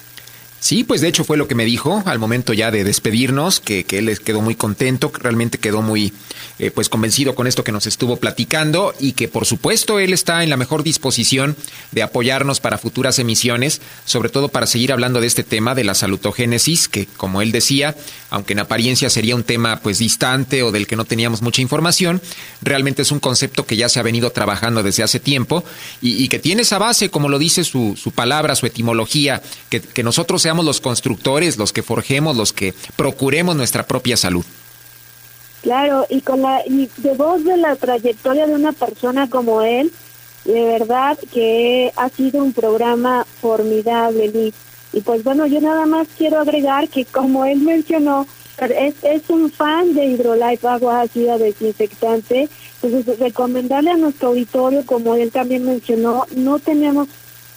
Sí, 0.61 0.83
pues 0.83 1.01
de 1.01 1.09
hecho 1.09 1.23
fue 1.23 1.37
lo 1.37 1.47
que 1.47 1.55
me 1.55 1.65
dijo 1.65 2.03
al 2.05 2.19
momento 2.19 2.53
ya 2.53 2.73
de 2.73 2.83
despedirnos, 2.83 3.61
que, 3.61 3.85
que 3.85 3.99
él 3.99 4.19
quedó 4.21 4.41
muy 4.41 4.57
contento, 4.57 5.13
realmente 5.15 5.59
quedó 5.59 5.83
muy 5.83 6.13
eh, 6.59 6.73
pues 6.73 6.89
convencido 6.89 7.37
con 7.37 7.47
esto 7.47 7.63
que 7.63 7.71
nos 7.71 7.87
estuvo 7.87 8.17
platicando 8.17 8.93
y 8.99 9.13
que 9.13 9.29
por 9.29 9.47
supuesto 9.47 10.01
él 10.01 10.13
está 10.13 10.43
en 10.43 10.51
la 10.51 10.57
mejor 10.57 10.83
disposición 10.83 11.57
de 11.93 12.03
apoyarnos 12.03 12.59
para 12.59 12.79
futuras 12.79 13.21
emisiones, 13.21 13.81
sobre 14.05 14.31
todo 14.31 14.49
para 14.49 14.67
seguir 14.67 14.93
hablando 14.93 15.21
de 15.21 15.29
este 15.29 15.45
tema 15.45 15.77
de 15.77 15.85
la 15.85 15.95
salutogénesis, 15.95 16.89
que 16.89 17.07
como 17.07 17.41
él 17.41 17.53
decía, 17.53 17.95
aunque 18.31 18.53
en 18.53 18.61
apariencia 18.61 19.11
sería 19.11 19.35
un 19.35 19.43
tema 19.43 19.81
pues 19.83 19.99
distante 19.99 20.63
o 20.63 20.73
del 20.73 20.87
que 20.87 20.97
no 20.97 21.05
teníamos 21.05 21.43
mucha 21.43 21.63
información, 21.63 22.21
realmente 22.63 23.03
es 23.03 23.13
un 23.13 23.21
concepto 23.21 23.67
que 23.67 23.77
ya 23.77 23.89
se 23.89 24.01
ha 24.01 24.03
venido 24.03 24.31
trabajando 24.31 24.83
desde 24.83 25.03
hace 25.03 25.21
tiempo 25.21 25.65
y, 26.01 26.29
que 26.29 26.39
tiene 26.39 26.63
esa 26.63 26.79
base, 26.79 27.11
como 27.11 27.29
lo 27.29 27.39
dice 27.39 27.65
su, 27.65 27.97
su 27.97 28.11
palabra, 28.11 28.55
su 28.55 28.67
etimología, 28.67 29.41
que, 29.71 29.81
que 29.81 30.03
nosotros 30.03 30.43
seamos 30.43 30.65
los 30.65 30.81
constructores, 30.81 31.57
los 31.57 31.73
que 31.73 31.83
forjemos, 31.83 32.37
los 32.37 32.53
que 32.53 32.75
procuremos 32.97 33.57
nuestra 33.57 33.87
propia 33.87 34.17
salud. 34.17 34.45
Claro, 35.63 36.07
y 36.09 36.21
con 36.21 36.43
la 36.43 36.63
y 36.67 36.89
de 36.99 37.15
voz 37.15 37.45
de 37.45 37.57
la 37.57 37.77
trayectoria 37.77 38.47
de 38.47 38.55
una 38.55 38.73
persona 38.73 39.29
como 39.29 39.63
él, 39.63 39.93
de 40.45 40.65
verdad 40.65 41.19
que 41.33 41.93
ha 41.97 42.09
sido 42.11 42.43
un 42.43 42.53
programa 42.53 43.27
formidable, 43.41 44.29
Luis. 44.29 44.55
Y 44.93 45.01
pues 45.01 45.23
bueno, 45.23 45.47
yo 45.47 45.61
nada 45.61 45.87
más 45.87 46.09
quiero 46.17 46.41
agregar 46.41 46.89
que 46.89 47.05
como 47.05 47.45
él 47.45 47.61
mencionó, 47.61 48.27
es, 48.61 48.95
es 49.03 49.31
un 49.31 49.51
fan 49.51 49.95
de 49.95 50.07
Hydrolife 50.07 50.67
Agua 50.67 51.03
Ácida 51.03 51.39
Desinfectante, 51.39 52.49
entonces 52.83 53.19
recomendarle 53.19 53.91
a 53.91 53.97
nuestro 53.97 54.29
auditorio, 54.29 54.85
como 54.85 55.15
él 55.15 55.31
también 55.31 55.65
mencionó, 55.65 56.27
no 56.35 56.59
tenemos 56.59 57.09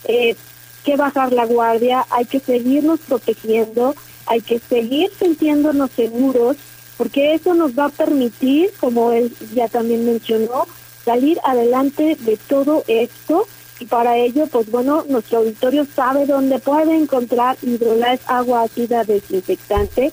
eh, 0.05 0.36
que 0.84 0.95
bajar 0.95 1.32
la 1.34 1.45
guardia, 1.45 2.05
hay 2.09 2.25
que 2.25 2.39
seguirnos 2.39 2.99
protegiendo, 3.01 3.95
hay 4.25 4.41
que 4.41 4.59
seguir 4.59 5.11
sintiéndonos 5.17 5.91
seguros, 5.91 6.57
porque 6.97 7.34
eso 7.34 7.53
nos 7.53 7.77
va 7.77 7.86
a 7.86 7.89
permitir, 7.89 8.71
como 8.79 9.11
él 9.11 9.34
ya 9.53 9.67
también 9.67 10.05
mencionó, 10.05 10.67
salir 11.03 11.39
adelante 11.43 12.15
de 12.19 12.38
todo 12.38 12.84
esto 12.88 13.47
y 13.82 13.86
para 13.86 14.15
ello, 14.15 14.45
pues 14.45 14.69
bueno, 14.69 15.03
nuestro 15.09 15.39
auditorio 15.39 15.88
sabe 15.95 16.27
dónde 16.27 16.59
puede 16.59 16.95
encontrar 16.95 17.57
Hidrolife 17.63 18.21
agua 18.27 18.61
ácida 18.61 19.03
desinfectante 19.03 20.11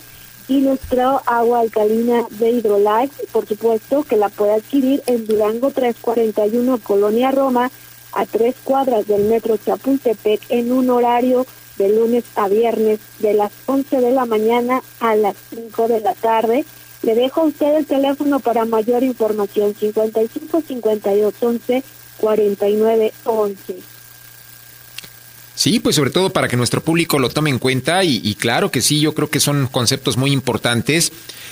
y 0.49 0.63
nuestra 0.63 1.19
agua 1.27 1.61
alcalina 1.61 2.25
de 2.31 2.51
Hidrolife, 2.51 3.27
por 3.31 3.47
supuesto 3.47 4.05
que 4.05 4.17
la 4.17 4.31
puede 4.31 4.55
adquirir 4.55 5.03
en 5.07 5.27
Durango 5.27 5.71
341 5.71 6.79
Colonia 6.79 7.31
Roma 7.31 7.71
a 8.15 8.25
tres 8.25 8.55
cuadras 8.65 9.07
del 9.07 9.25
metro 9.25 9.59
Chapultepec 9.59 10.41
en 10.49 10.73
un 10.73 10.89
horario 10.89 11.45
de 11.77 11.91
lunes 11.91 12.25
a 12.37 12.49
viernes 12.49 13.01
de 13.19 13.35
las 13.35 13.53
11 13.67 14.01
de 14.01 14.13
la 14.13 14.25
mañana 14.25 14.83
a 15.01 15.15
las 15.15 15.37
5 15.51 15.89
de 15.89 16.01
la 16.01 16.15
tarde. 16.15 16.65
Le 17.03 17.15
dejo 17.15 17.43
a 17.43 17.45
usted 17.45 17.77
el 17.77 17.87
teléfono 17.87 18.41
para 18.41 18.65
mayor 18.65 19.03
información 19.03 19.75
55 19.75 20.63
52 20.67 21.35
11 21.39 21.85
49 22.19 23.13
11. 23.25 23.77
Sí, 25.55 25.81
pues 25.81 25.97
sobre 25.97 26.11
todo 26.11 26.31
para 26.31 26.47
que 26.47 26.57
nuestro 26.57 26.81
público 26.81 27.19
lo 27.19 27.31
tome 27.31 27.51
en 27.51 27.59
cuenta 27.59 28.05
y, 28.05 28.21
y, 28.23 28.37
claro 28.37 28.71
que 28.71 28.81
sí, 28.81 29.01
yo 29.01 29.13
creo 29.15 29.29
que 29.29 29.41
son 29.41 29.67
conceptos 29.67 30.17
muy 30.17 30.31
importantes 30.31 31.11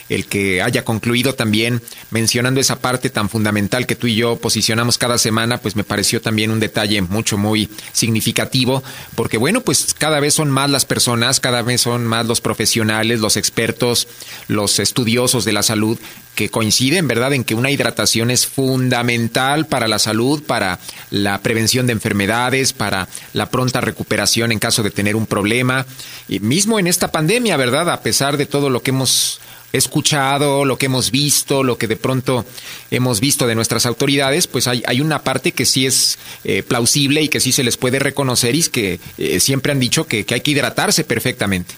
el 0.09 0.27
que 0.27 0.63
haya 0.63 0.85
concluido 0.85 1.35
también 1.35 1.83
mencionando 2.11 2.61
esa 2.61 2.79
parte 2.79 3.11
tan 3.11 3.29
fundamental 3.29 3.87
que 3.87 3.97
tú 3.97 4.07
y 4.07 4.15
yo 4.15 4.37
posicionamos 4.37 4.99
cada 4.99 5.19
semana, 5.19 5.59
pues 5.59 5.77
me 5.77 5.85
pareció 5.85 6.21
también 6.21 6.51
un 6.51 6.61
detalle 6.61 7.03
mucho, 7.03 7.37
muy 7.37 7.69
significativo, 7.93 8.83
porque 9.15 9.39
bueno, 9.39 9.61
pues 9.61 9.95
cada 9.95 10.21
vez 10.21 10.35
son 10.35 10.51
más 10.51 10.71
las 10.71 10.85
personas, 10.85 11.41
cada 11.41 11.63
vez 11.63 11.81
son 11.81 12.07
más 12.07 12.27
los 12.27 12.41
profesionales, 12.41 13.21
los 13.21 13.37
expertos, 13.37 14.09
los 14.49 14.79
estudiosos 14.79 15.45
de 15.45 15.53
la 15.53 15.63
salud 15.63 15.99
que 16.37 16.51
coinciden, 16.51 17.09
¿verdad?, 17.09 17.33
en 17.33 17.43
que 17.43 17.57
una 17.57 17.71
hidratación 17.71 18.31
es 18.31 18.47
fundamental 18.47 19.67
para 19.67 19.89
la 19.89 19.99
salud, 19.99 20.43
para 20.45 20.79
la 21.11 21.41
prevención 21.41 21.87
de 21.87 21.95
enfermedades, 21.95 22.73
para 22.73 23.09
la 23.33 23.51
pronta 23.51 23.81
recuperación 23.81 24.53
en 24.53 24.61
caso 24.61 24.85
de 24.85 24.91
tener 24.91 25.17
un 25.17 25.27
problema. 25.27 25.87
Y 26.29 26.39
mismo 26.39 26.79
en 26.79 26.87
esta 26.87 27.11
pandemia, 27.11 27.57
¿verdad?, 27.57 27.91
a 27.91 28.03
pesar 28.03 28.37
de 28.37 28.47
todo 28.47 28.71
lo 28.71 28.83
que 28.83 28.91
hemos 28.91 29.41
escuchado, 29.73 30.65
lo 30.65 30.79
que 30.79 30.87
hemos 30.87 31.11
visto, 31.11 31.63
lo 31.63 31.79
que 31.79 31.89
de 31.89 31.97
pronto 31.97 32.45
hemos 32.91 33.21
visto 33.21 33.47
de 33.47 33.55
nuestras 33.55 33.87
autoridades, 33.87 34.47
pues 34.47 34.69
hay, 34.69 34.83
hay 34.87 35.01
una 35.01 35.23
parte 35.23 35.53
que 35.53 35.67
sí 35.67 35.87
es 35.87 36.19
eh, 36.45 36.63
plausible 36.63 37.23
y 37.23 37.29
que 37.29 37.41
sí 37.41 37.51
se 37.51 37.65
les 37.65 37.77
puede 37.77 37.99
reconocer 37.99 38.55
y 38.55 38.61
es 38.61 38.69
que 38.69 39.01
eh, 39.19 39.41
siempre 39.41 39.73
han 39.73 39.81
dicho 39.81 40.07
que, 40.07 40.25
que, 40.25 40.35
hay 40.35 40.41
que 40.43 40.53
hidratarse 40.53 41.03
perfectamente. 41.05 41.75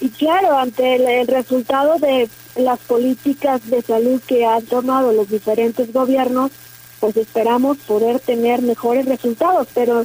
Y 0.00 0.10
claro, 0.10 0.58
ante 0.58 1.20
el, 1.20 1.26
resultado 1.26 1.98
de 1.98 2.28
las 2.56 2.78
políticas 2.80 3.68
de 3.70 3.82
salud 3.82 4.20
que 4.26 4.44
han 4.44 4.64
tomado 4.66 5.12
los 5.12 5.28
diferentes 5.28 5.92
gobiernos, 5.92 6.50
pues 7.00 7.16
esperamos 7.16 7.78
poder 7.78 8.20
tener 8.20 8.62
mejores 8.62 9.06
resultados, 9.06 9.68
pero 9.74 10.04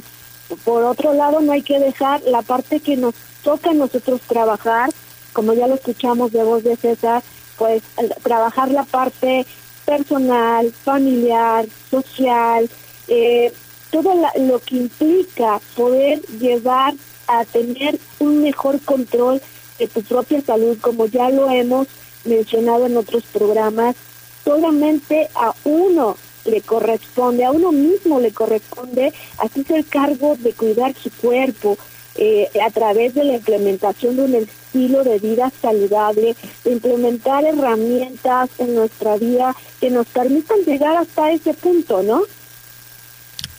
por 0.64 0.84
otro 0.84 1.12
lado 1.12 1.40
no 1.40 1.52
hay 1.52 1.62
que 1.62 1.78
dejar 1.78 2.22
la 2.22 2.42
parte 2.42 2.80
que 2.80 2.96
nos 2.96 3.14
toca 3.42 3.70
a 3.70 3.74
nosotros 3.74 4.20
trabajar, 4.22 4.90
como 5.32 5.52
ya 5.54 5.66
lo 5.66 5.74
escuchamos 5.74 6.32
de 6.32 6.42
voz 6.42 6.62
de 6.62 6.76
César, 6.76 7.22
pues 7.58 7.82
trabajar 8.22 8.70
la 8.70 8.84
parte 8.84 9.46
personal, 9.84 10.72
familiar, 10.72 11.66
social, 11.90 12.68
eh, 13.08 13.52
todo 13.90 14.14
la, 14.14 14.32
lo 14.42 14.58
que 14.58 14.76
implica 14.76 15.60
poder 15.76 16.22
llevar 16.38 16.94
a 17.26 17.44
tener 17.44 17.98
un 18.18 18.42
mejor 18.42 18.80
control 18.80 19.40
tu 19.88 20.02
propia 20.02 20.40
salud, 20.40 20.78
como 20.80 21.06
ya 21.06 21.30
lo 21.30 21.50
hemos 21.50 21.88
mencionado 22.24 22.86
en 22.86 22.96
otros 22.96 23.24
programas, 23.32 23.96
solamente 24.44 25.28
a 25.34 25.54
uno 25.64 26.16
le 26.44 26.60
corresponde, 26.60 27.44
a 27.44 27.52
uno 27.52 27.72
mismo 27.72 28.20
le 28.20 28.32
corresponde 28.32 29.12
hacerse 29.38 29.76
el 29.76 29.86
cargo 29.86 30.36
de 30.38 30.52
cuidar 30.52 30.94
su 31.00 31.10
cuerpo, 31.10 31.78
eh, 32.14 32.50
a 32.62 32.70
través 32.70 33.14
de 33.14 33.24
la 33.24 33.34
implementación 33.34 34.16
de 34.16 34.22
un 34.22 34.34
estilo 34.34 35.02
de 35.02 35.18
vida 35.18 35.50
saludable, 35.62 36.36
de 36.62 36.72
implementar 36.72 37.44
herramientas 37.44 38.50
en 38.58 38.74
nuestra 38.74 39.16
vida 39.16 39.56
que 39.80 39.88
nos 39.88 40.06
permitan 40.08 40.58
llegar 40.66 40.94
hasta 40.96 41.32
ese 41.32 41.54
punto, 41.54 42.02
¿no? 42.02 42.22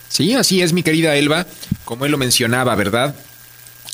Sí, 0.08 0.34
así 0.34 0.62
es, 0.62 0.72
mi 0.72 0.84
querida 0.84 1.16
Elba, 1.16 1.46
como 1.84 2.04
él 2.04 2.12
lo 2.12 2.18
mencionaba, 2.18 2.76
¿verdad? 2.76 3.16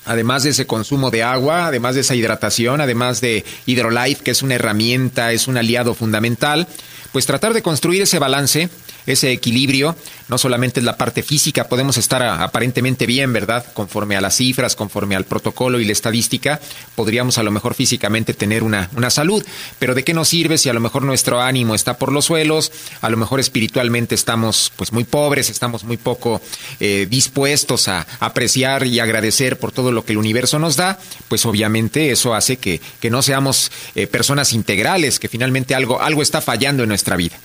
Además 0.06 0.42
de 0.42 0.50
ese 0.50 0.66
consumo 0.66 1.10
de 1.10 1.22
agua, 1.22 1.66
además 1.66 1.94
de 1.94 2.00
esa 2.00 2.14
hidratación, 2.14 2.80
además 2.80 3.20
de 3.20 3.44
Hydrolife, 3.66 4.22
que 4.24 4.30
es 4.30 4.42
una 4.42 4.54
herramienta, 4.54 5.32
es 5.32 5.46
un 5.46 5.56
aliado 5.56 5.94
fundamental, 5.94 6.66
pues 7.12 7.26
tratar 7.26 7.52
de 7.52 7.62
construir 7.62 8.02
ese 8.02 8.18
balance 8.18 8.70
ese 9.10 9.32
equilibrio, 9.32 9.96
no 10.28 10.38
solamente 10.38 10.80
es 10.80 10.86
la 10.86 10.96
parte 10.96 11.22
física, 11.22 11.68
podemos 11.68 11.96
estar 11.96 12.22
aparentemente 12.22 13.06
bien, 13.06 13.32
¿verdad? 13.32 13.64
Conforme 13.74 14.16
a 14.16 14.20
las 14.20 14.36
cifras, 14.36 14.76
conforme 14.76 15.16
al 15.16 15.24
protocolo 15.24 15.80
y 15.80 15.84
la 15.84 15.92
estadística, 15.92 16.60
podríamos 16.94 17.38
a 17.38 17.42
lo 17.42 17.50
mejor 17.50 17.74
físicamente 17.74 18.34
tener 18.34 18.62
una, 18.62 18.88
una 18.96 19.10
salud, 19.10 19.44
pero 19.78 19.94
¿de 19.94 20.04
qué 20.04 20.14
nos 20.14 20.28
sirve 20.28 20.58
si 20.58 20.68
a 20.68 20.72
lo 20.72 20.80
mejor 20.80 21.02
nuestro 21.02 21.40
ánimo 21.40 21.74
está 21.74 21.98
por 21.98 22.12
los 22.12 22.26
suelos, 22.26 22.72
a 23.00 23.10
lo 23.10 23.16
mejor 23.16 23.40
espiritualmente 23.40 24.14
estamos 24.14 24.72
pues 24.76 24.92
muy 24.92 25.04
pobres, 25.04 25.50
estamos 25.50 25.84
muy 25.84 25.96
poco 25.96 26.40
eh, 26.78 27.06
dispuestos 27.10 27.88
a 27.88 28.06
apreciar 28.20 28.86
y 28.86 29.00
agradecer 29.00 29.58
por 29.58 29.72
todo 29.72 29.92
lo 29.92 30.04
que 30.04 30.12
el 30.12 30.18
universo 30.18 30.58
nos 30.58 30.76
da, 30.76 30.98
pues 31.28 31.44
obviamente 31.46 32.10
eso 32.10 32.34
hace 32.34 32.56
que, 32.56 32.80
que 33.00 33.10
no 33.10 33.22
seamos 33.22 33.70
eh, 33.94 34.06
personas 34.06 34.52
integrales, 34.52 35.18
que 35.18 35.28
finalmente 35.28 35.74
algo, 35.74 36.00
algo 36.00 36.22
está 36.22 36.40
fallando 36.40 36.82
en 36.82 36.88
nuestra 36.88 37.16
vida. 37.16 37.38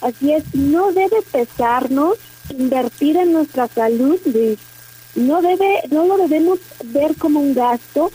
Así 0.00 0.32
es, 0.32 0.44
no 0.54 0.92
debe 0.92 1.22
pesarnos 1.30 2.16
invertir 2.48 3.16
en 3.16 3.32
nuestra 3.32 3.68
salud, 3.68 4.18
Luis. 4.24 4.58
No 5.14 5.42
debe, 5.42 5.82
no 5.90 6.06
lo 6.06 6.16
debemos 6.16 6.58
ver 6.84 7.16
como 7.16 7.40
un 7.40 7.54
gasto, 7.54 8.10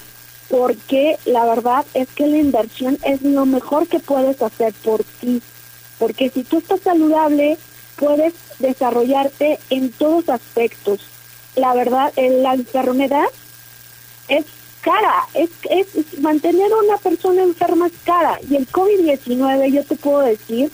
porque 0.49 1.17
la 1.25 1.45
verdad 1.45 1.85
es 1.93 2.07
que 2.09 2.27
la 2.27 2.37
inversión 2.37 2.97
es 3.03 3.21
lo 3.21 3.45
mejor 3.45 3.87
que 3.87 3.99
puedes 3.99 4.41
hacer 4.41 4.73
por 4.83 5.03
ti. 5.03 5.41
Porque 5.99 6.29
si 6.29 6.43
tú 6.43 6.57
estás 6.57 6.81
saludable, 6.81 7.57
puedes 7.97 8.33
desarrollarte 8.59 9.59
en 9.69 9.91
todos 9.91 10.29
aspectos. 10.29 11.01
La 11.55 11.73
verdad, 11.73 12.13
la 12.15 12.53
enfermedad 12.53 13.25
es 14.27 14.45
cara, 14.81 15.27
es, 15.33 15.49
es 15.69 16.19
mantener 16.19 16.71
a 16.71 16.83
una 16.83 16.97
persona 16.97 17.43
enferma 17.43 17.87
es 17.87 17.93
cara. 18.03 18.39
Y 18.49 18.55
el 18.55 18.67
COVID-19, 18.69 19.71
yo 19.71 19.83
te 19.83 19.95
puedo 19.95 20.19
decir, 20.19 20.71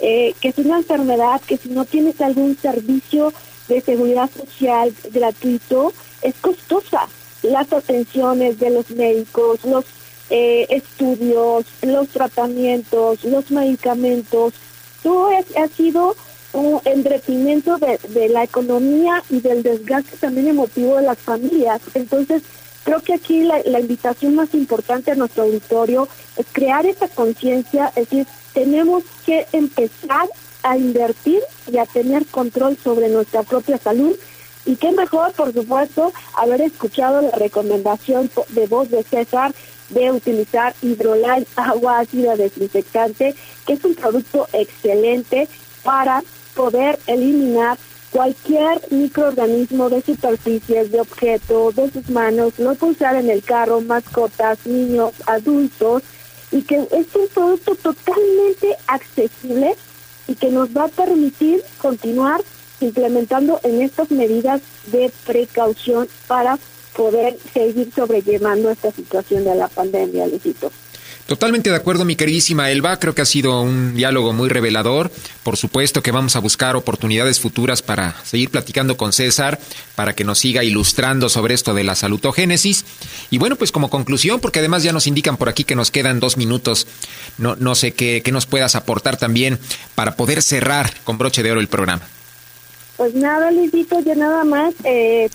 eh, 0.00 0.34
que 0.40 0.48
es 0.48 0.58
una 0.58 0.78
enfermedad 0.78 1.40
que 1.46 1.56
si 1.56 1.68
no 1.68 1.84
tienes 1.84 2.20
algún 2.20 2.56
servicio 2.56 3.32
de 3.68 3.80
seguridad 3.80 4.30
social 4.30 4.92
gratuito, 5.12 5.92
es 6.22 6.34
costosa. 6.40 7.08
Las 7.42 7.72
atenciones 7.72 8.58
de 8.58 8.70
los 8.70 8.90
médicos, 8.90 9.64
los 9.64 9.84
eh, 10.30 10.66
estudios, 10.68 11.64
los 11.82 12.08
tratamientos, 12.08 13.24
los 13.24 13.50
medicamentos, 13.50 14.54
todo 15.02 15.28
ha 15.28 15.68
sido 15.68 16.16
un 16.52 16.80
endrecimiento 16.84 17.78
de, 17.78 17.98
de 18.08 18.28
la 18.28 18.44
economía 18.44 19.22
y 19.30 19.40
del 19.40 19.62
desgaste 19.62 20.16
también 20.16 20.48
emotivo 20.48 20.96
de 20.96 21.02
las 21.02 21.18
familias. 21.18 21.80
Entonces, 21.94 22.42
creo 22.84 23.00
que 23.00 23.14
aquí 23.14 23.42
la, 23.42 23.60
la 23.64 23.80
invitación 23.80 24.34
más 24.34 24.52
importante 24.54 25.12
a 25.12 25.14
nuestro 25.14 25.44
auditorio 25.44 26.08
es 26.36 26.46
crear 26.52 26.84
esa 26.86 27.08
conciencia, 27.08 27.92
es 27.96 28.08
decir, 28.10 28.26
tenemos 28.52 29.04
que 29.24 29.46
empezar 29.52 30.28
a 30.62 30.76
invertir 30.76 31.42
y 31.70 31.78
a 31.78 31.86
tener 31.86 32.26
control 32.26 32.76
sobre 32.82 33.08
nuestra 33.08 33.42
propia 33.42 33.78
salud. 33.78 34.16
Y 34.66 34.76
qué 34.76 34.92
mejor, 34.92 35.32
por 35.32 35.52
supuesto, 35.52 36.12
haber 36.34 36.60
escuchado 36.60 37.22
la 37.22 37.30
recomendación 37.30 38.30
de 38.50 38.66
voz 38.66 38.90
de 38.90 39.02
César 39.02 39.54
de 39.88 40.12
utilizar 40.12 40.74
hidrolal, 40.82 41.46
agua 41.56 42.00
ácida 42.00 42.36
desinfectante, 42.36 43.34
que 43.66 43.72
es 43.72 43.84
un 43.84 43.94
producto 43.94 44.46
excelente 44.52 45.48
para 45.82 46.22
poder 46.54 46.98
eliminar 47.06 47.78
cualquier 48.10 48.80
microorganismo 48.90 49.88
de 49.88 50.02
superficies, 50.02 50.90
de 50.90 51.00
objetos, 51.00 51.76
de 51.76 51.90
sus 51.90 52.10
manos, 52.10 52.58
lo 52.58 52.74
puede 52.74 52.92
usar 52.92 53.14
en 53.16 53.30
el 53.30 53.42
carro, 53.42 53.80
mascotas, 53.80 54.58
niños, 54.66 55.12
adultos, 55.26 56.02
y 56.52 56.62
que 56.62 56.76
es 56.76 57.06
un 57.14 57.28
producto 57.32 57.74
totalmente 57.76 58.76
accesible 58.86 59.76
y 60.26 60.34
que 60.34 60.50
nos 60.50 60.68
va 60.76 60.84
a 60.84 60.88
permitir 60.88 61.62
continuar 61.80 62.42
implementando 62.80 63.60
en 63.62 63.82
estas 63.82 64.10
medidas 64.10 64.62
de 64.86 65.12
precaución 65.26 66.08
para 66.26 66.58
poder 66.96 67.38
seguir 67.52 67.92
sobrellevando 67.94 68.70
esta 68.70 68.90
situación 68.90 69.44
de 69.44 69.54
la 69.54 69.68
pandemia, 69.68 70.26
Luisito. 70.26 70.70
Totalmente 71.26 71.70
de 71.70 71.76
acuerdo, 71.76 72.04
mi 72.04 72.16
queridísima 72.16 72.70
Elba. 72.70 72.98
Creo 72.98 73.14
que 73.14 73.22
ha 73.22 73.26
sido 73.26 73.62
un 73.62 73.94
diálogo 73.94 74.32
muy 74.32 74.48
revelador. 74.48 75.12
Por 75.44 75.56
supuesto 75.56 76.02
que 76.02 76.10
vamos 76.10 76.34
a 76.34 76.40
buscar 76.40 76.74
oportunidades 76.74 77.38
futuras 77.38 77.82
para 77.82 78.16
seguir 78.24 78.50
platicando 78.50 78.96
con 78.96 79.12
César, 79.12 79.60
para 79.94 80.14
que 80.14 80.24
nos 80.24 80.40
siga 80.40 80.64
ilustrando 80.64 81.28
sobre 81.28 81.54
esto 81.54 81.72
de 81.72 81.84
la 81.84 81.94
salutogénesis. 81.94 82.84
Y 83.30 83.38
bueno, 83.38 83.56
pues 83.56 83.70
como 83.70 83.90
conclusión, 83.90 84.40
porque 84.40 84.58
además 84.58 84.82
ya 84.82 84.92
nos 84.92 85.06
indican 85.06 85.36
por 85.36 85.48
aquí 85.48 85.62
que 85.64 85.76
nos 85.76 85.90
quedan 85.90 86.18
dos 86.18 86.36
minutos, 86.36 86.88
no, 87.38 87.54
no 87.56 87.74
sé 87.76 87.92
qué, 87.92 88.22
qué 88.24 88.32
nos 88.32 88.46
puedas 88.46 88.74
aportar 88.74 89.16
también 89.16 89.58
para 89.94 90.16
poder 90.16 90.42
cerrar 90.42 90.92
con 91.04 91.16
broche 91.16 91.42
de 91.44 91.52
oro 91.52 91.60
el 91.60 91.68
programa. 91.68 92.02
Pues 92.96 93.14
nada, 93.14 93.50
Luisito, 93.50 94.00
yo 94.00 94.14
nada 94.14 94.44
más 94.44 94.74
eh, 94.84 95.30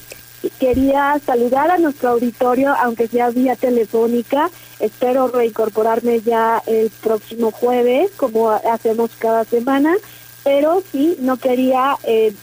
quería 0.59 1.19
saludar 1.25 1.71
a 1.71 1.77
nuestro 1.77 2.09
auditorio, 2.09 2.75
aunque 2.75 3.07
sea 3.07 3.29
vía 3.31 3.55
telefónica. 3.55 4.49
Espero 4.80 5.28
reincorporarme 5.28 6.21
ya 6.21 6.61
el 6.65 6.89
próximo 7.01 7.51
jueves, 7.51 8.11
como 8.17 8.51
hacemos 8.51 9.11
cada 9.17 9.43
semana, 9.45 9.95
pero 10.43 10.84
sí, 10.91 11.15
no 11.19 11.38
quería 11.38 11.97
eh, 12.03 12.34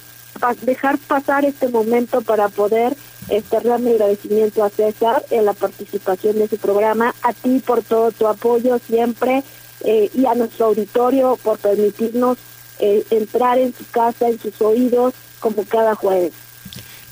dejar 0.62 0.99
pasar 0.99 1.45
este 1.45 1.68
momento 1.68 2.22
para 2.22 2.49
poder 2.49 2.97
externar 3.28 3.80
mi 3.80 3.93
agradecimiento 3.93 4.64
a 4.64 4.70
César 4.70 5.24
en 5.30 5.45
la 5.45 5.53
participación 5.53 6.39
de 6.39 6.49
su 6.49 6.59
programa, 6.59 7.14
a 7.22 7.33
ti 7.33 7.62
por 7.64 7.83
todo 7.83 8.11
tu 8.12 8.26
apoyo 8.26 8.78
siempre 8.78 9.43
eh, 9.85 10.11
y 10.14 10.26
a 10.26 10.35
nuestro 10.35 10.66
auditorio 10.66 11.39
por 11.43 11.59
permitirnos 11.59 12.39
eh, 12.78 13.05
entrar 13.11 13.59
en 13.59 13.74
su 13.74 13.85
casa, 13.91 14.28
en 14.28 14.41
sus 14.41 14.61
oídos, 14.61 15.14
como 15.39 15.64
cada 15.64 15.95
jueves. 15.95 16.33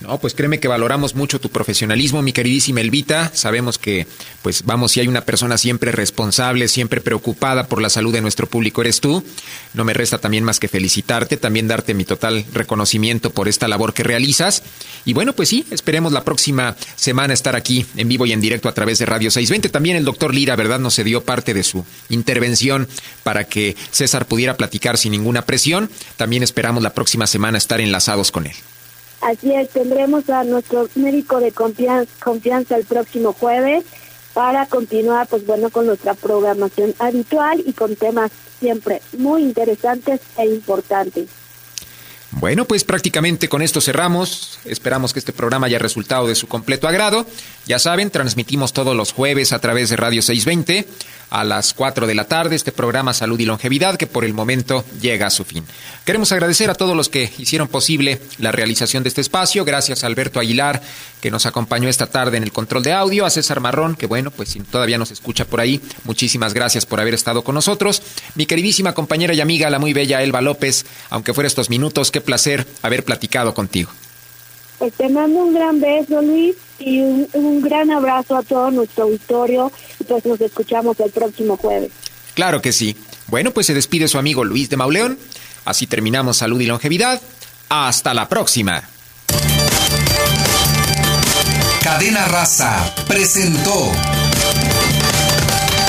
No, 0.01 0.19
pues 0.19 0.35
créeme 0.35 0.61
que 0.61 0.69
valoramos 0.69 1.15
mucho 1.15 1.41
tu 1.41 1.51
profesionalismo, 1.51 2.23
mi 2.23 2.33
queridísima 2.33 2.81
Elvita. 2.81 3.31
Sabemos 3.35 3.77
que, 3.77 4.07
pues 4.43 4.65
vamos, 4.65 4.93
si 4.93 5.01
hay 5.01 5.09
una 5.09 5.27
persona 5.27 5.59
siempre 5.59 5.93
responsable, 5.93 6.69
siempre 6.69 7.03
preocupada 7.03 7.67
por 7.67 7.83
la 7.83 7.91
salud 7.91 8.13
de 8.13 8.23
nuestro 8.23 8.47
público, 8.47 8.81
eres 8.81 9.01
tú. 9.01 9.23
No 9.75 9.85
me 9.85 9.93
resta 9.93 10.17
también 10.17 10.43
más 10.43 10.59
que 10.59 10.69
felicitarte, 10.69 11.37
también 11.37 11.69
darte 11.69 11.93
mi 11.93 12.05
total 12.05 12.47
reconocimiento 12.53 13.31
por 13.31 13.47
esta 13.47 13.69
labor 13.69 13.93
que 13.93 14.03
realizas. 14.03 14.63
Y 15.05 15.13
bueno, 15.13 15.35
pues 15.35 15.51
sí, 15.51 15.67
esperemos 15.71 16.13
la 16.13 16.25
próxima 16.25 16.77
semana 16.97 17.35
estar 17.35 17.55
aquí 17.55 17.85
en 17.97 18.09
vivo 18.09 18.25
y 18.25 18.33
en 18.33 18.41
directo 18.41 18.71
a 18.71 18.75
través 18.75 18.99
de 18.99 19.07
Radio 19.07 19.31
620. 19.31 19.69
También 19.69 19.97
el 19.97 20.07
doctor 20.07 20.35
Lira, 20.35 20.57
¿verdad? 20.57 20.79
Nos 20.79 20.95
se 20.95 21.05
dio 21.05 21.23
parte 21.25 21.53
de 21.53 21.63
su 21.63 21.85
intervención 22.09 22.89
para 23.23 23.45
que 23.45 23.77
César 23.91 24.27
pudiera 24.27 24.57
platicar 24.57 24.97
sin 24.97 25.13
ninguna 25.13 25.43
presión. 25.43 25.91
También 26.17 26.43
esperamos 26.43 26.83
la 26.83 26.95
próxima 26.95 27.27
semana 27.27 27.59
estar 27.59 27.81
enlazados 27.83 28.31
con 28.31 28.47
él. 28.47 28.55
Así 29.21 29.53
es, 29.53 29.69
tendremos 29.69 30.29
a 30.31 30.45
nuestro 30.45 30.89
médico 30.95 31.41
de 31.41 31.53
confianza, 31.53 32.77
el 32.77 32.85
próximo 32.85 33.33
jueves 33.33 33.85
para 34.33 34.67
continuar, 34.67 35.27
pues 35.27 35.45
bueno, 35.45 35.71
con 35.71 35.87
nuestra 35.87 36.15
programación 36.15 36.95
habitual 36.99 37.63
y 37.67 37.73
con 37.73 37.97
temas 37.97 38.31
siempre 38.61 39.03
muy 39.19 39.43
interesantes 39.43 40.21
e 40.39 40.47
importantes. 40.47 41.29
Bueno, 42.33 42.65
pues 42.65 42.85
prácticamente 42.85 43.49
con 43.49 43.61
esto 43.61 43.81
cerramos. 43.81 44.61
Esperamos 44.65 45.13
que 45.13 45.19
este 45.19 45.33
programa 45.33 45.67
haya 45.67 45.81
resultado 45.81 46.29
de 46.29 46.37
su 46.37 46.47
completo 46.47 46.87
agrado. 46.87 47.27
Ya 47.67 47.81
saben, 47.81 48.11
transmitimos 48.11 48.73
todos 48.73 48.97
los 48.97 49.13
jueves 49.13 49.53
a 49.53 49.59
través 49.59 49.91
de 49.91 49.97
Radio 49.97 50.23
620 50.23 50.87
a 51.31 51.45
las 51.45 51.75
4 51.75 52.07
de 52.07 52.15
la 52.15 52.25
tarde 52.25 52.57
este 52.57 52.73
programa 52.73 53.15
Salud 53.15 53.39
y 53.41 53.47
Longevidad 53.47 53.97
que 53.97 54.07
por 54.07 54.25
el 54.25 54.35
momento 54.35 54.85
llega 55.01 55.27
a 55.27 55.31
su 55.31 55.45
fin. 55.45 55.65
Queremos 56.05 56.33
agradecer 56.33 56.71
a 56.71 56.75
todos 56.75 56.97
los 56.97 57.09
que 57.09 57.33
hicieron 57.39 57.69
posible 57.69 58.21
la 58.39 58.53
realización 58.53 59.03
de 59.03 59.09
este 59.09 59.21
espacio. 59.21 59.65
Gracias 59.65 60.05
a 60.05 60.07
Alberto 60.07 60.41
Aguilar 60.41 60.83
que 61.21 61.31
nos 61.31 61.47
acompañó 61.47 61.89
esta 61.89 62.07
tarde 62.07 62.37
en 62.37 62.43
el 62.43 62.53
control 62.53 62.83
de 62.83 62.93
audio, 62.93 63.27
a 63.27 63.31
César 63.31 63.61
Marrón 63.61 63.95
que 63.95 64.07
bueno, 64.07 64.31
pues 64.31 64.51
si 64.51 64.61
todavía 64.61 64.99
nos 64.99 65.11
escucha 65.11 65.45
por 65.45 65.61
ahí, 65.61 65.81
muchísimas 66.05 66.55
gracias 66.55 66.87
por 66.87 67.01
haber 67.01 67.15
estado 67.15 67.43
con 67.43 67.55
nosotros. 67.55 68.03
Mi 68.35 68.47
queridísima 68.47 68.93
compañera 68.95 69.35
y 69.35 69.41
amiga, 69.41 69.71
la 69.71 69.79
muy 69.79 69.93
bella 69.93 70.23
Elba 70.23 70.41
López, 70.41 70.87
aunque 71.11 71.35
fuera 71.35 71.47
estos 71.47 71.71
minutos, 71.71 72.11
qué 72.11 72.21
placer 72.21 72.67
haber 72.83 73.05
platicado 73.05 73.55
contigo. 73.55 73.91
Pues 74.81 74.95
te 74.95 75.11
mando 75.11 75.41
un 75.41 75.53
gran 75.53 75.79
beso, 75.79 76.23
Luis, 76.23 76.57
y 76.79 77.01
un, 77.01 77.61
gran 77.61 77.91
abrazo 77.91 78.35
a 78.35 78.43
todo 78.43 78.71
nuestro 78.71 79.05
auditorio. 79.05 79.71
Y 80.01 80.05
pues 80.05 80.25
nos 80.25 80.41
escuchamos 80.41 80.99
el 81.01 81.11
próximo 81.11 81.59
jueves. 81.59 81.93
Claro 82.33 82.63
que 82.63 82.73
sí. 82.73 82.97
Bueno, 83.27 83.51
pues 83.51 83.67
se 83.67 83.75
despide 83.75 84.09
su 84.09 84.17
amigo 84.17 84.43
Luis 84.43 84.71
de 84.71 84.79
Mauleón. 84.79 85.19
Así 85.67 85.87
terminamos 85.87 86.39
Salud 86.39 86.59
y 86.63 86.65
Longevidad. 86.65 87.21
Hasta 87.69 88.15
la 88.15 88.27
próxima. 88.31 88.83
Cadena 91.83 92.25
Raza 92.25 92.95
presentó 93.07 93.93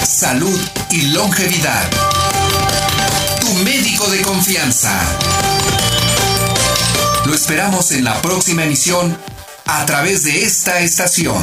Salud 0.03 0.59
y 0.89 1.13
Longevidad. 1.13 1.89
Tu 3.39 3.53
médico 3.63 4.09
de 4.09 4.21
confianza. 4.21 4.99
Esperamos 7.41 7.91
en 7.91 8.03
la 8.03 8.21
próxima 8.21 8.65
emisión 8.65 9.17
a 9.65 9.83
través 9.87 10.23
de 10.25 10.43
esta 10.43 10.79
estación. 10.81 11.41